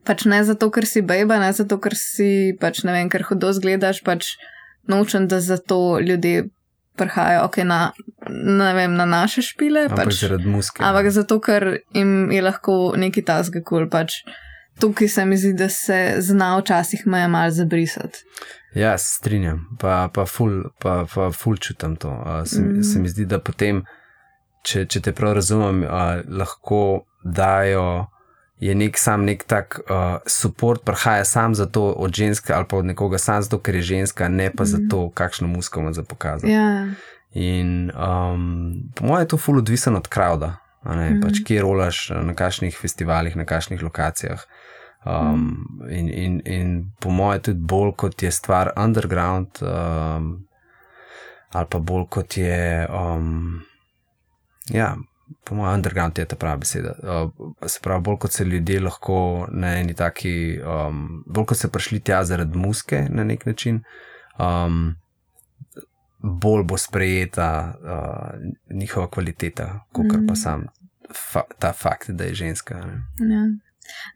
pač 0.05 0.25
ne 0.25 0.45
zato, 0.45 0.71
ker 0.71 0.87
si 0.87 1.03
beba, 1.03 1.39
ne 1.39 1.53
zato, 1.53 1.79
ker 1.81 1.93
si 1.97 2.57
pač 2.61 2.85
ne 2.85 2.93
vem, 2.93 3.09
ker 3.09 3.23
hodo 3.23 3.53
zgledaš, 3.53 4.03
pač 4.05 4.27
nočem, 4.89 5.29
da 5.29 5.41
zato 5.41 5.99
ljudje 6.01 6.45
prihajajo 6.99 7.46
okay, 7.46 7.64
na, 7.64 7.92
vem, 8.74 8.99
na 8.99 9.07
naše 9.09 9.42
špile. 9.46 9.86
Ampak 9.88 10.11
pač, 10.11 10.20
zaradi 10.24 10.51
muske. 10.51 10.82
Ampak 10.84 11.11
zato, 11.14 11.40
ker 11.40 11.70
jim 11.94 12.32
je 12.34 12.42
lahko 12.44 12.78
neki 12.99 13.24
tasga 13.24 13.62
kul. 13.62 13.86
Cool, 13.86 13.90
pač 13.92 14.20
tukaj 14.80 15.09
se 15.09 15.24
mi 15.26 15.36
zdi, 15.36 15.53
da 15.59 15.68
se 15.68 16.16
zna 16.18 16.57
včasih 16.59 17.07
meje 17.07 17.28
mal 17.28 17.51
zabrisati. 17.51 18.24
Ja, 18.74 18.99
strinjam, 18.99 19.64
pa, 19.80 20.09
pa, 20.14 20.26
ful, 20.26 20.62
pa, 20.78 21.05
pa 21.14 21.30
ful 21.32 21.57
čutim 21.57 21.96
to. 21.96 22.11
Uh, 22.11 22.46
se, 22.46 22.61
mm. 22.61 22.82
Se 22.82 23.01
mi 23.01 23.09
zdi, 23.09 23.26
da 23.26 23.40
potem, 23.40 23.82
če, 24.62 24.84
če 24.86 25.01
te 25.01 25.14
prav 25.16 25.38
razumem, 25.38 25.82
uh, 25.86 26.20
lahko 26.28 27.07
dajo. 27.24 28.07
Je 28.61 28.74
nek 28.74 28.98
sam 28.98 29.24
nek 29.24 29.44
tak 29.44 29.80
uh, 29.80 29.96
support, 30.26 30.82
prihaja 30.84 31.24
sam 31.24 31.54
zato 31.54 31.82
od 31.84 32.12
ženske 32.12 32.52
ali 32.52 32.64
pa 32.68 32.76
od 32.76 32.84
nekoga, 32.84 33.18
sam 33.18 33.42
zato, 33.42 33.59
ker 33.59 33.74
je 33.74 33.82
ženska, 33.82 34.28
ne 34.28 34.50
pa 34.50 34.62
Mhm. 34.62 34.70
zato, 34.70 35.11
kakšno 35.11 35.48
musko 35.48 35.80
ima 35.80 35.92
za 35.92 36.02
pokazati. 36.02 36.52
Ja, 36.52 36.86
In 37.32 37.90
um, 37.90 38.72
po 38.94 39.04
mojem 39.06 39.22
je 39.22 39.28
to 39.28 39.36
ful 39.36 39.59
odvisen 39.59 39.96
od 39.96 40.09
krauda, 40.09 40.56
Mhm. 40.84 41.20
pač 41.22 41.38
kje 41.44 41.62
rolaš, 41.62 42.11
na 42.11 42.34
kakšnih 42.34 42.76
festivalih, 42.76 43.36
na 43.36 43.44
kakšnih 43.44 43.82
lokacijah. 43.82 44.42
Um, 45.06 45.56
in, 45.90 46.09
in, 46.09 46.42
in 46.44 46.68
po 47.00 47.11
mojem 47.11 47.42
tudi 47.42 47.61
bolj 47.61 47.92
kot 47.92 48.22
je 48.22 48.30
stvar 48.30 48.72
underground, 48.76 49.46
um, 49.62 50.46
ali 51.50 51.66
pa 51.70 51.78
bolj 51.78 52.04
kot 52.09 52.36
je. 52.36 52.88
Um, 52.90 53.61
ja, 54.68 54.96
po 55.45 55.55
mojem, 55.55 55.74
underground 55.74 56.18
je 56.18 56.24
ta 56.24 56.37
prava 56.37 56.57
beseda. 56.57 56.95
Uh, 57.03 57.53
se 57.66 57.81
pravi, 57.83 58.03
bolj 58.03 58.18
kot 58.18 58.33
se 58.33 58.45
ljudje 58.45 58.81
lahko 58.81 59.49
na 59.53 59.79
eni 59.79 59.95
taki, 59.95 60.61
um, 60.61 61.24
bolj 61.26 61.45
kot 61.53 61.59
so 61.59 61.68
prišli 61.68 62.01
tja 62.01 62.24
zaradi 62.24 62.59
muske 62.59 63.07
na 63.11 63.24
nek 63.24 63.47
način. 63.47 63.83
Um, 64.39 64.97
Bolj 66.18 66.64
bo 66.64 66.76
sprejeta 66.76 67.74
uh, 67.79 68.76
njihova 68.76 69.07
kvaliteta, 69.11 69.81
kot 69.93 70.05
mm. 70.05 70.26
pa 70.26 70.33
Mhm. 70.33 70.35
sam 70.35 70.64
fa 71.14 71.43
ta 71.59 71.72
fakt, 71.72 72.11
da 72.11 72.24
je 72.24 72.35
ženska. 72.35 72.74
Ne? 73.18 73.35
ja. 73.35 73.45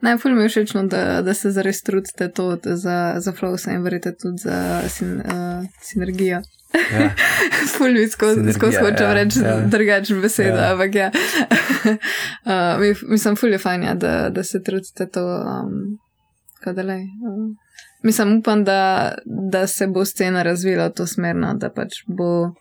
Najbolj 0.01 0.35
mi 0.35 0.43
je 0.43 0.49
všeč, 0.49 0.73
da, 0.91 1.23
da 1.23 1.35
se 1.35 1.51
zares 1.51 1.83
trudite 1.83 2.29
to 2.29 2.59
za, 2.65 3.15
za 3.19 3.33
flows 3.33 3.67
in 3.67 3.83
verjete 3.83 4.17
tudi 4.17 4.39
za 4.39 4.83
sin, 4.89 5.21
uh, 5.21 5.67
sinergijo. 5.81 6.43
Ja. 6.73 7.11
Ful 7.77 7.93
mi 7.93 8.09
skozi 8.09 8.79
hočem 8.81 9.07
ja, 9.07 9.15
reči 9.15 9.39
ja. 9.45 9.61
drugačno 9.67 10.21
besedo, 10.21 10.57
Ja. 10.57 10.73
ampak 10.73 10.95
ja. 10.95 11.11
uh, 12.47 12.81
mi- 12.81 13.11
mislim, 13.11 13.37
ful 13.37 13.53
je 13.53 13.59
fajn, 13.59 13.83
ja, 13.83 13.95
da, 13.95 14.29
da 14.31 14.45
se 14.45 14.63
trudite 14.63 15.07
to. 15.07 15.25
Um, 15.25 15.99
Kadalej. 16.65 17.03
Um, 17.03 17.57
mislim, 18.03 18.37
upam, 18.39 18.65
da, 18.65 19.13
da 19.25 19.67
se 19.67 19.87
bo 19.87 20.05
scena 20.05 20.43
razvila 20.43 20.87
v 20.87 20.93
to 20.93 21.07
smer, 21.07 21.37
no, 21.37 21.55
da 21.55 21.71
pač 21.71 22.03
bo, 22.07 22.55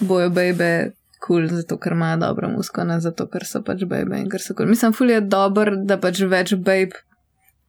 bojo 0.00 0.30
bebe 0.30 0.90
kul, 1.20 1.48
cool, 1.48 1.58
zato 1.58 1.76
ker 1.78 1.92
imajo 1.92 2.16
dobro 2.16 2.48
musko, 2.48 2.84
ne 2.84 3.00
zato 3.00 3.26
ker 3.28 3.44
so 3.44 3.62
pač 3.62 3.84
bebe 3.84 4.18
in 4.18 4.30
ker 4.30 4.40
so 4.40 4.54
kul. 4.54 4.64
Cool. 4.64 4.70
Mislim, 4.70 4.92
ful 4.92 5.10
je 5.10 5.20
dober, 5.20 5.74
da 5.84 5.98
pač 6.00 6.22
več 6.24 6.54
bebe 6.54 6.96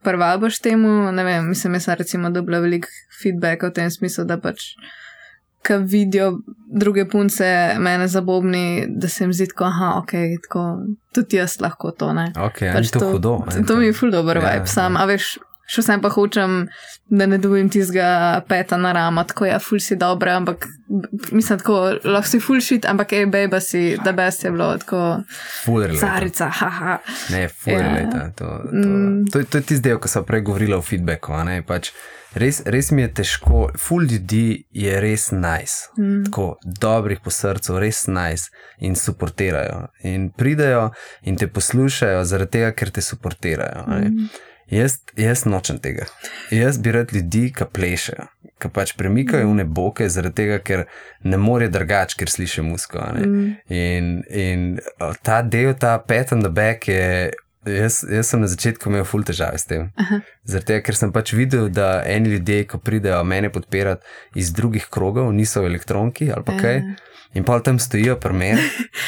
prvabaš 0.03 0.59
temu. 0.59 1.11
Ne 1.11 1.23
vem, 1.23 1.49
mislim, 1.49 1.73
jaz 1.75 1.89
sem 1.89 1.95
recimo 1.99 2.29
dobila 2.29 2.59
veliko 2.63 2.87
feedbacka 3.21 3.67
v 3.67 3.73
tem 3.81 3.91
smislu, 3.91 4.23
da 4.25 4.37
pač. 4.39 4.71
Ki 5.61 5.73
vidijo 5.75 6.39
druge 6.71 7.03
punce, 7.05 7.45
mene 7.77 8.07
zabobni, 8.07 8.63
da 8.89 9.07
se 9.07 9.23
jim 9.23 9.33
zdi, 9.33 9.47
da 9.49 9.65
je 9.65 9.89
okay, 9.95 10.37
tako, 10.43 10.63
tudi 11.13 11.37
jaz 11.37 11.59
lahko 11.59 11.91
to. 11.91 12.13
Ne? 12.13 12.31
Okay, 12.37 12.73
Pač 12.73 12.91
to, 12.91 12.99
to 12.99 13.11
hudo. 13.11 13.33
To, 13.45 13.63
to 13.63 13.75
mi 13.75 13.85
je 13.85 13.93
ful 13.93 14.11
dobro 14.11 14.41
Ja, 14.41 14.53
vibe, 14.53 14.67
sam, 14.67 14.93
ja. 14.93 15.01
a 15.01 15.05
veš, 15.05 15.37
še 15.67 15.81
sem 15.83 16.01
pa 16.01 16.09
hočem, 16.09 16.67
da 17.07 17.25
ne 17.25 17.37
dobijem 17.37 17.69
tistega 17.69 18.07
peta 18.47 18.77
na 18.77 18.91
rama, 18.91 19.23
tako 19.23 19.45
ja, 19.45 19.59
ful 19.59 19.79
si 19.79 19.95
dobro, 19.95 20.31
ampak 20.31 20.65
mislim, 21.31 21.59
tako 21.59 21.75
lahko 22.03 22.27
si 22.27 22.39
ful 22.39 22.61
shit, 22.61 22.85
ampak 22.85 23.13
ej, 23.13 23.25
beba 23.25 23.59
si, 23.59 23.97
da 23.99 24.11
best 24.11 24.43
je 24.43 24.51
bilo, 24.51 24.77
tako 24.77 25.01
Full 25.65 25.83
relate. 25.83 25.99
carica, 25.99 26.47
haha. 26.51 26.97
Ne, 27.29 27.47
full 27.49 27.73
Ja. 27.73 27.81
relate. 27.83 28.31
To, 28.35 28.45
to, 28.63 28.77
Mm. 28.77 29.25
to, 29.27 29.43
to 29.43 29.57
je 29.57 29.63
tisti 29.63 29.83
del, 29.83 29.99
ko 29.99 30.07
sem 30.07 30.23
prej 30.23 30.41
govorila 30.41 30.77
o 30.77 30.81
feedbacku. 30.81 31.33
ne, 31.43 31.61
Pač 31.61 31.91
res, 32.33 32.61
res 32.65 32.91
mi 32.91 33.01
je 33.01 33.13
težko, 33.21 33.69
full 33.77 34.05
ljudi 34.09 34.65
je 34.71 34.99
res 35.01 35.31
nice. 35.31 35.89
Mm. 35.97 36.25
Tako 36.25 36.57
dobrih 36.63 37.19
po 37.23 37.31
srcu, 37.33 37.79
res 37.79 38.05
nice 38.07 38.51
in 38.79 38.95
suportirajo. 38.95 39.87
In 40.03 40.29
pridejo 40.29 40.89
in 41.21 41.37
te 41.37 41.47
poslušajo, 41.47 42.23
zaradi 42.25 42.51
tega, 42.59 42.71
ker 42.71 42.91
te 42.91 43.01
suportirajo. 43.01 43.85
ne. 43.87 44.09
Mm. 44.09 44.29
Jaz, 44.69 44.99
jaz 45.17 45.45
nočem 45.49 45.79
tega. 45.81 46.05
Jaz 46.53 46.77
bi 46.77 46.91
rad 46.93 47.13
ljudi, 47.13 47.47
ki 47.57 47.65
plešejo, 47.73 48.27
ki 48.61 48.69
pač 48.69 48.93
premikajo 48.97 49.49
v 49.49 49.55
neboke, 49.63 50.05
zaradi 50.09 50.35
tega, 50.43 50.59
ker 50.61 50.83
ne 51.25 51.37
more 51.41 51.71
drugače, 51.73 52.19
ker 52.19 52.29
slišijo 52.29 52.67
musko. 52.67 53.01
ne. 53.17 53.25
Mm. 53.25 53.55
In, 53.73 54.11
in 54.29 54.67
ta 55.25 55.41
del, 55.41 55.73
ta 55.73 55.97
pet 55.97 56.33
on 56.33 56.45
the 56.45 56.53
back 56.53 56.87
je. 56.87 57.31
Jaz, 57.67 58.05
jaz 58.07 58.29
sem 58.31 58.39
na 58.39 58.47
začetku 58.47 58.87
imel 58.87 59.03
ful 59.03 59.25
težave 59.27 59.59
s 59.59 59.67
tem. 59.67 59.89
Aha. 59.99 60.21
Tega, 60.47 60.79
ker 60.85 60.95
sem 60.95 61.11
pač 61.11 61.33
videl, 61.35 61.67
da 61.67 61.99
eni 62.07 62.31
ljudje, 62.37 62.63
ko 62.71 62.79
pridejo 62.79 63.19
mene 63.27 63.51
podpirati 63.51 64.05
iz 64.39 64.53
drugih 64.55 64.87
krogov, 64.87 65.33
niso 65.35 65.65
v 65.65 65.73
elektronki 65.73 66.31
ali 66.31 66.47
pa 66.47 66.55
kaj. 66.55 66.79
Ja. 66.79 67.08
In 67.31 67.43
pa 67.43 67.59
tam 67.59 67.77
stojijo 67.77 68.15
pri 68.15 68.33
meni, 68.33 68.61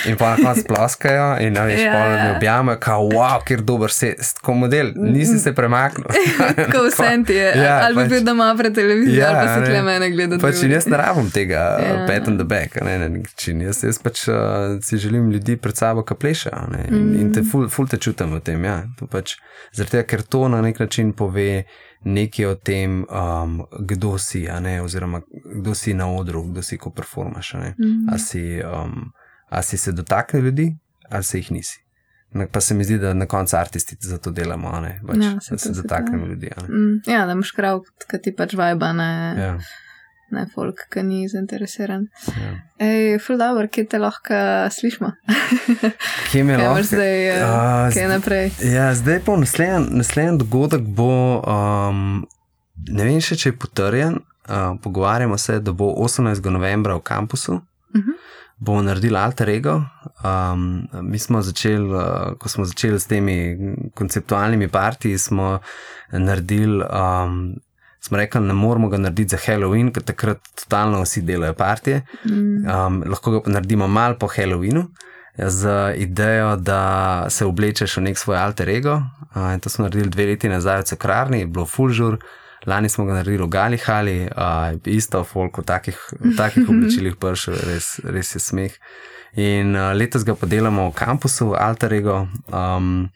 in 0.06 0.16
pa 0.16 0.30
na 0.30 0.38
koncu 0.38 0.62
ploskajo, 0.68 1.38
in 1.40 1.54
na 1.54 1.64
veš, 1.64 1.80
Ja, 1.80 1.92
pa 1.92 2.00
me 2.02 2.16
ja. 2.20 2.36
objamajo, 2.36 2.78
kao, 2.80 3.02
wow, 3.04 3.40
ker 3.42 3.62
dober 3.62 3.90
se, 3.90 4.12
tako 4.36 4.54
model, 4.56 4.92
nisi 4.96 5.40
se 5.40 5.54
premaknil. 5.54 6.06
Tako 6.56 6.84
vse 6.84 7.24
ti 7.24 7.34
je, 7.34 7.48
Ja, 7.58 7.80
ali 7.82 7.96
pa 7.96 8.02
pač- 8.02 8.10
bil 8.10 8.24
doma 8.24 8.56
pred 8.56 8.76
televizijo, 8.76 9.18
Ja, 9.18 9.28
ali 9.30 9.48
pa 9.48 9.56
ne. 9.58 9.66
tle 9.66 9.82
mene 9.82 10.10
gleda. 10.12 10.38
Pač 10.38 10.62
in 10.62 10.72
jaz 10.72 10.86
ne 10.86 10.98
rabim 10.98 11.32
tega 11.32 11.56
Ja. 11.80 11.96
uh, 11.96 12.08
pat 12.08 12.28
on 12.28 12.38
the 12.38 12.46
back, 12.46 12.78
ne 12.78 13.00
na 13.00 13.08
nek 13.08 13.26
način. 13.26 13.62
Jaz, 13.62 13.82
jaz 13.84 13.98
pač 14.00 14.28
uh, 14.28 14.36
si 14.82 14.98
želim 15.00 15.32
ljudi 15.32 15.58
pred 15.58 15.76
sabo, 15.76 16.04
ki 16.04 16.16
plešajo. 16.16 16.68
ne, 16.70 16.86
In, 16.90 16.96
Mm. 17.02 17.16
in 17.18 17.34
te 17.34 17.42
ful, 17.44 17.70
ful 17.70 17.88
te 17.88 17.98
čutim 17.98 18.32
v 18.32 18.40
tem. 18.42 18.64
Ja. 18.64 18.84
To 18.96 19.08
pač, 19.08 19.34
zaradi 19.74 19.92
tega, 19.92 20.04
ker 20.06 20.22
to 20.24 20.48
na 20.48 20.62
nek 20.62 20.80
način 20.80 21.14
pove 21.14 21.64
nekaj 22.04 22.46
o 22.46 22.56
tem, 22.56 23.06
um, 23.06 23.66
kdo 23.80 24.18
si, 24.18 24.48
ne, 24.62 24.82
oziroma 24.82 25.22
kdo 25.56 25.76
si 25.76 25.94
na 25.94 26.10
odru, 26.10 26.44
kdo 26.44 26.62
si, 26.62 26.78
ko 26.78 26.90
performaš. 26.90 27.54
Mm 27.54 27.60
-hmm. 27.60 28.14
a, 28.14 28.18
si, 28.18 28.62
um, 28.86 29.12
a 29.50 29.62
si 29.62 29.78
se 29.78 29.92
dotaknil 29.92 30.44
ljudi, 30.44 30.76
ali 31.10 31.24
se 31.24 31.38
jih 31.38 31.52
nisi. 31.52 31.84
Pa 32.52 32.62
se 32.62 32.74
mi 32.74 32.84
zdi, 32.84 32.98
da 32.98 33.14
na 33.14 33.26
koncu 33.26 33.58
artisti 33.58 33.96
za 34.00 34.18
to 34.18 34.32
delamo, 34.32 34.72
pač, 35.08 35.18
ja, 35.22 35.40
se 35.42 35.52
da 35.52 35.58
se 35.58 35.72
dotaknemo 35.82 36.26
ljudi. 36.26 36.50
Mm, 36.70 37.12
ja, 37.12 37.26
da 37.26 37.32
imaš 37.32 37.52
krav, 37.52 37.82
ki 38.12 38.22
ti 38.24 38.36
pač 38.36 38.54
vajba, 38.54 38.94
ne, 38.94 39.36
ja. 39.38 39.60
Ne 40.32 40.46
folk, 40.54 40.86
ki 40.94 41.04
ni 41.04 41.22
zainteresiran. 41.30 42.08
Ja. 42.28 42.52
Ej, 42.82 43.20
ful 43.24 43.40
dobro, 43.42 43.68
kje 43.68 43.86
te 43.92 44.00
lahko 44.02 44.40
slišimo? 44.72 45.12
kje 46.32 46.44
me 46.48 46.58
lahko? 46.62 46.84
Zdaj, 46.90 47.30
uh, 47.38 47.88
kje 47.94 48.08
naprej? 48.12 48.52
Ja, 48.74 48.90
zdaj 48.96 49.22
po 49.26 49.38
naslednjem 49.38 50.38
dogodek 50.42 50.82
bo, 50.82 51.12
um, 51.42 52.22
ne 52.90 53.08
vem 53.08 53.22
še, 53.24 53.38
če 53.40 53.52
je 53.52 53.58
potrjen, 53.60 54.20
uh, 54.48 54.74
pogovarjamo 54.84 55.38
se, 55.38 55.60
da 55.60 55.76
bo 55.76 55.94
18. 56.06 56.50
novembra 56.50 57.00
v 57.00 57.06
kampusu. 57.14 57.62
Uh 57.92 58.00
mhm. 58.00 58.10
-huh 58.10 58.32
bomo 58.62 58.82
naredili 58.82 59.18
alter 59.18 59.50
ego. 59.50 59.82
Um, 60.24 60.88
mi 61.02 61.20
smo 61.20 61.42
začeli, 61.42 61.90
uh, 61.94 62.38
ko 62.38 62.50
smo 62.50 62.66
začeli 62.66 63.00
s 63.00 63.08
temi 63.08 63.58
konceptualnimi 63.94 64.68
partiji, 64.68 65.18
smo 65.18 65.60
naredili. 66.12 66.86
Um, 66.86 67.56
Smo 68.02 68.18
rekli, 68.18 68.42
ne 68.42 68.54
moramo 68.54 68.90
ga 68.90 68.98
narediti 68.98 69.36
za 69.36 69.38
Halloween, 69.46 69.92
ker 69.94 70.04
takrat 70.04 70.42
totalno 70.58 71.04
vsi 71.04 71.22
delajo 71.22 71.54
partije. 71.54 72.02
Mm. 72.26 72.66
Um, 72.66 73.04
lahko 73.06 73.32
ga 73.32 73.42
naredimo 73.58 73.88
malo 73.88 74.18
po 74.20 74.28
Halloweenu, 74.28 74.88
z 75.38 75.70
idejo, 75.98 76.56
da 76.56 76.82
se 77.30 77.46
oblečeš 77.46 77.98
v 77.98 78.08
nek 78.10 78.18
svoj 78.18 78.38
alter 78.38 78.70
ego. 78.70 79.02
Uh, 79.36 79.54
to 79.62 79.70
smo 79.70 79.86
naredili 79.86 80.10
dve 80.10 80.26
leti 80.34 80.50
nazaj 80.50 80.82
v 80.82 80.90
Cekrarni, 80.94 81.46
bilo 81.46 81.66
fulžur, 81.66 82.18
Lani 82.66 82.90
smo 82.90 83.06
ga 83.06 83.14
naredili 83.14 83.44
v 83.44 83.50
Galihali, 83.50 84.18
uh, 84.30 84.78
isto, 84.86 85.24
folk 85.24 85.58
v 85.58 85.66
takih, 85.66 85.98
v 86.20 86.36
takih 86.38 86.70
oblačilih, 86.72 87.18
prš, 87.18 87.48
res, 87.66 87.88
res 88.06 88.36
je 88.36 88.42
smeh. 88.42 88.76
In 89.42 89.74
uh, 89.76 89.94
letos 89.98 90.26
ga 90.28 90.36
podelamo 90.38 90.92
v 90.92 90.96
kampusu, 90.96 91.56
Alterego. 91.58 92.28
Um, 92.54 93.10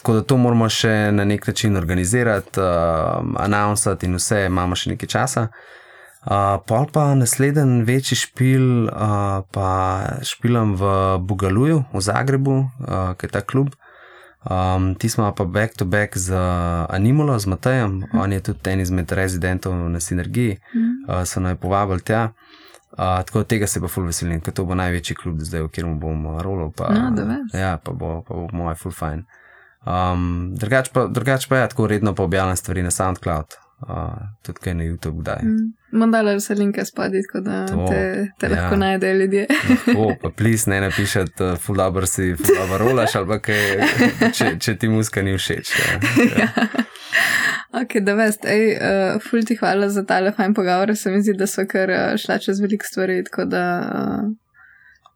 tako 0.00 0.12
da 0.16 0.22
to 0.22 0.36
moramo 0.40 0.68
še 0.72 1.12
na 1.12 1.24
nek 1.28 1.46
način 1.46 1.76
organizirati, 1.76 2.60
uh, 2.60 2.64
announcati 3.36 4.08
in 4.08 4.16
vse, 4.16 4.46
imamo 4.48 4.76
še 4.76 4.94
nekaj 4.94 5.08
časa. 5.12 5.42
Uh, 6.20 6.56
pol 6.68 6.86
pa 6.92 7.10
naslednji 7.14 7.82
večji 7.84 8.16
špil, 8.22 8.64
uh, 8.88 9.44
pa 9.52 9.68
špilam 10.24 10.72
v 10.80 10.94
Bugaluju, 11.20 11.82
v 11.92 12.00
Zagrebu, 12.00 12.56
uh, 12.60 13.12
ki 13.20 13.28
je 13.28 13.32
ta 13.36 13.44
klub. 13.44 13.74
Um, 14.40 14.94
ti 14.96 15.08
smo 15.12 15.28
pa 15.36 15.44
back 15.44 15.76
to 15.76 15.84
back 15.84 16.16
z 16.16 16.32
Animolo, 16.88 17.36
z 17.38 17.52
Matejem, 17.52 17.98
mm. 18.00 18.20
on 18.20 18.32
je 18.32 18.40
tudi 18.40 18.72
en 18.72 18.80
izmed 18.80 19.12
rezidentov 19.12 19.76
na 19.76 20.00
Synergiji, 20.00 20.56
mm. 20.56 20.88
uh, 21.08 21.24
so 21.28 21.44
naj 21.44 21.60
povabili 21.60 22.00
tja. 22.00 22.30
Uh, 22.90 23.20
tako 23.28 23.44
tega 23.44 23.68
se 23.68 23.80
pa 23.80 23.88
ful 23.88 24.08
veselim, 24.08 24.40
ker 24.40 24.56
to 24.56 24.64
bo 24.64 24.76
največji 24.80 25.16
klub 25.16 25.44
zdaj, 25.44 25.68
v 25.68 25.68
katerem 25.68 26.00
bom 26.00 26.24
rolil. 26.40 26.72
Pa, 26.72 26.88
no, 26.88 27.36
ja, 27.52 27.76
pa 27.76 27.92
bo, 27.92 28.22
pa 28.24 28.32
bo 28.32 28.48
moj 28.52 28.80
ful 28.80 28.96
fajn. 28.96 29.28
Um, 29.86 30.52
drugač 30.60 30.90
pa, 30.92 31.06
drugač 31.08 31.48
pa 31.48 31.56
je, 31.56 31.60
ja, 31.64 31.68
tako 31.72 31.86
redno 31.86 32.14
pa 32.14 32.22
objavljam 32.22 32.56
stvari 32.56 32.82
na 32.82 32.90
SoundCloud 32.90 33.56
uh, 33.88 34.12
tudi 34.42 34.58
kaj 34.58 34.74
na 34.74 34.84
YouTube, 34.84 35.20
kdaj. 35.20 35.42
Mm. 35.42 35.72
Mandala 35.92 36.40
se 36.40 36.54
linka 36.54 36.84
spadi, 36.84 37.22
tako 37.26 37.40
da 37.40 37.66
to, 37.66 37.86
te, 37.90 38.28
te 38.38 38.46
ja. 38.46 38.52
lahko 38.52 38.76
najdejo 38.76 39.18
ljudje. 39.18 39.46
O, 39.96 40.14
pa 40.22 40.30
plis 40.36 40.66
ne 40.66 40.80
napišete, 40.80 41.44
uh, 41.44 41.58
full 41.58 41.76
dobro 41.76 42.06
si, 42.06 42.34
full 42.36 42.56
dobro 42.58 42.78
rolaš, 42.78 43.14
ali 43.14 43.40
kaj, 43.40 43.64
če, 44.34 44.52
če 44.60 44.76
ti 44.76 44.88
muska 44.88 45.22
ni 45.22 45.36
všeč. 45.38 45.72
Ja. 45.78 45.98
ja. 46.38 46.68
Ok, 47.82 48.00
da 48.02 48.14
veste, 48.18 48.50
ej, 48.50 48.76
uh, 48.76 49.22
ful 49.22 49.44
ti 49.46 49.56
hvala 49.56 49.88
za 49.88 50.04
tale 50.06 50.32
fajn 50.36 50.54
pogovor, 50.54 50.96
se 50.96 51.10
mi 51.10 51.22
zdi, 51.22 51.36
da 51.38 51.46
so 51.46 51.64
kar 51.70 51.90
uh, 51.90 52.14
šla 52.18 52.38
čez 52.42 52.60
veliko 52.60 52.86
stvari, 52.86 53.22
tako 53.24 53.48
da. 53.50 53.64
Uh, 53.94 54.30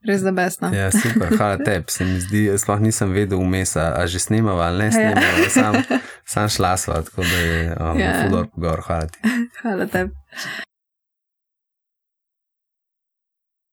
Res 0.05 0.21
da 0.21 0.33
besno. 0.37 0.69
Ja, 0.75 0.91
super, 0.93 1.33
hvala 1.37 1.57
tebi. 1.67 1.85
Se 1.89 2.05
mi 2.05 2.21
zdi, 2.21 2.45
sploh 2.61 2.83
nisem 2.85 3.15
vedel 3.15 3.41
vmes, 3.41 3.77
a 3.81 4.05
že 4.07 4.21
snimava 4.21 4.69
ali 4.69 4.85
ne 4.85 4.91
snimava. 4.93 5.33
Ja. 5.41 5.51
Sam, 5.51 5.81
sam 6.27 6.49
šla 6.49 6.77
sva, 6.77 7.01
tako 7.07 7.25
da 7.25 7.41
je 7.41 7.65
um, 7.81 7.99
yeah. 7.99 8.21
fudor 8.25 8.47
pogor. 8.53 8.85
Hvala 8.85 9.07
ti. 9.07 9.19
Hvala 9.63 9.87
tebi. 9.87 10.13